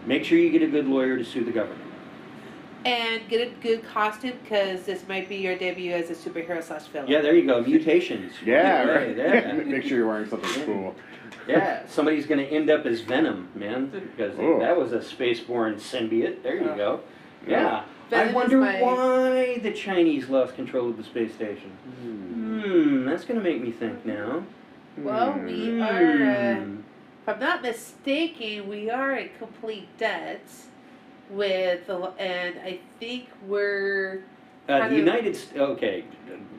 make 0.06 0.24
sure 0.24 0.38
you 0.38 0.50
get 0.52 0.62
a 0.62 0.68
good 0.68 0.88
lawyer 0.88 1.18
to 1.18 1.26
sue 1.26 1.44
the 1.44 1.52
government. 1.52 1.82
And 2.86 3.28
get 3.28 3.48
a 3.48 3.52
good 3.62 3.84
costume 3.84 4.34
because 4.44 4.84
this 4.84 5.08
might 5.08 5.28
be 5.28 5.38
your 5.38 5.58
debut 5.58 5.92
as 5.92 6.12
a 6.12 6.14
superhero 6.14 6.62
slash 6.64 6.84
villain. 6.86 7.10
Yeah, 7.10 7.22
there 7.22 7.34
you 7.36 7.48
go. 7.48 7.62
Mutations. 7.62 8.34
Yeah, 8.46 8.84
Right, 8.84 9.18
right. 9.18 9.18
yeah. 9.18 9.52
Make 9.66 9.84
sure 9.84 9.98
you're 9.98 10.08
wearing 10.08 10.30
something 10.30 10.50
Yeah. 10.60 10.66
cool. 10.66 10.96
Yeah, 11.48 11.86
somebody's 11.88 12.28
going 12.28 12.46
to 12.46 12.52
end 12.52 12.70
up 12.70 12.86
as 12.86 13.02
Venom, 13.02 13.50
man, 13.56 13.88
because 14.16 14.36
Oh. 14.40 14.60
that 14.60 14.78
was 14.78 14.94
a 14.94 15.00
spaceborne 15.00 15.76
symbiote. 15.80 16.44
There 16.44 16.56
you 16.58 16.70
Oh. 16.70 16.76
go. 16.76 17.00
Yeah. 17.48 17.86
Venom 18.12 18.30
I 18.30 18.34
wonder 18.34 18.58
my- 18.60 18.82
why 18.82 19.58
the 19.64 19.72
Chinese 19.72 20.30
lost 20.30 20.56
control 20.56 20.90
of 20.90 20.98
the 20.98 21.04
space 21.04 21.34
station. 21.34 21.72
Hmm. 22.04 22.60
Hmm, 22.62 23.06
that's 23.06 23.26
going 23.26 23.40
to 23.40 23.44
make 23.44 23.64
me 23.64 23.72
think 23.72 24.06
now. 24.06 24.44
Well, 24.98 25.32
Hmm. 25.34 25.46
we 25.48 25.82
are, 25.82 26.24
uh, 26.24 26.56
Hmm. 26.56 26.76
If 27.26 27.30
I'm 27.34 27.40
not 27.40 27.64
mistaken, 27.64 28.68
we 28.70 28.92
are 28.92 29.16
in 29.16 29.30
complete 29.40 29.88
debt 29.98 30.44
with 31.32 31.88
the, 31.88 31.96
and 32.20 32.60
I 32.60 32.78
think 33.00 33.30
we're 33.48 34.22
Uh, 34.70 34.88
the 34.90 34.96
United 34.96 35.36
States, 35.36 35.58
okay, 35.58 36.04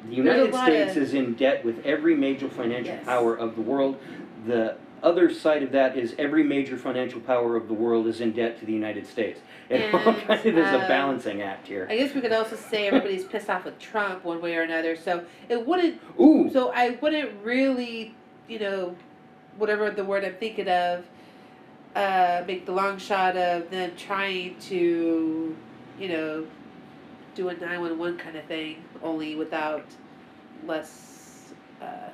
the 0.08 0.14
United 0.16 0.52
States 0.52 0.96
of- 0.96 1.02
is 1.04 1.14
in 1.14 1.34
debt 1.34 1.64
with 1.64 1.86
every 1.86 2.16
major 2.16 2.48
financial 2.48 2.94
Yes. 2.94 3.04
power 3.04 3.36
of 3.36 3.54
the 3.54 3.62
world. 3.62 3.96
The 4.44 4.74
other 5.04 5.30
side 5.30 5.62
of 5.62 5.70
that 5.70 5.96
is 5.96 6.16
every 6.18 6.42
major 6.42 6.76
financial 6.76 7.20
power 7.20 7.54
of 7.54 7.68
the 7.68 7.74
world 7.74 8.08
is 8.08 8.20
in 8.20 8.32
debt 8.32 8.58
to 8.58 8.66
the 8.66 8.72
United 8.72 9.06
States. 9.06 9.38
It 9.70 9.94
all 9.94 10.00
kind 10.14 10.30
of 10.40 10.46
is 10.46 10.56
a 10.56 10.82
um, 10.82 10.88
balancing 10.88 11.42
act 11.42 11.68
here. 11.68 11.86
I 11.88 11.96
guess 11.96 12.12
we 12.12 12.20
could 12.20 12.32
also 12.32 12.56
say 12.56 12.88
everybody's 12.88 13.24
pissed 13.24 13.48
off 13.48 13.64
with 13.66 13.78
Trump 13.78 14.24
one 14.24 14.40
way 14.40 14.56
or 14.56 14.62
another. 14.62 14.96
So 14.96 15.22
it 15.48 15.64
wouldn't. 15.64 16.00
Ooh, 16.20 16.50
So 16.52 16.72
I 16.74 16.90
wouldn't 17.00 17.30
really, 17.44 18.14
you 18.48 18.58
know, 18.58 18.96
whatever 19.58 19.90
the 19.90 20.04
word 20.04 20.24
I'm 20.24 20.34
thinking 20.34 20.68
of, 20.68 21.04
uh, 21.94 22.44
make 22.46 22.66
the 22.66 22.72
long 22.72 22.98
shot 22.98 23.36
of 23.36 23.70
them 23.70 23.92
trying 23.96 24.58
to, 24.60 25.56
you 25.98 26.08
know, 26.08 26.46
do 27.34 27.48
a 27.48 27.54
nine 27.54 27.80
one 27.80 27.98
one 27.98 28.18
kind 28.18 28.36
of 28.36 28.44
thing, 28.44 28.82
only 29.02 29.34
without 29.34 29.84
less. 30.66 31.52
Uh, 31.80 32.10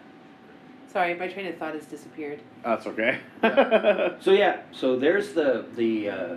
sorry, 0.89 1.15
my 1.15 1.29
train 1.29 1.47
of 1.47 1.57
thought 1.57 1.75
has 1.75 1.87
disappeared. 1.87 2.41
That's 2.65 2.87
okay. 2.87 3.19
So 4.21 4.31
yeah, 4.31 4.61
so 4.73 4.97
there's 4.97 5.33
the 5.33 5.65
the 5.75 6.11
uh, 6.11 6.37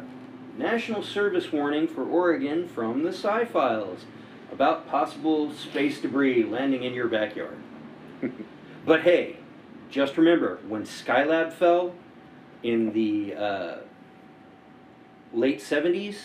national 0.57 1.03
service 1.03 1.51
warning 1.51 1.87
for 1.87 2.03
Oregon 2.03 2.67
from 2.67 3.03
the 3.03 3.09
Sci 3.09 3.45
Files 3.45 4.05
about 4.51 4.87
possible 4.87 5.51
space 5.51 5.99
debris 5.99 6.43
landing 6.43 6.83
in 6.83 6.93
your 6.93 7.07
backyard. 7.07 7.57
but 8.85 9.01
hey, 9.01 9.37
just 9.89 10.17
remember 10.17 10.59
when 10.67 10.83
Skylab 10.83 11.53
fell 11.53 11.93
in 12.63 12.93
the 12.93 13.35
uh, 13.35 13.75
late 15.33 15.59
'70s, 15.59 16.15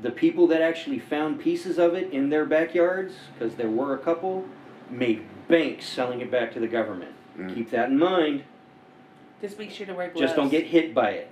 the 0.00 0.10
people 0.10 0.46
that 0.48 0.62
actually 0.62 0.98
found 0.98 1.40
pieces 1.40 1.78
of 1.78 1.94
it 1.94 2.12
in 2.12 2.30
their 2.30 2.44
backyards, 2.44 3.14
because 3.32 3.56
there 3.56 3.70
were 3.70 3.94
a 3.94 3.98
couple, 3.98 4.46
made 4.88 5.22
banks 5.48 5.86
selling 5.86 6.20
it 6.20 6.30
back 6.30 6.52
to 6.54 6.60
the 6.60 6.68
government. 6.68 7.12
Mm. 7.36 7.54
Keep 7.54 7.70
that 7.70 7.88
in 7.90 7.98
mind. 7.98 8.44
Just 9.40 9.58
make 9.58 9.70
sure 9.70 9.86
to 9.86 9.94
wear 9.94 10.08
gloves. 10.08 10.20
Just 10.20 10.36
don't 10.36 10.48
get 10.50 10.66
hit 10.66 10.94
by 10.94 11.10
it. 11.12 11.30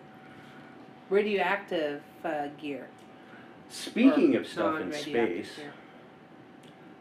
radioactive 1.11 2.03
uh, 2.25 2.49
gear. 2.59 2.89
Speaking 3.71 4.35
Or 4.35 4.41
of 4.41 4.47
stuff 4.47 4.81
in 4.81 4.93
space, 4.93 5.57
gear. 5.57 5.73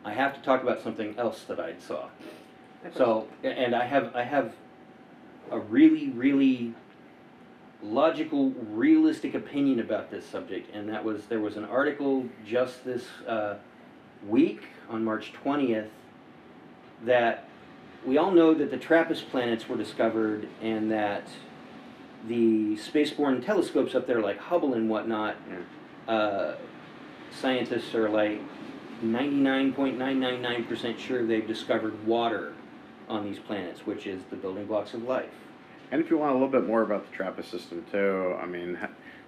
I 0.04 0.14
have 0.14 0.34
to 0.36 0.42
talk 0.42 0.62
about 0.64 0.82
something 0.82 1.18
else 1.18 1.44
that 1.44 1.60
I 1.60 1.76
saw. 1.80 2.08
So, 2.96 3.28
and 3.44 3.76
I 3.76 3.86
have 3.86 4.16
I 4.16 4.24
have 4.24 4.54
a 5.52 5.60
really 5.60 6.10
really 6.10 6.74
logical, 7.84 8.52
realistic 8.52 9.36
opinion 9.36 9.80
about 9.80 10.10
this 10.12 10.26
subject, 10.26 10.74
and 10.74 10.90
that 10.90 11.04
was 11.04 11.26
there 11.26 11.40
was 11.40 11.58
an 11.58 11.66
article 11.66 12.26
just 12.46 12.86
this 12.86 13.06
uh, 13.28 13.56
week 14.28 14.64
on 14.90 15.04
March 15.04 15.34
twentieth 15.34 15.90
that 17.06 17.48
we 18.06 18.18
all 18.18 18.32
know 18.32 18.54
that 18.54 18.72
the 18.72 18.78
TRAPPIST 18.78 19.30
planets 19.30 19.68
were 19.68 19.78
discovered, 19.78 20.48
and 20.62 20.92
that 20.92 21.28
the 22.28 22.76
spaceborne 22.78 23.46
telescopes 23.46 23.94
up 23.96 24.08
there, 24.08 24.22
like 24.22 24.40
Hubble 24.40 24.74
and 24.74 24.90
whatnot, 24.90 25.36
uh, 26.08 26.56
scientists 27.32 27.94
are 27.94 28.10
like 28.10 28.42
99.999% 29.04 30.98
sure 30.98 31.26
they've 31.26 31.48
discovered 31.48 32.06
water 32.06 32.54
on 33.10 33.24
these 33.24 33.40
planets, 33.40 33.86
which 33.86 34.06
is 34.08 34.22
the 34.30 34.36
building 34.36 34.66
blocks 34.66 34.94
of 34.94 35.04
life. 35.04 35.30
And 35.92 36.02
if 36.02 36.10
you 36.10 36.18
want 36.18 36.32
a 36.32 36.34
little 36.34 36.50
bit 36.50 36.68
more 36.68 36.82
about 36.82 37.10
the 37.10 37.16
TRAPPIST 37.16 37.50
system 37.50 37.86
too, 37.92 38.36
I 38.42 38.46
mean, 38.46 38.78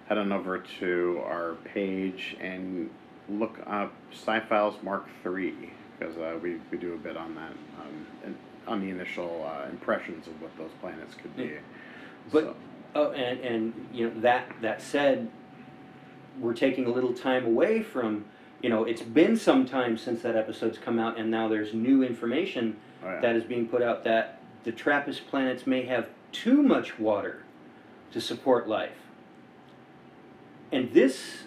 head 0.08 0.18
on 0.18 0.32
over 0.32 0.58
to 0.80 1.22
our 1.24 1.54
page 1.64 2.36
and 2.40 2.90
look 3.28 3.58
up 3.66 3.92
Sci-Files 4.12 4.74
Mark 4.82 5.06
III 5.24 5.54
because 5.98 6.16
uh, 6.18 6.38
we, 6.42 6.56
we 6.70 6.78
do 6.78 6.94
a 6.94 6.98
bit 6.98 7.16
on 7.16 7.34
that, 7.34 7.52
um, 7.80 8.06
and 8.24 8.36
on 8.66 8.80
the 8.80 8.90
initial 8.90 9.46
uh, 9.46 9.68
impressions 9.70 10.26
of 10.26 10.40
what 10.42 10.56
those 10.58 10.70
planets 10.80 11.14
could 11.14 11.34
be. 11.36 11.52
But- 12.32 12.44
So- 12.44 12.56
Oh, 12.92 13.12
and, 13.12 13.38
and 13.38 13.88
you 13.92 14.08
know 14.10 14.20
that 14.20 14.50
that 14.62 14.82
said, 14.82 15.30
we're 16.40 16.54
taking 16.54 16.86
a 16.86 16.90
little 16.90 17.12
time 17.12 17.46
away 17.46 17.84
from. 17.84 18.24
You 18.62 18.68
know, 18.68 18.82
it's 18.82 19.00
been 19.02 19.36
some 19.36 19.64
time 19.64 19.96
since 19.96 20.22
that 20.22 20.34
episode's 20.34 20.76
come 20.76 20.98
out, 20.98 21.16
and 21.16 21.30
now 21.30 21.46
there's 21.46 21.72
new 21.72 22.02
information 22.02 22.76
oh, 23.02 23.06
yeah. 23.06 23.20
that 23.20 23.36
is 23.36 23.44
being 23.44 23.66
put 23.66 23.82
out 23.82 24.04
that 24.04 24.40
the 24.64 24.72
TRAPPIST 24.72 25.26
planets 25.28 25.66
may 25.66 25.82
have 25.86 26.08
too 26.32 26.62
much 26.62 26.98
water 26.98 27.42
to 28.12 28.20
support 28.20 28.68
life. 28.68 28.96
And 30.72 30.92
this 30.92 31.44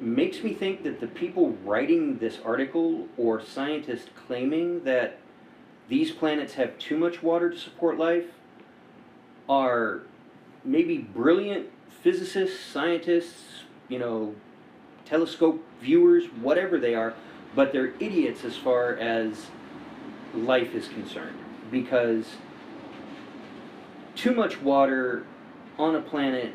makes 0.00 0.42
me 0.42 0.54
think 0.54 0.82
that 0.82 1.00
the 1.00 1.06
people 1.06 1.50
writing 1.64 2.18
this 2.18 2.38
article 2.44 3.08
or 3.16 3.40
scientists 3.40 4.08
claiming 4.26 4.84
that 4.84 5.18
these 5.88 6.10
planets 6.10 6.54
have 6.54 6.78
too 6.78 6.96
much 6.96 7.22
water 7.22 7.50
to 7.50 7.58
support 7.58 7.98
life 7.98 8.26
are 9.48 10.02
maybe 10.64 10.98
brilliant 10.98 11.68
physicists, 12.02 12.60
scientists, 12.60 13.64
you 13.88 13.98
know, 13.98 14.34
telescope 15.04 15.62
viewers, 15.80 16.26
whatever 16.26 16.78
they 16.78 16.94
are, 16.94 17.14
but 17.54 17.72
they're 17.72 17.92
idiots 17.98 18.44
as 18.44 18.56
far 18.56 18.94
as 18.96 19.46
life 20.34 20.74
is 20.74 20.88
concerned 20.88 21.38
because 21.70 22.36
too 24.14 24.32
much 24.32 24.60
water 24.60 25.24
on 25.78 25.94
a 25.94 26.00
planet 26.00 26.52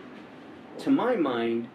to 0.79 0.89
my 0.89 1.15
mind 1.15 1.67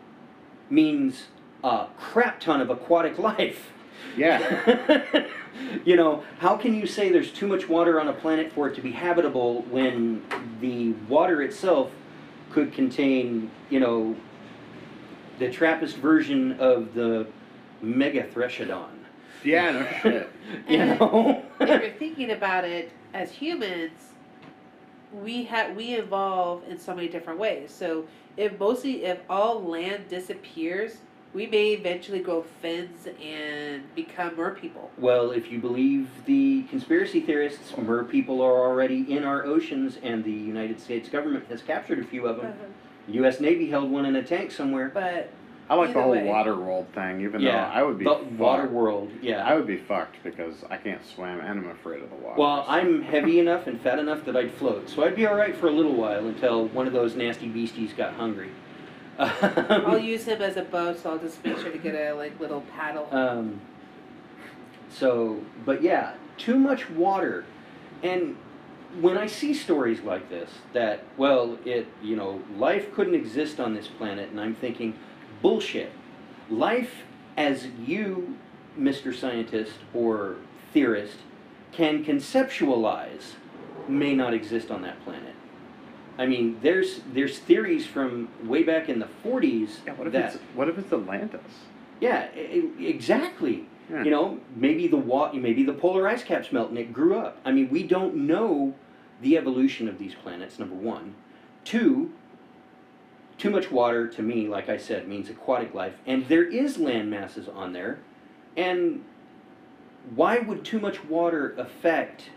means 0.69 1.27
a 1.65 1.87
crap 1.99 2.41
ton 2.41 2.61
of 2.61 2.71
aquatic 2.71 3.19
life 3.19 3.73
yeah. 4.17 5.27
you 5.85 5.97
know 5.97 6.23
how 6.39 6.57
can 6.57 6.75
you 6.75 6.87
say 6.87 7.11
there's 7.11 7.33
too 7.33 7.47
much 7.47 7.69
water 7.69 8.01
on 8.01 8.09
a 8.09 8.13
planet 8.13 8.53
for 8.53 8.69
it 8.69 8.75
to 8.75 8.81
be 8.81 8.93
habitable 8.93 9.63
when 9.63 10.23
the 10.61 10.93
water 11.09 11.43
itself 11.43 11.91
could 12.51 12.73
contain 12.73 13.51
you 13.69 13.81
know 13.81 14.17
the 15.39 15.51
trappist 15.51 15.97
version 15.97 16.53
of 16.61 16.95
the 16.95 17.27
megathreshodon 17.83 19.00
Yeah, 19.45 19.71
no 19.73 19.87
shit. 20.03 20.29
you 20.69 20.79
And- 20.79 21.01
know 21.01 21.43
if 21.61 21.69
you're 21.83 21.91
thinking 21.93 22.31
about 22.33 22.65
it, 22.65 22.91
as 23.15 23.31
humans, 23.33 23.93
we 25.13 25.45
have 25.45 25.75
we 25.77 25.95
evolve 25.95 26.63
in 26.69 26.79
so 26.79 26.95
many 26.95 27.09
different 27.09 27.39
ways. 27.39 27.73
So 27.73 28.07
if 28.37 28.59
mostly 28.59 29.05
if 29.05 29.19
all 29.29 29.63
land 29.63 30.09
disappears, 30.09 30.99
we 31.33 31.47
may 31.47 31.73
eventually 31.73 32.21
grow 32.21 32.43
fins 32.61 33.07
and 33.23 33.83
become 33.95 34.37
mer 34.37 34.53
people. 34.55 34.91
Well, 34.99 35.31
if 35.31 35.51
you 35.51 35.59
believe 35.61 36.09
the 36.27 36.63
conspiracy 36.65 37.21
theorists, 37.21 37.77
mer 37.77 38.05
people 38.05 38.41
are 38.43 38.67
already 38.69 39.13
in 39.13 39.25
our 39.25 39.45
oceans, 39.45 39.99
and 40.03 40.25
the 40.25 40.33
United 40.33 40.81
States 40.81 41.09
government 41.09 41.47
has 41.49 41.63
captured 41.63 42.01
a 42.01 42.05
few 42.05 42.27
of 42.27 42.37
them. 42.39 42.47
Uh-huh. 42.47 42.65
The 43.07 43.13
U.S. 43.15 43.41
Navy 43.41 43.71
held 43.71 43.91
one 43.91 44.05
in 44.07 44.17
a 44.17 44.23
tank 44.23 44.51
somewhere. 44.53 44.91
But 44.93 45.31
I 45.71 45.75
like 45.77 45.93
the 45.93 46.01
Either 46.01 46.03
whole 46.03 46.11
way. 46.13 46.25
water 46.25 46.57
world 46.57 46.89
thing, 46.97 47.21
even 47.21 47.41
yeah, 47.41 47.53
though 47.69 47.79
I 47.79 47.83
would 47.85 47.97
be 47.97 48.05
the 48.05 48.11
fucked. 48.11 48.33
water 48.33 48.67
world. 48.67 49.13
Yeah. 49.23 49.47
I 49.47 49.55
would 49.55 49.69
be 49.69 49.77
fucked 49.77 50.17
because 50.25 50.65
I 50.69 50.77
can't 50.77 51.01
swim 51.15 51.39
and 51.39 51.61
I'm 51.61 51.71
afraid 51.71 52.03
of 52.03 52.11
the 52.11 52.17
water. 52.17 52.41
Well, 52.41 52.65
I'm 52.67 53.01
heavy 53.03 53.39
enough 53.39 53.69
and 53.69 53.81
fat 53.81 54.01
enough 54.01 54.25
that 54.25 54.37
I'd 54.37 54.51
float, 54.53 54.89
so 54.91 55.05
I'd 55.05 55.15
be 55.15 55.27
all 55.27 55.37
right 55.37 55.55
for 55.55 55.69
a 55.69 55.73
little 55.73 55.95
while 55.95 56.27
until 56.27 56.67
one 56.67 56.89
of 56.89 56.93
those 56.93 57.15
nasty 57.15 57.47
beasties 57.47 57.93
got 57.93 58.15
hungry. 58.15 58.51
I'll 59.21 59.97
use 59.99 60.25
him 60.25 60.43
as 60.43 60.57
a 60.57 60.63
boat, 60.63 60.99
so 60.99 61.11
I'll 61.13 61.19
just 61.19 61.45
make 61.45 61.57
sure 61.59 61.71
to 61.71 61.79
get 61.79 61.95
a 61.95 62.15
like 62.15 62.41
little 62.41 62.63
paddle. 62.77 63.07
Um, 63.13 63.61
so, 64.91 65.41
but 65.65 65.83
yeah, 65.83 66.15
too 66.37 66.57
much 66.57 66.91
water. 66.91 67.45
And 68.03 68.37
when 69.01 69.17
I 69.17 69.29
see 69.29 69.55
stories 69.55 70.01
like 70.01 70.29
this, 70.31 70.51
that, 70.73 71.05
well, 71.17 71.59
it, 71.65 71.87
you 72.03 72.17
know, 72.17 72.43
life 72.57 72.93
couldn't 72.93 73.15
exist 73.15 73.61
on 73.61 73.75
this 73.75 73.87
planet, 73.87 74.31
and 74.31 74.41
I'm 74.41 74.55
thinking, 74.57 74.99
bullshit. 75.43 75.93
Life 76.49 77.03
as 77.37 77.67
you, 77.87 78.37
Mr. 78.79 79.15
Scientist 79.15 79.79
or 79.95 80.37
theorist, 80.73 81.17
can 81.73 82.05
conceptualize 82.05 83.35
may 83.89 84.15
not 84.15 84.35
exist 84.35 84.71
on 84.71 84.83
that 84.83 85.03
planet. 85.05 85.35
I 86.19 86.27
mean, 86.27 86.59
there's 86.63 87.01
there's 87.15 87.39
theories 87.39 87.87
from 87.87 88.29
way 88.45 88.63
back 88.63 88.89
in 88.89 88.99
the 88.99 89.09
40s 89.25 89.79
yeah, 89.87 89.95
what 89.95 90.07
if 90.07 90.13
that 90.13 90.35
it's 90.35 90.43
what 90.55 90.69
if 90.69 90.79
it's 90.79 90.93
Atlantis? 90.93 91.41
yeah, 92.01 92.25
exactly. 92.25 93.67
Yeah. 93.91 94.05
You 94.05 94.11
know, 94.11 94.41
maybe 94.55 94.87
the 94.87 94.97
wa- 94.97 95.33
maybe 95.33 95.65
the 95.65 95.73
polar 95.73 96.07
ice 96.07 96.23
caps 96.23 96.53
melt 96.53 96.69
and 96.69 96.79
it 96.79 96.93
grew 96.93 97.17
up. 97.19 97.39
I 97.45 97.53
mean, 97.53 97.71
we 97.71 97.83
don't 97.83 98.15
know 98.15 98.75
the 99.21 99.37
evolution 99.37 99.89
of 99.89 99.99
these 99.99 100.15
planets. 100.15 100.59
Number 100.59 100.77
one, 100.77 101.15
two. 101.65 102.13
Too 103.41 103.49
much 103.49 103.71
water 103.71 104.07
to 104.07 104.23
me, 104.23 104.49
like 104.49 104.69
I 104.69 104.77
said, 104.77 105.09
means 105.09 105.31
aquatic 105.31 105.73
life, 105.73 105.95
and 106.07 106.29
there 106.29 106.45
is 106.45 106.77
land 106.77 107.11
masses 107.11 107.49
on 107.49 107.73
there, 107.73 107.99
and 108.55 109.03
why 110.15 110.41
would 110.41 110.63
too 110.63 110.79
much 110.79 111.03
water 111.07 111.55
affect 111.57 112.29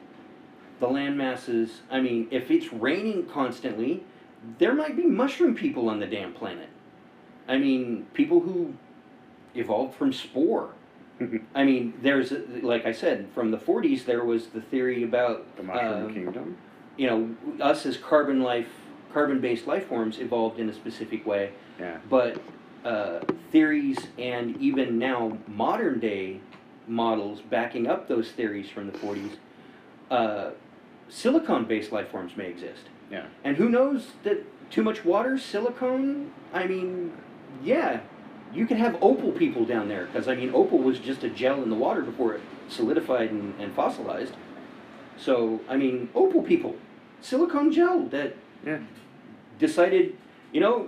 the 0.79 0.87
land 0.87 1.17
masses? 1.17 1.81
I 1.91 1.99
mean, 1.99 2.29
if 2.31 2.49
it's 2.49 2.71
raining 2.71 3.25
constantly, 3.25 4.05
there 4.59 4.73
might 4.73 4.95
be 4.95 5.03
mushroom 5.03 5.55
people 5.55 5.89
on 5.89 5.99
the 5.99 6.07
damn 6.07 6.31
planet. 6.31 6.69
I 7.49 7.57
mean, 7.57 8.07
people 8.13 8.39
who 8.39 8.73
evolved 9.55 9.95
from 9.95 10.13
spore. 10.13 10.69
I 11.53 11.65
mean, 11.65 11.95
there's, 12.01 12.31
like 12.61 12.85
I 12.85 12.93
said, 12.93 13.27
from 13.35 13.51
the 13.51 13.57
40s, 13.57 14.05
there 14.05 14.23
was 14.23 14.47
the 14.47 14.61
theory 14.61 15.03
about, 15.03 15.57
The 15.57 15.63
Mushroom 15.63 16.05
um, 16.05 16.13
Kingdom. 16.13 16.57
you 16.95 17.07
know, 17.07 17.63
us 17.63 17.85
as 17.85 17.97
carbon 17.97 18.41
life, 18.41 18.69
carbon-based 19.13 19.67
life 19.67 19.87
forms 19.87 20.19
evolved 20.19 20.59
in 20.59 20.69
a 20.69 20.73
specific 20.73 21.25
way. 21.25 21.51
Yeah. 21.79 21.97
But 22.09 22.41
uh, 22.83 23.19
theories 23.51 23.97
and 24.17 24.57
even 24.57 24.97
now 24.97 25.37
modern 25.47 25.99
day 25.99 26.39
models 26.87 27.41
backing 27.41 27.87
up 27.87 28.07
those 28.07 28.31
theories 28.31 28.69
from 28.69 28.87
the 28.91 28.97
40s, 28.97 29.37
uh, 30.11 30.51
silicon-based 31.09 31.91
life 31.91 32.09
forms 32.09 32.35
may 32.35 32.49
exist. 32.49 32.83
Yeah. 33.11 33.25
And 33.43 33.57
who 33.57 33.69
knows 33.69 34.07
that 34.23 34.45
too 34.71 34.83
much 34.83 35.05
water, 35.05 35.37
silicone, 35.37 36.31
I 36.51 36.65
mean, 36.65 37.13
yeah, 37.63 38.01
you 38.53 38.65
could 38.65 38.77
have 38.77 38.97
opal 39.01 39.31
people 39.31 39.65
down 39.65 39.87
there, 39.87 40.05
because 40.05 40.27
I 40.27 40.35
mean, 40.35 40.51
opal 40.53 40.79
was 40.79 40.99
just 40.99 41.23
a 41.23 41.29
gel 41.29 41.61
in 41.63 41.69
the 41.69 41.75
water 41.75 42.01
before 42.01 42.33
it 42.33 42.41
solidified 42.67 43.31
and, 43.31 43.59
and 43.59 43.73
fossilized. 43.73 44.33
So, 45.17 45.61
I 45.69 45.77
mean, 45.77 46.09
opal 46.15 46.41
people, 46.41 46.75
silicone 47.21 47.71
gel 47.71 48.03
that 48.07 48.35
Yeah. 48.65 48.79
Decided, 49.59 50.17
you 50.51 50.59
know, 50.59 50.87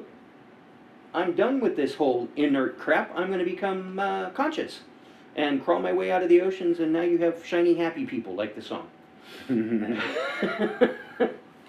I'm 1.13 1.33
done 1.35 1.59
with 1.59 1.75
this 1.75 1.95
whole 1.95 2.27
inert 2.35 2.77
crap. 2.77 3.11
I'm 3.15 3.27
going 3.27 3.39
to 3.39 3.45
become 3.45 3.99
uh, 3.99 4.31
conscious 4.31 4.81
and 5.35 5.63
crawl 5.63 5.79
my 5.79 5.93
way 5.93 6.11
out 6.11 6.23
of 6.23 6.29
the 6.29 6.41
oceans, 6.41 6.79
and 6.79 6.93
now 6.93 7.01
you 7.01 7.17
have 7.19 7.45
shiny, 7.45 7.75
happy 7.75 8.05
people 8.05 8.35
like 8.35 8.55
the 8.55 8.61
song. 8.61 8.89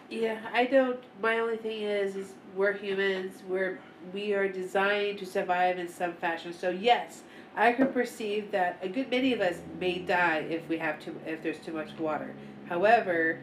Yeah, 0.09 0.39
I 0.53 0.67
don't. 0.67 1.03
My 1.21 1.41
only 1.41 1.57
thing 1.57 1.83
is, 1.83 2.15
is 2.17 2.35
we're 2.55 2.73
humans. 2.73 3.43
We're 3.49 3.79
we 4.13 4.35
are 4.35 4.49
designed 4.49 5.19
to 5.19 5.27
survive 5.27 5.79
in 5.79 5.89
some 5.89 6.15
fashion. 6.15 6.53
So 6.53 6.71
yes, 6.71 7.23
I 7.57 7.73
can 7.73 7.89
perceive 7.89 8.53
that 8.53 8.79
a 8.83 8.89
good 8.89 9.11
many 9.11 9.33
of 9.33 9.41
us 9.41 9.57
may 9.81 9.99
die 9.99 10.47
if 10.49 10.69
we 10.69 10.79
have 10.79 11.01
too 11.01 11.19
if 11.27 11.43
there's 11.43 11.59
too 11.59 11.73
much 11.73 11.91
water. 11.99 12.35
However, 12.69 13.41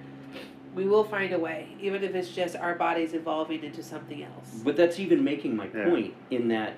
we 0.75 0.85
will 0.85 1.03
find 1.03 1.33
a 1.33 1.39
way, 1.39 1.67
even 1.79 2.03
if 2.03 2.15
it's 2.15 2.29
just 2.29 2.55
our 2.55 2.75
bodies 2.75 3.13
evolving 3.13 3.63
into 3.63 3.83
something 3.83 4.23
else. 4.23 4.61
But 4.63 4.75
that's 4.75 4.99
even 4.99 5.23
making 5.23 5.55
my 5.55 5.67
Yeah. 5.73 5.89
point 5.89 6.13
in 6.29 6.47
that 6.49 6.73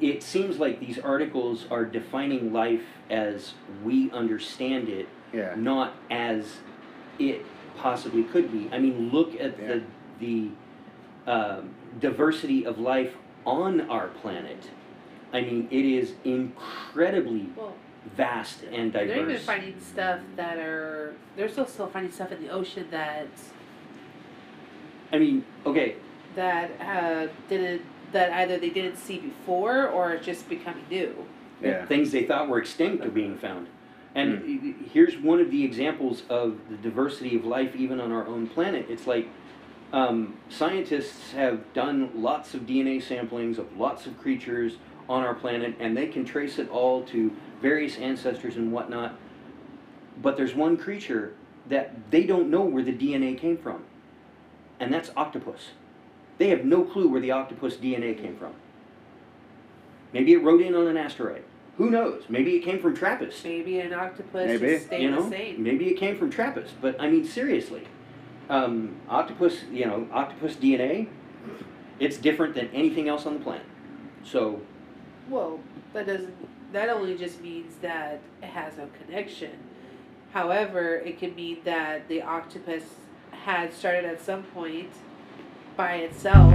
it 0.00 0.22
seems 0.22 0.58
like 0.58 0.78
these 0.78 0.98
articles 0.98 1.66
are 1.70 1.84
defining 1.84 2.52
life 2.52 2.82
as 3.08 3.54
we 3.82 4.10
understand 4.10 4.88
it, 4.88 5.08
yeah. 5.32 5.54
not 5.56 5.94
as 6.10 6.58
it 7.18 7.44
possibly 7.78 8.22
could 8.22 8.52
be. 8.52 8.68
I 8.72 8.78
mean, 8.78 9.10
look 9.10 9.34
at 9.40 9.58
Yeah. 9.58 9.66
the 9.66 9.82
the 10.18 11.30
um, 11.30 11.70
diversity 12.00 12.64
of 12.64 12.78
life 12.78 13.14
on 13.44 13.82
our 13.90 14.08
planet. 14.08 14.70
I 15.32 15.40
mean, 15.42 15.68
it 15.70 15.84
is 15.84 16.14
incredibly 16.24 17.48
Well, 17.56 17.74
vast 18.16 18.62
and 18.64 18.92
diverse. 18.92 19.08
they're 19.08 19.30
even 19.30 19.38
finding 19.38 19.80
stuff 19.80 20.20
that 20.36 20.58
are. 20.58 21.14
They're 21.36 21.48
still 21.48 21.66
still 21.66 21.88
finding 21.88 22.12
stuff 22.12 22.32
in 22.32 22.42
the 22.42 22.50
ocean 22.50 22.86
that 22.90 23.28
I 25.12 25.18
mean, 25.18 25.44
okay, 25.64 25.96
that 26.34 26.70
uh, 26.80 27.28
didn't 27.48 27.82
that 28.12 28.32
either 28.32 28.58
they 28.58 28.70
didn't 28.70 28.96
see 28.96 29.18
before 29.18 29.88
or 29.88 30.12
it's 30.12 30.26
just 30.26 30.48
becoming 30.48 30.84
new. 30.90 31.26
Yeah. 31.62 31.86
things 31.86 32.12
they 32.12 32.24
thought 32.24 32.48
were 32.48 32.58
extinct 32.58 33.02
are 33.04 33.10
being 33.10 33.38
found. 33.38 33.68
And 34.14 34.74
here's 34.92 35.16
one 35.18 35.40
of 35.40 35.50
the 35.50 35.62
examples 35.62 36.22
of 36.30 36.58
the 36.70 36.76
diversity 36.76 37.36
of 37.36 37.44
life 37.44 37.74
even 37.76 38.00
on 38.00 38.12
our 38.12 38.26
own 38.26 38.46
planet. 38.46 38.86
It's 38.88 39.06
like 39.06 39.28
um, 39.92 40.38
scientists 40.48 41.32
have 41.32 41.72
done 41.74 42.10
lots 42.14 42.54
of 42.54 42.62
DNA 42.62 43.02
samplings 43.02 43.58
of 43.58 43.76
lots 43.76 44.06
of 44.06 44.18
creatures 44.18 44.76
on 45.08 45.22
our 45.22 45.34
planet, 45.34 45.74
and 45.78 45.96
they 45.96 46.06
can 46.06 46.24
trace 46.24 46.58
it 46.58 46.68
all 46.70 47.02
to 47.04 47.32
various 47.62 47.96
ancestors 47.98 48.56
and 48.56 48.72
whatnot. 48.72 49.14
But 50.22 50.36
there's 50.36 50.54
one 50.54 50.76
creature 50.76 51.34
that 51.68 52.10
they 52.10 52.24
don't 52.24 52.50
know 52.50 52.62
where 52.62 52.82
the 52.82 52.92
DNA 52.92 53.38
came 53.38 53.56
from, 53.56 53.84
and 54.80 54.92
that's 54.92 55.10
octopus. 55.16 55.70
They 56.38 56.48
have 56.50 56.64
no 56.64 56.82
clue 56.84 57.08
where 57.08 57.20
the 57.20 57.30
octopus 57.30 57.76
DNA 57.76 58.20
came 58.20 58.36
from. 58.36 58.52
Maybe 60.12 60.32
it 60.32 60.42
rode 60.42 60.60
in 60.60 60.74
on 60.74 60.86
an 60.86 60.96
asteroid. 60.96 61.42
Who 61.78 61.90
knows? 61.90 62.24
Maybe 62.28 62.56
it 62.56 62.60
came 62.60 62.80
from 62.80 62.96
TRAPPIST. 62.96 63.44
Maybe 63.44 63.80
an 63.80 63.92
octopus 63.92 64.46
Maybe. 64.60 64.78
stayed 64.78 65.02
You 65.02 65.10
know, 65.10 65.24
the 65.28 65.30
same. 65.36 65.62
maybe 65.62 65.88
it 65.88 65.98
came 65.98 66.16
from 66.16 66.30
TRAPPIST. 66.30 66.72
But 66.80 66.98
I 67.00 67.10
mean, 67.10 67.24
seriously, 67.24 67.86
um, 68.48 68.96
octopus. 69.08 69.64
You 69.70 69.86
know, 69.86 70.08
octopus 70.12 70.54
DNA. 70.56 71.08
It's 71.98 72.16
different 72.16 72.54
than 72.54 72.68
anything 72.72 73.08
else 73.08 73.26
on 73.26 73.34
the 73.34 73.40
planet. 73.40 73.66
So 74.24 74.60
Well, 75.28 75.60
that 75.92 76.06
doesn't. 76.06 76.34
That 76.72 76.88
only 76.88 77.16
just 77.16 77.40
means 77.40 77.76
that 77.80 78.20
it 78.42 78.46
has 78.46 78.76
no 78.76 78.88
connection. 79.04 79.52
However, 80.32 80.96
it 80.96 81.18
could 81.18 81.34
mean 81.36 81.58
that 81.64 82.08
the 82.08 82.22
octopus 82.22 82.82
had 83.30 83.72
started 83.72 84.04
at 84.04 84.20
some 84.20 84.42
point 84.42 84.90
by 85.76 85.96
itself 85.96 86.54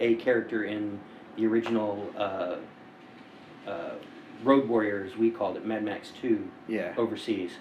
a 0.00 0.14
character 0.16 0.64
in 0.64 0.98
the 1.36 1.46
original 1.46 2.10
uh, 2.16 2.56
uh, 3.66 3.90
Road 4.44 4.68
Warrior, 4.68 5.04
as 5.10 5.16
we 5.16 5.30
called 5.30 5.56
it, 5.56 5.66
Mad 5.66 5.84
Max 5.84 6.12
Two, 6.20 6.48
Yeah. 6.68 6.94
overseas. 6.96 7.52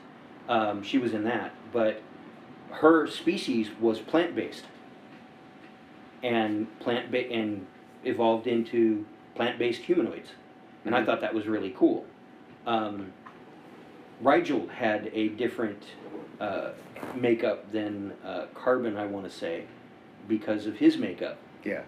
Um, 0.48 0.82
she 0.84 0.98
was 0.98 1.14
in 1.14 1.24
that, 1.26 1.52
but 1.74 2.02
her 2.72 3.08
species 3.08 3.70
was 3.80 4.00
plant 4.00 4.36
based, 4.36 4.66
and 6.24 6.68
plant 6.80 7.12
ba- 7.12 7.30
and 7.32 7.66
evolved 8.04 8.48
into 8.48 9.06
plant 9.36 9.58
based 9.60 9.82
humanoids, 9.84 10.32
and 10.86 10.96
I 10.96 11.02
Mhm. 11.02 11.06
thought 11.06 11.22
that 11.22 11.34
was 11.34 11.48
really 11.48 11.74
cool. 11.78 12.06
Um, 12.66 13.12
Rigel 14.22 14.68
had 14.68 15.10
a 15.14 15.30
different 15.30 15.84
uh, 16.40 16.70
makeup 17.16 17.72
than 17.72 18.14
uh, 18.24 18.46
Carbon, 18.54 18.96
I 18.96 19.08
want 19.08 19.26
to 19.26 19.32
say, 19.32 19.64
because 20.28 20.68
of 20.68 20.78
his 20.78 20.96
makeup. 20.98 21.38
Yeah. 21.64 21.82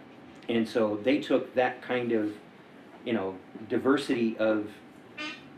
And 0.50 0.68
so 0.68 1.00
they 1.04 1.20
took 1.20 1.54
that 1.56 1.82
kind 1.82 2.12
of, 2.12 2.34
you 3.06 3.14
know, 3.14 3.36
diversity 3.70 4.36
of 4.38 4.68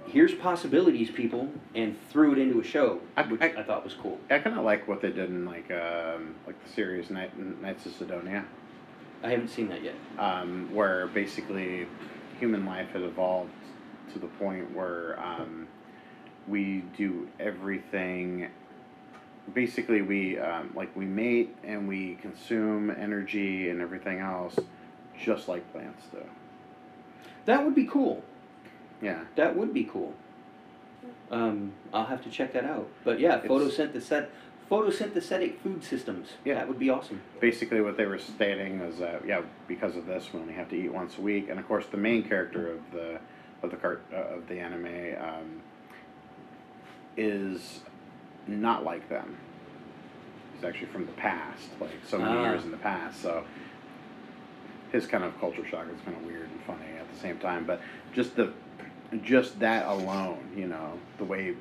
here's 0.07 0.33
possibilities, 0.33 1.09
people, 1.09 1.49
and 1.73 1.95
threw 2.09 2.33
it 2.33 2.37
into 2.37 2.59
a 2.59 2.63
show, 2.63 2.99
I- 3.15 3.21
which 3.23 3.41
I- 3.41 3.53
I, 3.57 3.63
thought 3.63 3.83
was 3.85 3.93
cool. 3.93 4.19
I 4.29 4.39
kind 4.39 4.57
of 4.57 4.65
like 4.65 4.87
what 4.87 5.01
they 5.01 5.11
did 5.11 5.29
in 5.29 5.45
like 5.45 5.71
um, 5.71 6.35
like 6.45 6.61
the 6.65 6.69
series 6.73 7.09
Night, 7.09 7.31
Knights 7.61 7.85
of 7.85 7.93
Sidonia, 7.93 8.43
I 9.23 9.29
haven't 9.29 9.49
seen 9.49 9.69
that 9.69 9.81
yet. 9.83 9.95
um, 10.19 10.69
where 10.73 11.07
basically 11.07 11.87
human 12.39 12.65
life 12.65 12.89
has 12.93 13.03
evolved 13.03 13.51
to 14.13 14.19
the 14.19 14.27
point 14.27 14.75
where 14.75 15.17
um, 15.23 15.67
we 16.47 16.83
do 16.97 17.29
everything. 17.39 18.49
Basically, 19.53 20.01
we 20.01 20.37
um, 20.39 20.71
like 20.75 20.93
we 20.95 21.05
mate 21.05 21.55
and 21.63 21.87
we 21.87 22.15
consume 22.15 22.89
energy 22.89 23.69
and 23.69 23.81
everything 23.81 24.19
else, 24.19 24.55
just 25.23 25.47
like 25.47 25.71
plants 25.71 26.03
do. 26.11 26.17
That 27.45 27.63
would 27.63 27.75
be 27.75 27.85
cool. 27.85 28.23
Yeah. 29.01 29.21
That 29.35 29.55
would 29.55 29.73
be 29.73 29.83
cool. 29.83 30.13
Um, 31.31 31.73
I'll 31.93 32.05
have 32.05 32.23
to 32.23 32.29
check 32.29 32.53
that 32.53 32.65
out. 32.65 32.87
But 33.03 33.19
yeah, 33.19 33.37
It's- 33.37 33.49
photosynthetic 33.49 34.27
photosynthetic 34.69 35.57
food 35.59 35.83
systems. 35.83 36.29
Yeah. 36.45 36.53
That 36.55 36.67
would 36.69 36.79
be 36.79 36.89
awesome. 36.89 37.21
basically 37.41 37.81
what 37.81 37.97
they 37.97 38.05
were 38.05 38.17
stating 38.19 38.79
is 38.79 38.99
that 38.99 39.25
yeah 39.27 39.41
because 39.67 39.97
of 39.97 40.05
this 40.05 40.31
we 40.31 40.39
only 40.39 40.53
have 40.53 40.69
to 40.69 40.75
eat 40.77 40.93
once 40.93 41.17
a 41.17 41.21
week 41.21 41.49
and 41.49 41.59
of 41.59 41.67
course 41.67 41.85
the 41.87 41.97
main 41.97 42.23
character 42.23 42.71
of 42.71 42.79
the 42.93 43.19
of 43.63 43.69
the 43.71 43.75
cart 43.75 44.01
uh, 44.13 44.35
of 44.37 44.47
the 44.47 44.57
anime 44.59 45.15
um, 45.21 45.61
is 47.17 47.81
not 48.47 48.83
like 48.85 49.07
them 49.09 49.35
he's 50.55 50.63
actually 50.63 50.87
from 50.87 51.05
the 51.05 51.11
past 51.13 51.67
like 51.81 51.91
so 52.07 52.17
many 52.17 52.37
Ah. 52.37 52.43
years 52.51 52.63
in 52.63 52.71
the 52.71 52.77
past 52.77 53.21
so 53.21 53.43
his 54.91 55.07
kind 55.07 55.23
of 55.23 55.37
culture 55.39 55.65
shock 55.67 55.85
is 55.93 55.99
kind 56.05 56.17
of 56.17 56.23
weird 56.25 56.49
and 56.49 56.61
funny 56.67 56.85
at 56.99 57.11
the 57.11 57.19
same 57.19 57.37
time 57.39 57.65
but 57.65 57.81
just 58.13 58.35
the 58.35 58.51
just 59.23 59.59
that 59.59 59.85
alone 59.87 60.39
you 60.55 60.67
know 60.67 60.97
the 61.17 61.23
way 61.25 61.55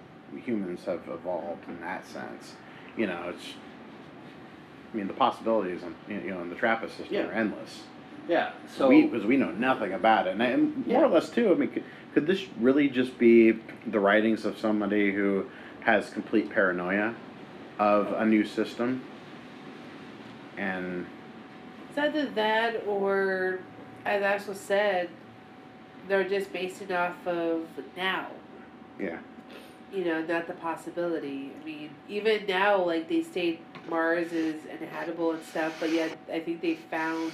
humans 0.45 0.85
have 0.85 1.03
evolved 1.09 1.67
in 1.69 1.81
that 1.81 2.07
sense 2.07 2.55
you 2.97 3.07
know 3.07 3.33
it's 3.35 3.55
I 4.93 4.97
mean, 4.97 5.07
the 5.07 5.13
possibilities, 5.15 5.83
on, 5.85 5.95
you 6.09 6.31
know, 6.31 6.41
in 6.43 6.51
the 6.51 6.57
Trappist 6.57 6.97
system 6.97 7.15
Yeah. 7.15 7.27
are 7.29 7.33
endless. 7.33 7.85
Yeah. 8.29 8.51
So 8.77 8.89
we, 8.89 9.07
because 9.07 9.25
we 9.25 9.37
know 9.37 9.51
nothing 9.53 9.93
about 9.93 10.27
it, 10.27 10.33
and, 10.33 10.43
and 10.43 10.87
more 10.87 11.03
Yeah. 11.03 11.07
or 11.07 11.11
less 11.11 11.31
too. 11.31 11.53
I 11.53 11.55
mean, 11.55 11.71
could, 11.71 11.85
could 12.13 12.27
this 12.27 12.47
really 12.59 12.89
just 12.89 13.19
be 13.19 13.53
the 13.87 14.01
writings 14.01 14.45
of 14.45 14.59
somebody 14.59 15.13
who 15.13 15.47
has 15.81 16.11
complete 16.11 16.51
paranoia 16.51 17.15
of 17.79 18.13
a 18.13 18.27
new 18.27 18.45
system? 18.45 19.03
And 20.57 21.07
It's 21.91 21.99
either 21.99 22.27
that 22.27 22.87
or, 22.87 23.59
as 24.05 24.23
Axel 24.23 24.55
said, 24.55 25.09
they're 26.07 26.29
just 26.29 26.53
basing 26.53 26.93
off 26.93 27.27
of 27.27 27.67
now. 27.97 28.29
yeah, 28.99 29.19
You 29.93 30.05
know, 30.05 30.23
not 30.23 30.47
the 30.47 30.53
possibility. 30.53 31.51
I 31.61 31.65
mean, 31.65 31.91
even 32.09 32.47
now, 32.47 32.85
like 32.85 33.09
they 33.09 33.25
state 33.25 33.61
Mars 33.89 34.33
is 34.33 34.65
inhabitable 34.67 35.33
and 35.33 35.45
stuff, 35.45 35.77
but 35.81 35.91
yet 35.91 36.17
I 36.33 36.39
think 36.39 36.61
they 36.61 36.77
found. 36.77 37.33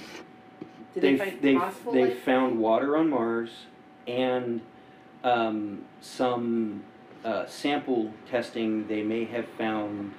Did 0.95 1.03
they, 1.03 1.15
they've 1.15 1.19
find 1.19 1.59
possible 1.59 1.93
they've 1.93 2.09
life? 2.09 2.23
found 2.23 2.57
water 2.59 2.97
on 2.97 3.09
Mars 3.11 3.51
and 4.07 4.61
um, 5.23 5.83
some 6.01 6.83
uh, 7.23 7.45
sample 7.45 8.11
testing. 8.27 8.87
They 8.87 9.03
may 9.03 9.25
have 9.25 9.45
found 9.49 10.13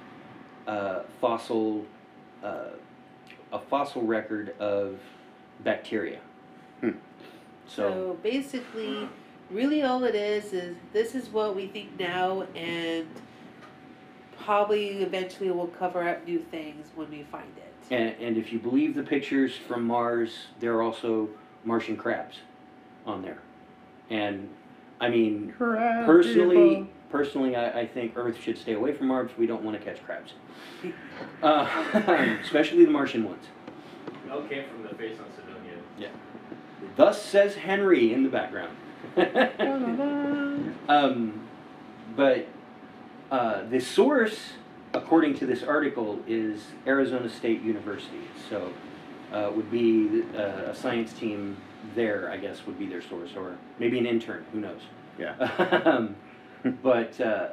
uh, 0.65 1.01
fossil 1.19 1.85
uh, 2.41 2.69
a 3.51 3.59
fossil 3.59 4.01
record 4.03 4.55
of 4.59 4.99
bacteria. 5.63 6.19
Hmm. 6.81 6.91
So, 7.67 7.89
So 7.89 8.17
basically, 8.23 9.09
really 9.49 9.83
all 9.83 10.03
it 10.03 10.15
is 10.15 10.53
is 10.53 10.75
this 10.93 11.15
is 11.15 11.29
what 11.29 11.55
we 11.55 11.67
think 11.67 11.99
now, 11.99 12.43
and 12.55 13.07
probably 14.39 15.01
eventually 15.03 15.51
we'll 15.51 15.67
cover 15.67 16.07
up 16.07 16.25
new 16.25 16.39
things 16.39 16.87
when 16.95 17.09
we 17.09 17.23
find 17.23 17.51
it. 17.57 17.73
and, 17.93 18.15
and 18.19 18.37
if 18.37 18.51
you 18.53 18.59
believe 18.59 18.95
the 18.95 19.03
pictures 19.03 19.55
from 19.67 19.83
Mars, 19.85 20.31
there 20.59 20.73
are 20.75 20.81
also 20.81 21.29
Martian 21.63 21.97
crabs 21.97 22.37
on 23.05 23.21
there, 23.21 23.39
and 24.09 24.49
I 25.01 25.09
mean 25.09 25.53
personally, 25.57 26.89
personally, 27.11 27.55
I, 27.55 27.81
I 27.81 27.87
think 27.87 28.13
Earth 28.15 28.39
should 28.41 28.57
stay 28.57 28.73
away 28.73 28.93
from 28.93 29.07
Mars. 29.07 29.31
We 29.37 29.47
don't 29.47 29.63
want 29.63 29.77
to 29.79 29.83
catch 29.83 30.03
crabs, 30.05 30.33
uh, 31.43 31.67
especially 32.41 32.85
the 32.85 32.91
Martian 32.91 33.23
ones. 33.25 33.45
It 34.25 34.31
all 34.31 34.43
came 34.43 34.65
from 34.69 34.83
the 34.83 34.95
face 34.95 35.17
on 35.19 35.25
Cydonia. 35.35 35.77
Yeah. 35.97 36.09
Thus 36.95 37.21
says 37.23 37.55
Henry 37.55 38.13
in 38.13 38.23
the 38.23 38.29
background. 38.29 38.75
um, 40.89 41.47
but 42.15 42.47
uh, 43.31 43.63
the 43.69 43.79
source, 43.79 44.53
according 44.93 45.35
to 45.35 45.45
this 45.45 45.63
article, 45.63 46.19
is 46.27 46.67
Arizona 46.85 47.29
State 47.29 47.61
University. 47.61 48.21
So 48.49 48.71
uh, 49.31 49.51
would 49.55 49.71
be 49.71 50.23
uh, 50.35 50.71
a 50.71 50.75
science 50.75 51.13
team 51.13 51.57
there, 51.95 52.29
I 52.31 52.37
guess, 52.37 52.65
would 52.65 52.77
be 52.77 52.85
their 52.85 53.01
source, 53.01 53.31
or 53.35 53.57
maybe 53.79 53.97
an 53.99 54.05
intern. 54.05 54.45
Who 54.51 54.59
knows? 54.59 54.81
Yeah. 55.17 55.35
um, 55.85 56.15
but 56.83 57.19
uh, 57.21 57.49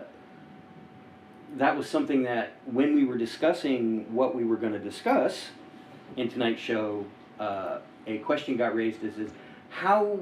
that 1.57 1.77
was 1.77 1.89
something 1.89 2.23
that 2.25 2.53
when 2.67 2.95
we 2.95 3.05
were 3.05 3.17
discussing 3.17 4.13
what 4.13 4.35
we 4.35 4.45
were 4.45 4.57
going 4.57 4.73
to 4.73 4.79
discuss 4.79 5.47
in 6.17 6.29
tonight's 6.29 6.61
show, 6.61 7.05
uh, 7.39 7.79
a 8.07 8.19
question 8.19 8.57
got 8.57 8.75
raised: 8.75 9.03
is, 9.03 9.19
is 9.19 9.31
how 9.71 10.19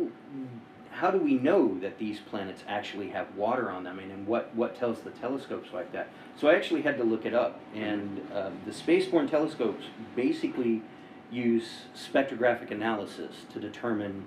how 0.91 1.11
do 1.11 1.19
we 1.19 1.35
know 1.35 1.79
that 1.81 1.99
these 1.99 2.21
planets 2.21 2.63
actually 2.69 3.09
have 3.11 3.35
water 3.37 3.71
on 3.71 3.85
them, 3.85 3.99
and, 3.99 4.13
and 4.13 4.27
what 4.27 4.55
what 4.55 4.77
tells 4.77 5.01
the 5.01 5.11
telescopes 5.11 5.73
like 5.73 5.93
that? 5.93 6.09
So 6.37 6.49
I 6.49 6.55
actually 6.55 6.83
had 6.83 6.99
to 6.99 7.05
look 7.05 7.25
it 7.27 7.35
up, 7.35 7.61
and 7.75 8.21
uh, 8.33 8.51
the 8.65 8.73
spaceborne 8.73 9.31
telescopes 9.31 9.85
basically 10.15 10.83
use 11.31 11.83
spectrographic 11.97 12.71
analysis 12.71 13.47
to 13.53 13.61
determine 13.61 14.27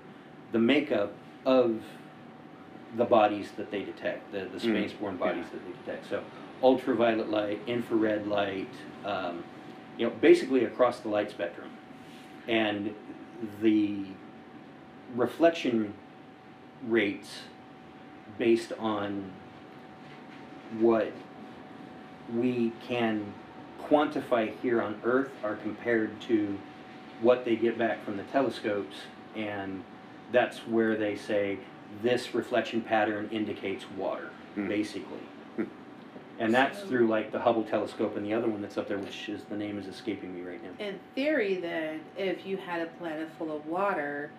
the 0.52 0.58
makeup 0.58 1.12
of 1.46 1.80
the 2.96 3.04
bodies 3.04 3.50
that 3.56 3.70
they 3.70 3.82
detect, 3.82 4.32
the, 4.32 4.40
the 4.40 4.58
Mm, 4.58 4.84
spaceborne 4.84 5.18
bodies 5.18 5.46
that 5.52 5.60
they 5.64 5.72
detect. 5.84 6.08
So 6.08 6.22
ultraviolet 6.62 7.28
light, 7.30 7.60
infrared 7.66 8.26
light, 8.26 8.70
um, 9.04 9.44
you 9.96 10.06
know, 10.06 10.12
basically 10.20 10.64
across 10.64 11.00
the 11.00 11.08
light 11.08 11.30
spectrum. 11.30 11.70
And 12.46 12.94
the 13.60 14.04
reflection 15.14 15.94
rates 16.86 17.42
based 18.38 18.72
on 18.78 19.30
what 20.78 21.12
we 22.34 22.72
can 22.86 23.32
quantify 23.82 24.52
here 24.60 24.82
on 24.82 25.00
Earth 25.04 25.30
are 25.42 25.56
compared 25.56 26.20
to 26.22 26.58
what 27.20 27.44
they 27.44 27.56
get 27.56 27.78
back 27.78 28.04
from 28.04 28.16
the 28.16 28.22
telescopes, 28.24 28.96
and 29.34 29.82
that's 30.32 30.58
where 30.66 30.96
they 30.96 31.16
say 31.16 31.58
this 32.02 32.34
reflection 32.34 32.80
pattern 32.80 33.28
indicates 33.32 33.84
water, 33.96 34.30
Hmm. 34.54 34.68
basically. 34.68 35.20
Hmm. 35.56 35.64
And 36.38 36.54
that's 36.54 36.80
So- 36.80 36.86
through 36.86 37.06
like 37.08 37.32
the 37.32 37.40
Hubble 37.40 37.64
telescope 37.64 38.16
and 38.16 38.24
the 38.24 38.34
other 38.34 38.48
one 38.48 38.60
that's 38.62 38.76
up 38.78 38.88
there, 38.88 38.98
which 38.98 39.28
is 39.28 39.44
the 39.44 39.56
name 39.56 39.78
is 39.78 39.86
escaping 39.86 40.34
me 40.34 40.42
right 40.48 40.62
now. 40.62 40.84
In 40.84 40.98
theory, 41.14 41.56
then, 41.56 42.00
if 42.16 42.44
you 42.46 42.56
had 42.58 42.82
a 42.82 42.86
planet 42.86 43.28
full 43.38 43.54
of 43.54 43.66
water, 43.66 44.30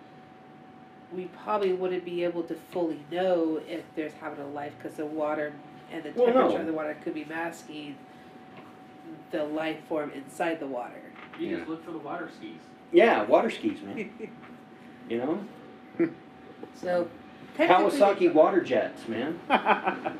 we 1.12 1.24
probably 1.42 1.72
wouldn't 1.72 2.04
be 2.04 2.22
able 2.22 2.44
to 2.44 2.54
fully 2.54 3.00
know 3.10 3.60
if 3.68 3.82
there's 3.96 4.12
habitable 4.14 4.50
life 4.50 4.72
because 4.78 4.96
the 4.96 5.06
water 5.06 5.52
and 5.92 6.04
the 6.04 6.12
Well, 6.14 6.26
temperature 6.26 6.54
no. 6.54 6.60
of 6.60 6.66
the 6.66 6.72
water 6.72 6.96
could 7.02 7.14
be 7.14 7.24
masking 7.24 7.96
the 9.32 9.42
life 9.44 9.78
form 9.88 10.12
inside 10.14 10.60
the 10.60 10.66
water. 10.68 11.02
You 11.38 11.48
Yeah. 11.48 11.56
just 11.56 11.68
look 11.68 11.84
for 11.84 11.90
the 11.90 11.98
water 11.98 12.28
skis. 12.36 12.60
Yeah, 12.92 13.24
water 13.24 13.50
skis, 13.50 13.82
man. 13.82 14.10
You 15.08 15.18
know, 15.18 15.40
So, 16.80 17.08
technically- 17.56 17.98
Kawasaki 17.98 18.32
water 18.32 18.60
jets, 18.62 19.06
man. 19.08 19.38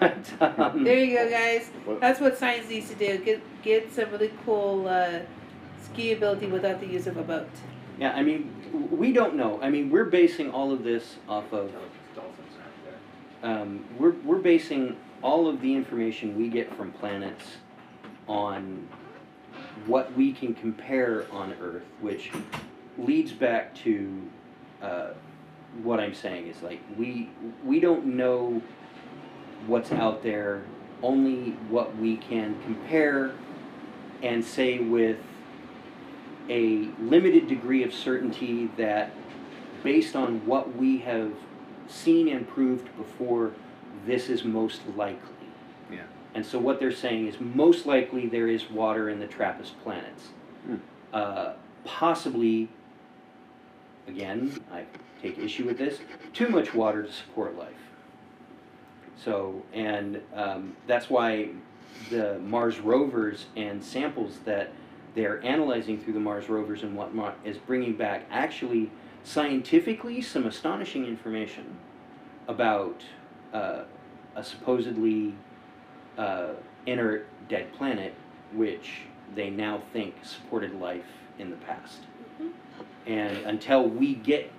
But 0.00 0.26
um, 0.40 0.84
There 0.84 0.98
you 0.98 1.16
go, 1.16 1.28
guys. 1.28 1.70
That's 2.00 2.20
what 2.20 2.38
science 2.38 2.68
needs 2.68 2.88
to 2.88 2.94
do. 2.94 3.18
Get 3.18 3.40
get 3.62 3.92
some 3.92 4.10
really 4.10 4.32
cool 4.44 4.88
uh, 4.88 5.20
ski 5.82 6.12
ability 6.12 6.46
without 6.46 6.80
the 6.80 6.86
use 6.86 7.06
of 7.06 7.16
a 7.16 7.22
boat. 7.22 7.48
Yeah, 7.98 8.12
I 8.12 8.22
mean, 8.22 8.50
w- 8.72 8.86
we 8.96 9.12
don't 9.12 9.34
know. 9.36 9.60
I 9.62 9.68
mean, 9.70 9.90
we're 9.90 10.06
basing 10.06 10.50
all 10.50 10.72
of 10.72 10.82
this 10.84 11.16
off 11.28 11.52
of, 11.52 11.70
Dolphins 12.14 12.54
aren't 12.62 13.42
there. 13.42 13.60
um, 13.60 13.84
we're, 13.98 14.12
we're 14.24 14.38
basing 14.38 14.96
all 15.20 15.46
of 15.48 15.60
the 15.60 15.74
information 15.74 16.36
we 16.36 16.48
get 16.48 16.74
from 16.74 16.90
planets 16.92 17.44
on 18.28 18.88
what 19.86 20.12
we 20.16 20.32
can 20.32 20.54
compare 20.54 21.26
on 21.30 21.52
Earth, 21.60 21.82
which 22.00 22.30
leads 22.98 23.32
back 23.32 23.74
to 23.76 24.30
uh, 24.82 25.08
what 25.82 26.00
I'm 26.00 26.14
saying 26.14 26.48
is 26.48 26.62
like 26.62 26.80
we 26.98 27.30
we 27.64 27.80
don't 27.80 28.04
know 28.06 28.60
what's 29.66 29.92
out 29.92 30.22
there, 30.22 30.62
only 31.02 31.52
what 31.68 31.96
we 31.96 32.16
can 32.16 32.60
compare 32.62 33.32
and 34.22 34.44
say 34.44 34.78
with 34.78 35.18
a 36.48 36.88
limited 37.00 37.48
degree 37.48 37.82
of 37.82 37.94
certainty 37.94 38.70
that 38.76 39.12
based 39.82 40.16
on 40.16 40.44
what 40.46 40.76
we 40.76 40.98
have 40.98 41.32
seen 41.88 42.28
and 42.28 42.48
proved 42.48 42.96
before, 42.96 43.52
this 44.06 44.28
is 44.28 44.44
most 44.44 44.80
likely. 44.96 45.28
Yeah. 45.90 46.02
And 46.34 46.44
so 46.44 46.58
what 46.58 46.80
they're 46.80 46.92
saying 46.92 47.28
is 47.28 47.40
most 47.40 47.86
likely 47.86 48.26
there 48.26 48.48
is 48.48 48.70
water 48.70 49.10
in 49.10 49.20
the 49.20 49.26
TRAPPIST 49.26 49.80
planets. 49.82 50.28
Hmm. 50.66 50.76
Uh, 51.12 51.52
possibly, 51.84 52.68
again, 54.06 54.58
I 54.72 54.84
take 55.20 55.38
issue 55.38 55.64
with 55.64 55.78
this, 55.78 55.98
too 56.32 56.48
much 56.48 56.74
water 56.74 57.02
to 57.02 57.12
support 57.12 57.56
life. 57.56 57.72
So, 59.16 59.62
and 59.72 60.20
um, 60.34 60.76
that's 60.86 61.08
why 61.08 61.50
the 62.10 62.38
Mars 62.40 62.80
rovers 62.80 63.46
and 63.56 63.82
samples 63.82 64.38
that 64.44 64.72
they're 65.14 65.44
analyzing 65.44 66.00
through 66.00 66.14
the 66.14 66.20
Mars 66.20 66.48
rovers 66.48 66.82
and 66.82 66.96
whatnot 66.96 67.38
is 67.44 67.58
bringing 67.58 67.94
back 67.94 68.24
actually 68.30 68.90
scientifically 69.24 70.20
some 70.20 70.46
astonishing 70.46 71.04
information 71.06 71.76
about 72.48 73.02
uh, 73.52 73.82
a 74.34 74.42
supposedly 74.42 75.34
uh, 76.18 76.48
inert 76.86 77.26
dead 77.48 77.72
planet, 77.74 78.14
which 78.52 79.02
they 79.34 79.50
now 79.50 79.82
think 79.92 80.14
supported 80.24 80.74
life 80.80 81.04
in 81.38 81.50
the 81.50 81.56
past. 81.56 82.00
And 83.06 83.36
until 83.38 83.88
we 83.88 84.14
get 84.14 84.50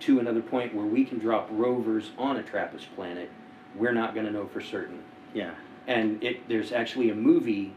to 0.00 0.18
another 0.18 0.40
point 0.40 0.74
where 0.74 0.86
we 0.86 1.04
can 1.04 1.18
drop 1.18 1.48
rovers 1.50 2.10
on 2.18 2.36
a 2.36 2.42
TRAPPIST 2.42 2.86
planet, 2.94 3.30
we're 3.76 3.92
not 3.92 4.14
going 4.14 4.26
to 4.26 4.32
know 4.32 4.46
for 4.46 4.60
certain. 4.60 5.02
Yeah. 5.34 5.54
And 5.86 6.22
it 6.22 6.48
there's 6.48 6.72
actually 6.72 7.10
a 7.10 7.14
movie 7.14 7.72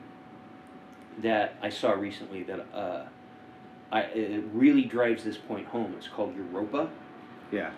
that 1.19 1.55
I 1.61 1.69
saw 1.69 1.91
recently 1.91 2.43
that 2.43 2.65
uh, 2.73 3.05
I, 3.91 4.01
it 4.01 4.43
really 4.53 4.83
drives 4.83 5.23
this 5.23 5.37
point 5.37 5.65
home. 5.67 5.93
It's 5.97 6.07
called 6.07 6.35
Europa 6.35 6.89
Yeah. 7.51 7.71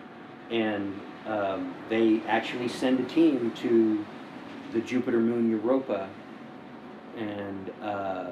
and 0.50 0.98
um, 1.26 1.74
they 1.88 2.20
actually 2.26 2.68
send 2.68 2.98
a 3.00 3.04
team 3.04 3.52
to 3.56 4.04
the 4.72 4.80
Jupiter 4.80 5.20
moon 5.20 5.50
Europa 5.50 6.08
and 7.16 7.70
uh, 7.82 8.30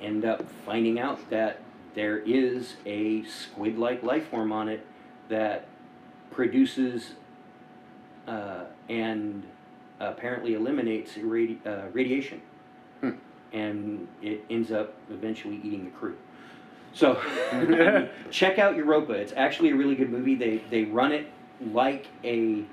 end 0.00 0.24
up 0.24 0.44
finding 0.64 1.00
out 1.00 1.18
that 1.30 1.60
there 1.94 2.18
is 2.18 2.76
a 2.86 3.22
squid 3.24 3.78
like 3.78 4.02
life 4.02 4.28
form 4.28 4.52
on 4.52 4.68
it 4.68 4.84
that 5.28 5.66
produces 6.30 7.12
uh, 8.26 8.64
and 8.88 9.44
apparently 10.00 10.54
eliminates 10.54 11.12
irradi- 11.12 11.64
uh, 11.66 11.88
radiation. 11.92 12.40
Hmm. 13.00 13.10
And 13.52 14.08
it 14.22 14.44
ends 14.50 14.72
up 14.72 14.94
eventually 15.10 15.60
eating 15.62 15.84
the 15.84 15.90
crew. 15.90 16.16
So, 16.92 17.20
check 18.30 18.58
out 18.58 18.76
Europa. 18.76 19.12
It's 19.12 19.32
actually 19.36 19.70
a 19.70 19.74
really 19.74 19.94
good 19.94 20.10
movie. 20.10 20.34
They 20.34 20.58
they 20.70 20.84
run 20.84 21.12
it 21.12 21.30
like 21.72 22.06
a 22.22 22.64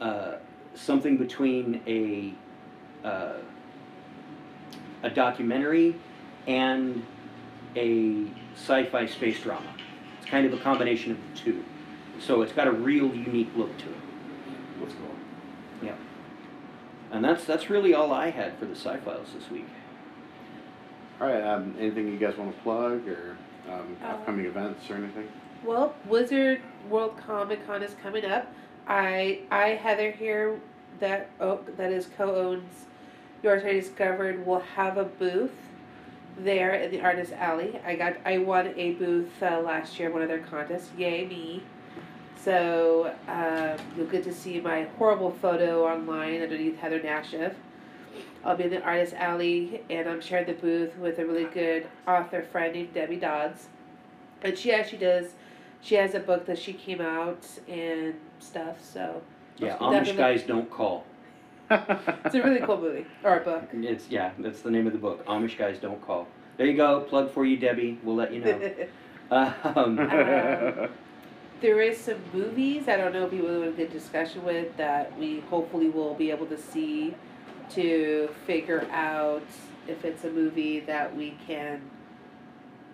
uh, 0.00 0.36
something 0.74 1.16
between 1.16 1.82
a 1.86 2.34
uh, 3.06 3.34
a 5.02 5.10
documentary 5.10 5.96
and 6.46 7.04
a 7.76 8.26
sci-fi 8.58 9.06
space 9.06 9.40
drama. 9.40 9.72
It's 10.20 10.28
kind 10.28 10.46
of 10.46 10.52
a 10.52 10.58
combination 10.58 11.12
of 11.12 11.18
the 11.32 11.38
two. 11.38 11.64
So 12.20 12.42
it's 12.42 12.52
got 12.52 12.66
a 12.66 12.72
real 12.72 13.14
unique 13.14 13.50
look 13.56 13.76
to 13.78 13.84
it. 13.84 13.96
That's 14.80 14.94
cool. 14.94 15.14
Yeah. 15.82 15.94
And 17.12 17.24
that's 17.24 17.44
that's 17.44 17.70
really 17.70 17.94
all 17.94 18.12
I 18.12 18.30
had 18.30 18.58
for 18.58 18.66
the 18.66 18.74
sci-files 18.74 19.28
this 19.32 19.50
week. 19.50 19.66
All 21.20 21.28
right. 21.28 21.42
Um, 21.42 21.74
anything 21.78 22.08
you 22.08 22.18
guys 22.18 22.36
want 22.36 22.54
to 22.54 22.62
plug 22.62 23.08
or 23.08 23.36
um, 23.68 23.80
Um, 23.80 23.96
upcoming 24.04 24.46
events 24.46 24.90
or 24.90 24.96
anything? 24.96 25.28
Well, 25.64 25.94
Wizard 26.06 26.60
World 26.88 27.16
Comic 27.26 27.66
Con 27.66 27.82
is 27.82 27.94
coming 28.02 28.24
up. 28.24 28.52
I 28.86 29.40
I 29.50 29.70
Heather 29.70 30.10
here 30.10 30.60
that 31.00 31.30
oh, 31.40 31.60
that 31.76 31.92
is 31.92 32.06
co-owns 32.16 32.86
Your 33.42 33.58
Story 33.58 33.80
Discovered 33.80 34.46
will 34.46 34.60
have 34.60 34.96
a 34.96 35.04
booth 35.04 35.52
there 36.44 36.74
in 36.74 36.90
the 36.90 37.00
Artist 37.00 37.32
Alley. 37.32 37.78
I 37.84 37.94
got 37.94 38.16
I 38.24 38.38
won 38.38 38.72
a 38.76 38.92
booth 38.92 39.42
uh, 39.42 39.60
last 39.60 39.98
year 39.98 40.08
in 40.08 40.14
one 40.14 40.22
of 40.22 40.28
their 40.28 40.40
contests. 40.40 40.90
Yay 40.96 41.26
me! 41.26 41.62
So 42.42 43.14
um, 43.26 43.76
you'll 43.96 44.06
get 44.06 44.24
to 44.24 44.32
see 44.32 44.60
my 44.60 44.84
horrible 44.98 45.30
photo 45.30 45.86
online 45.86 46.40
underneath 46.42 46.78
Heather 46.78 47.00
Nashif. 47.00 47.54
I'll 48.44 48.56
be 48.56 48.64
in 48.64 48.70
the 48.70 48.82
Artist 48.82 49.14
Alley 49.14 49.82
and 49.90 50.08
I'm 50.08 50.20
sharing 50.20 50.46
the 50.46 50.52
booth 50.52 50.96
with 50.96 51.18
a 51.18 51.26
really 51.26 51.44
good 51.46 51.88
author 52.06 52.42
friend 52.42 52.74
named 52.74 52.94
Debbie 52.94 53.16
Dodds. 53.16 53.66
And 54.42 54.56
she 54.56 54.72
actually 54.72 54.98
does 54.98 55.34
she 55.80 55.94
has 55.96 56.14
a 56.14 56.20
book 56.20 56.46
that 56.46 56.58
she 56.58 56.72
came 56.72 57.00
out 57.00 57.46
and 57.68 58.14
stuff, 58.40 58.82
so 58.82 59.22
Yeah, 59.58 59.76
That's 59.80 60.10
Amish 60.10 60.16
guys 60.16 60.42
don't 60.42 60.70
call. 60.70 61.04
It's 61.70 62.34
a 62.34 62.42
really 62.42 62.60
cool 62.60 62.78
movie. 62.80 63.06
Or 63.24 63.38
a 63.38 63.40
book. 63.40 63.64
It's 63.72 64.08
yeah, 64.08 64.32
that's 64.38 64.60
the 64.62 64.70
name 64.70 64.86
of 64.86 64.92
the 64.92 64.98
book. 64.98 65.24
Amish 65.26 65.56
guys 65.58 65.78
don't 65.78 66.00
call. 66.06 66.26
There 66.56 66.66
you 66.66 66.76
go. 66.76 67.00
Plug 67.00 67.30
for 67.32 67.44
you, 67.44 67.56
Debbie. 67.56 67.98
We'll 68.02 68.16
let 68.16 68.32
you 68.32 68.40
know. 68.40 68.60
Um, 69.30 69.54
Um, 69.76 70.88
there 71.60 71.80
is 71.82 71.98
some 71.98 72.16
movies 72.32 72.88
I 72.88 72.96
don't 72.96 73.12
know 73.12 73.26
if 73.26 73.32
you 73.34 73.44
really 73.46 73.58
want 73.58 73.70
a 73.70 73.76
good 73.76 73.92
discussion 73.92 74.42
with 74.42 74.74
that 74.78 75.16
we 75.18 75.40
hopefully 75.50 75.90
will 75.90 76.14
be 76.14 76.30
able 76.30 76.46
to 76.46 76.56
see 76.56 77.14
to 77.70 78.30
figure 78.46 78.86
out 78.90 79.42
if 79.86 80.02
it's 80.04 80.24
a 80.24 80.30
movie 80.30 80.80
that 80.80 81.14
we 81.14 81.36
can 81.46 81.82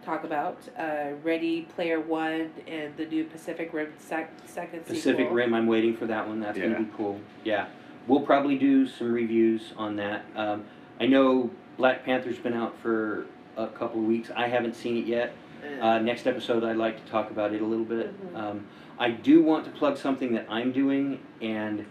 talk 0.04 0.24
about. 0.24 0.58
Uh, 0.76 1.10
Ready 1.22 1.62
Player 1.76 2.00
One 2.00 2.50
and 2.66 2.96
the 2.96 3.06
new 3.06 3.24
Pacific 3.24 3.72
Rim 3.72 3.92
sec- 3.98 4.32
second 4.46 4.86
Pacific 4.86 5.18
sequel. 5.26 5.34
Rim. 5.34 5.54
I'm 5.54 5.66
waiting 5.68 5.96
for 5.96 6.06
that 6.06 6.26
one. 6.26 6.40
That's 6.40 6.58
Yeah. 6.58 6.64
gonna 6.68 6.80
be 6.84 6.90
cool. 6.96 7.20
Yeah, 7.44 7.66
we'll 8.06 8.20
probably 8.20 8.56
do 8.58 8.86
some 8.86 9.12
reviews 9.12 9.72
on 9.76 9.96
that. 9.96 10.24
Um, 10.36 10.64
I 11.00 11.06
know 11.06 11.50
Black 11.76 12.04
Panther's 12.04 12.38
been 12.38 12.54
out 12.54 12.78
for 12.80 13.26
a 13.56 13.66
couple 13.68 14.00
of 14.00 14.06
weeks. 14.06 14.30
I 14.34 14.48
haven't 14.48 14.74
seen 14.74 14.96
it 14.96 15.06
yet. 15.06 15.34
Uh, 15.80 15.98
next 15.98 16.26
episode, 16.26 16.62
I'd 16.62 16.76
like 16.76 17.02
to 17.02 17.10
talk 17.10 17.30
about 17.30 17.54
it 17.54 17.62
a 17.62 17.64
little 17.64 17.86
bit. 17.86 18.14
Mhm. 18.34 18.36
Um, 18.36 18.66
I 18.98 19.10
do 19.10 19.42
want 19.42 19.64
to 19.64 19.70
plug 19.70 19.96
something 19.96 20.32
that 20.34 20.46
I'm 20.50 20.72
doing, 20.72 21.20
and 21.40 21.86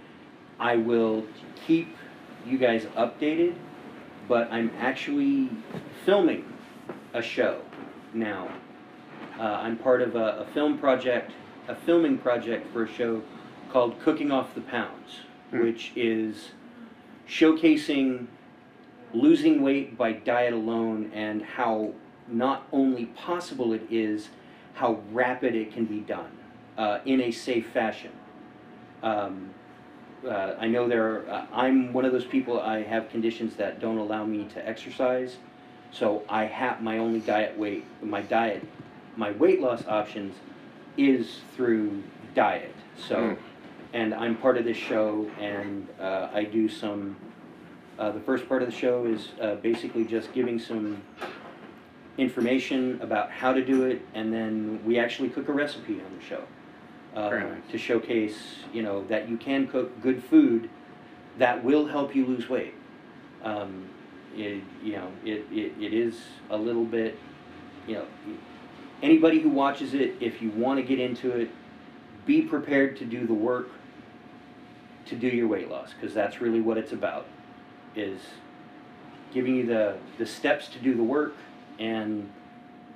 I 0.59 0.75
will 0.75 1.25
keep 1.65 1.95
you 2.45 2.57
guys 2.57 2.85
updated. 2.95 3.55
But 4.27 4.51
I'm 4.51 4.71
actually 4.79 5.49
filming 6.05 6.45
a 7.13 7.21
show 7.21 7.61
now. 8.13 8.49
Uh, 9.39 9.43
I'm 9.43 9.77
part 9.77 10.01
of 10.01 10.15
a, 10.15 10.39
a 10.39 10.45
film 10.53 10.77
project, 10.77 11.31
a 11.67 11.75
filming 11.75 12.17
project 12.19 12.71
for 12.71 12.83
a 12.83 12.87
show 12.87 13.21
called 13.71 13.99
Cooking 13.99 14.31
Off 14.31 14.53
the 14.53 14.61
Pounds. 14.61 15.21
Which 15.61 15.91
is 15.95 16.51
showcasing 17.27 18.27
losing 19.13 19.61
weight 19.61 19.97
by 19.97 20.11
diet 20.11 20.53
alone 20.53 21.11
and 21.13 21.43
how 21.43 21.93
not 22.27 22.67
only 22.71 23.05
possible 23.05 23.73
it 23.73 23.83
is, 23.91 24.29
how 24.73 24.99
rapid 25.11 25.55
it 25.55 25.71
can 25.71 25.85
be 25.85 25.99
done 25.99 26.31
uh, 26.77 26.99
in 27.05 27.21
a 27.21 27.31
safe 27.31 27.67
fashion. 27.69 28.11
Um, 29.03 29.49
uh, 30.25 30.55
I 30.59 30.67
know 30.67 30.87
there. 30.87 31.05
Are, 31.05 31.29
uh, 31.29 31.45
I'm 31.53 31.93
one 31.93 32.05
of 32.05 32.11
those 32.11 32.25
people. 32.25 32.59
I 32.59 32.81
have 32.83 33.09
conditions 33.09 33.55
that 33.57 33.79
don't 33.79 33.97
allow 33.97 34.25
me 34.25 34.47
to 34.53 34.67
exercise, 34.67 35.35
so 35.91 36.23
I 36.29 36.45
have 36.45 36.81
my 36.81 36.97
only 36.97 37.19
diet 37.19 37.57
weight. 37.57 37.85
My 38.01 38.21
diet, 38.21 38.65
my 39.17 39.31
weight 39.31 39.61
loss 39.61 39.85
options, 39.85 40.33
is 40.97 41.41
through 41.55 42.01
diet. 42.33 42.73
So, 42.95 43.15
Mm. 43.15 43.37
And 43.93 44.13
I'm 44.13 44.35
part 44.35 44.57
of 44.57 44.65
this 44.65 44.75
show, 44.75 45.29
and 45.39 45.87
uh, 45.99 46.29
I 46.33 46.43
do 46.43 46.67
some. 46.67 47.15
Uh, 47.97 48.11
the 48.11 48.19
first 48.19 48.49
part 48.49 48.63
of 48.63 48.69
the 48.69 48.75
show 48.75 49.05
is 49.05 49.29
uh, 49.39 49.55
basically 49.55 50.03
just 50.03 50.33
giving 50.33 50.57
some 50.57 51.03
information 52.17 52.99
about 53.01 53.29
how 53.29 53.53
to 53.53 53.63
do 53.63 53.85
it, 53.85 54.01
and 54.15 54.33
then 54.33 54.83
we 54.83 54.97
actually 54.97 55.29
cook 55.29 55.47
a 55.47 55.53
recipe 55.53 56.01
on 56.01 56.17
the 56.17 56.23
show 56.23 56.43
uh, 57.15 57.29
nice. 57.29 57.61
to 57.71 57.77
showcase, 57.77 58.55
you 58.73 58.81
know, 58.81 59.05
that 59.05 59.29
you 59.29 59.37
can 59.37 59.67
cook 59.67 60.01
good 60.01 60.23
food 60.23 60.69
that 61.37 61.63
will 61.63 61.85
help 61.85 62.15
you 62.15 62.25
lose 62.25 62.49
weight. 62.49 62.73
Um, 63.43 63.87
it, 64.35 64.63
you 64.83 64.93
know, 64.93 65.11
it, 65.23 65.45
it, 65.51 65.73
it 65.79 65.93
is 65.93 66.19
a 66.49 66.57
little 66.57 66.85
bit, 66.85 67.19
you 67.87 67.95
know, 67.95 68.05
anybody 69.03 69.39
who 69.39 69.49
watches 69.49 69.93
it, 69.93 70.15
if 70.19 70.41
you 70.41 70.49
want 70.51 70.79
to 70.79 70.83
get 70.83 70.99
into 70.99 71.31
it, 71.31 71.51
be 72.25 72.41
prepared 72.41 72.97
to 72.97 73.05
do 73.05 73.27
the 73.27 73.33
work 73.33 73.69
to 75.05 75.15
do 75.15 75.27
your 75.27 75.47
weight 75.47 75.69
loss 75.69 75.93
because 75.93 76.13
that's 76.13 76.41
really 76.41 76.61
what 76.61 76.77
it's 76.77 76.91
about 76.91 77.25
is 77.95 78.21
giving 79.33 79.55
you 79.55 79.65
the, 79.65 79.95
the 80.17 80.25
steps 80.25 80.67
to 80.69 80.79
do 80.79 80.95
the 80.95 81.03
work 81.03 81.35
and 81.79 82.29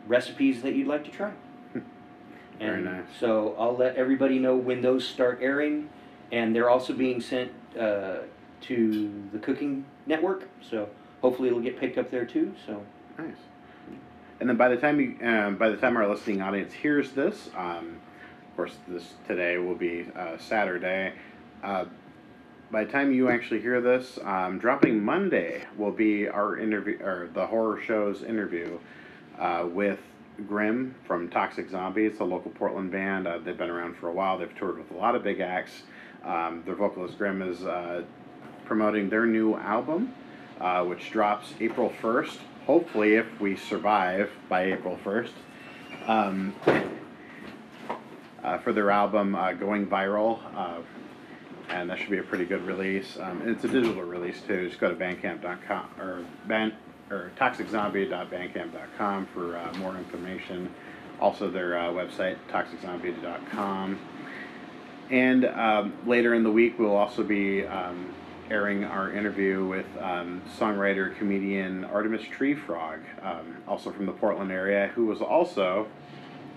recipes 0.07 0.61
that 0.61 0.73
you'd 0.75 0.87
like 0.87 1.03
to 1.03 1.11
try. 1.11 1.31
Very 2.59 2.81
nice. 2.81 3.03
so 3.19 3.55
I'll 3.59 3.75
let 3.75 3.95
everybody 3.95 4.39
know 4.39 4.55
when 4.55 4.81
those 4.81 5.07
start 5.07 5.39
airing, 5.41 5.89
and 6.31 6.55
they're 6.55 6.69
also 6.69 6.91
being 6.93 7.21
sent 7.21 7.51
uh, 7.79 8.17
to 8.61 9.29
the 9.31 9.37
Cooking 9.39 9.85
Network. 10.07 10.49
So 10.67 10.89
hopefully 11.21 11.49
it'll 11.49 11.61
get 11.61 11.79
picked 11.79 11.99
up 11.99 12.09
there 12.09 12.25
too. 12.25 12.55
So 12.65 12.81
Nice. 13.17 13.35
And 14.39 14.47
then 14.47 14.57
by 14.57 14.69
the 14.69 14.77
time 14.77 14.99
you, 14.99 15.17
um, 15.27 15.55
by 15.57 15.69
the 15.69 15.77
time 15.77 15.97
our 15.97 16.07
listening 16.07 16.41
audience 16.41 16.73
hears 16.73 17.11
this, 17.11 17.49
um, 17.55 17.99
of 18.49 18.55
course, 18.55 18.75
this 18.87 19.13
today 19.27 19.57
will 19.57 19.75
be 19.75 20.07
uh, 20.15 20.37
Saturday. 20.37 21.13
Uh, 21.63 21.85
by 22.69 22.83
the 22.83 22.91
time 22.91 23.13
you 23.13 23.29
actually 23.29 23.61
hear 23.61 23.79
this, 23.79 24.19
um, 24.23 24.59
dropping 24.59 25.03
Monday 25.03 25.63
will 25.77 25.91
be 25.91 26.27
our 26.27 26.57
interview 26.57 26.99
or 27.01 27.29
the 27.33 27.47
horror 27.47 27.81
show's 27.81 28.23
interview 28.23 28.77
uh, 29.39 29.65
with 29.69 29.99
Grim 30.47 30.93
from 31.05 31.29
Toxic 31.29 31.69
Zombie. 31.69 32.05
It's 32.05 32.19
a 32.19 32.25
local 32.25 32.51
Portland 32.51 32.91
band. 32.91 33.25
Uh, 33.27 33.39
they've 33.39 33.57
been 33.57 33.69
around 33.69 33.95
for 33.97 34.09
a 34.09 34.13
while. 34.13 34.37
They've 34.37 34.55
toured 34.57 34.77
with 34.77 34.91
a 34.91 34.95
lot 34.95 35.15
of 35.15 35.23
big 35.23 35.39
acts. 35.39 35.83
Um, 36.23 36.61
their 36.65 36.75
vocalist 36.75 37.17
Grim 37.17 37.41
is 37.41 37.63
uh, 37.63 38.03
promoting 38.65 39.09
their 39.09 39.25
new 39.25 39.55
album, 39.55 40.13
uh, 40.59 40.83
which 40.83 41.09
drops 41.11 41.53
April 41.61 41.93
1st. 42.01 42.37
Hopefully, 42.65 43.15
if 43.15 43.39
we 43.39 43.55
survive 43.55 44.29
by 44.49 44.73
April 44.73 44.99
1st. 45.05 45.31
Um, 46.05 46.53
uh, 48.43 48.57
for 48.59 48.73
their 48.73 48.91
album 48.91 49.35
uh, 49.35 49.53
Going 49.53 49.87
Viral. 49.87 50.39
And 51.69 51.89
that 51.89 51.99
should 51.99 52.09
be 52.09 52.17
a 52.17 52.23
pretty 52.23 52.45
good 52.45 52.65
release. 52.65 53.17
Um, 53.19 53.41
it's 53.45 53.63
a 53.63 53.67
digital 53.67 54.03
release 54.03 54.41
too. 54.41 54.67
Just 54.67 54.79
go 54.79 54.89
to 54.89 54.95
bandcamp.com 54.95 55.89
or 55.99 56.25
band 56.47 56.73
or 57.09 57.31
toxiczombie.bandcamp.com 57.37 59.27
for 59.33 59.57
uh, 59.57 59.73
more 59.77 59.95
information. 59.97 60.73
Also, 61.19 61.49
their 61.49 61.77
uh, 61.77 61.85
website 61.85 62.37
toxiczombie.com. 62.49 63.99
And 65.09 65.45
um, 65.45 65.93
later 66.05 66.33
in 66.33 66.43
the 66.43 66.51
week, 66.51 66.77
we'll 66.77 66.95
also 66.95 67.23
be 67.23 67.65
um, 67.65 68.13
airing 68.49 68.83
our 68.83 69.11
interview 69.11 69.65
with 69.65 69.85
um, 69.99 70.41
songwriter 70.57 71.15
comedian 71.17 71.85
Artemis 71.85 72.23
Tree 72.23 72.55
Frog, 72.55 72.99
um, 73.21 73.57
also 73.67 73.91
from 73.91 74.05
the 74.05 74.11
Portland 74.11 74.51
area, 74.51 74.91
who 74.95 75.05
was 75.05 75.21
also 75.21 75.87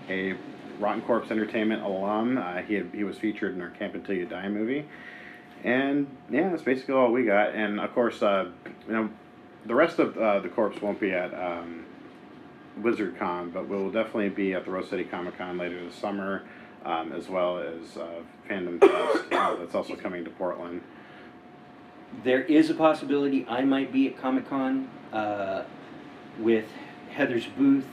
a 0.09 0.35
Rotten 0.81 1.01
Corpse 1.01 1.31
Entertainment 1.31 1.83
alum. 1.83 2.37
Uh, 2.37 2.57
he, 2.63 2.73
had, 2.73 2.89
he 2.93 3.03
was 3.03 3.17
featured 3.17 3.55
in 3.55 3.61
our 3.61 3.69
Camp 3.69 3.95
Until 3.95 4.15
You 4.15 4.25
Die 4.25 4.49
movie. 4.49 4.85
And 5.63 6.07
yeah, 6.29 6.49
that's 6.49 6.63
basically 6.63 6.95
all 6.95 7.11
we 7.11 7.25
got. 7.25 7.53
And 7.53 7.79
of 7.79 7.93
course, 7.93 8.21
uh, 8.21 8.49
you 8.87 8.93
know, 8.93 9.09
the 9.65 9.75
rest 9.75 9.99
of 9.99 10.17
uh, 10.17 10.39
the 10.39 10.49
corpse 10.49 10.81
won't 10.81 10.99
be 10.99 11.11
at 11.11 11.33
um, 11.33 11.85
WizardCon, 12.79 13.53
but 13.53 13.67
we'll 13.67 13.91
definitely 13.91 14.29
be 14.29 14.53
at 14.53 14.65
the 14.65 14.71
Rose 14.71 14.89
City 14.89 15.03
Comic 15.03 15.37
Con 15.37 15.57
later 15.57 15.85
this 15.85 15.95
summer, 15.95 16.43
um, 16.83 17.11
as 17.13 17.29
well 17.29 17.59
as 17.59 17.97
uh, 17.97 18.07
Fandom 18.49 18.79
Fest 18.79 19.25
uh, 19.31 19.55
that's 19.55 19.75
also 19.75 19.95
coming 19.95 20.23
to 20.23 20.31
Portland. 20.31 20.81
there 22.23 22.41
is 22.41 22.69
a 22.69 22.73
possibility 22.73 23.45
I 23.47 23.61
might 23.61 23.91
be 23.91 24.07
at 24.07 24.17
Comic 24.17 24.49
Con 24.49 24.89
uh, 25.13 25.63
with 26.39 26.65
Heather's 27.11 27.45
booth. 27.45 27.85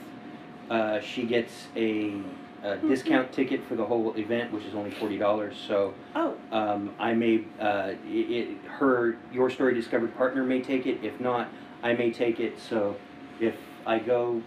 Uh, 0.69 0.99
she 1.01 1.23
gets 1.23 1.67
a, 1.75 2.15
a 2.63 2.77
discount 2.77 3.31
ticket 3.31 3.65
for 3.67 3.75
the 3.75 3.85
whole 3.85 4.13
event, 4.15 4.51
which 4.51 4.65
is 4.65 4.75
only 4.75 4.91
forty 4.91 5.17
dollars. 5.17 5.55
So 5.67 5.93
Oh, 6.15 6.35
um, 6.51 6.93
I 6.99 7.13
may, 7.13 7.45
uh, 7.59 7.93
it, 8.07 8.31
it, 8.31 8.57
her 8.67 9.17
Your 9.31 9.49
Story 9.49 9.73
Discovered 9.73 10.15
partner 10.17 10.43
may 10.43 10.61
take 10.61 10.85
it. 10.85 10.99
If 11.03 11.19
not, 11.19 11.49
I 11.83 11.93
may 11.93 12.11
take 12.11 12.39
it. 12.39 12.59
So 12.59 12.95
if 13.39 13.55
I 13.85 13.99
go, 13.99 14.41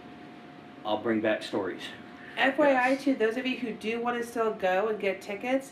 I'll 0.85 1.01
bring 1.01 1.21
back 1.21 1.43
stories. 1.43 1.81
FYI 2.37 2.99
to 3.01 3.13
those 3.13 3.37
of 3.37 3.45
you 3.45 3.57
who 3.57 3.73
do 3.73 4.01
want 4.01 4.21
to 4.21 4.27
still 4.27 4.53
go 4.53 4.87
and 4.87 4.99
get 4.99 5.21
tickets, 5.21 5.71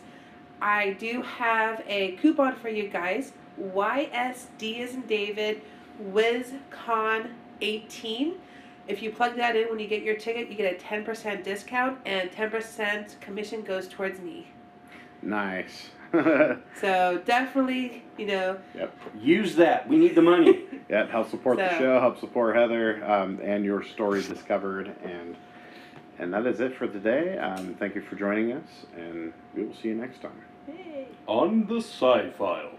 I 0.62 0.92
do 0.92 1.22
have 1.24 1.84
a 1.88 2.12
coupon 2.14 2.56
for 2.56 2.70
you 2.70 2.88
guys. 2.88 3.34
YSD 3.60 4.80
is 4.80 4.94
in 4.94 5.02
David, 5.02 5.62
WizCon 6.12 7.32
18. 7.62 8.36
If 8.88 9.02
you 9.02 9.12
plug 9.12 9.36
that 9.38 9.56
in 9.56 9.70
when 9.70 9.80
you 9.80 9.88
get 9.88 10.04
your 10.04 10.16
ticket, 10.16 10.50
you 10.50 10.56
get 10.56 10.74
a 10.74 10.84
10% 10.84 11.44
discount, 11.44 12.00
and 12.06 12.32
10% 12.32 13.20
commission 13.22 13.62
goes 13.62 13.88
towards 13.88 14.20
me. 14.20 14.48
Nice. 15.22 15.90
So 16.82 17.22
definitely, 17.24 18.04
you 18.18 18.26
know, 18.26 18.58
Yep. 18.76 18.94
Use 19.22 19.56
that. 19.56 19.88
We 19.88 19.98
need 19.98 20.14
the 20.14 20.22
money. 20.22 20.64
yeah, 20.90 21.08
help 21.08 21.30
support 21.30 21.58
the 21.58 21.78
show, 21.78 22.02
help 22.02 22.20
support 22.20 22.54
Heather, 22.54 23.02
um, 23.10 23.40
and 23.42 23.64
your 23.64 23.82
story 23.82 24.22
discovered, 24.22 24.92
and 25.06 25.38
and 26.20 26.34
that 26.34 26.46
is 26.46 26.60
it 26.60 26.76
for 26.76 26.88
today. 26.88 27.38
Um, 27.38 27.76
thank 27.80 27.96
you 27.96 28.02
for 28.02 28.16
joining 28.18 28.52
us, 28.52 28.68
and 28.98 29.32
we 29.56 29.64
will 29.64 29.74
see 29.76 29.88
you 29.88 29.96
next 29.96 30.22
time. 30.22 30.32
hey. 30.68 31.08
On 31.28 31.66
the 31.66 31.78
Sci 31.78 32.30
File. 32.38 32.72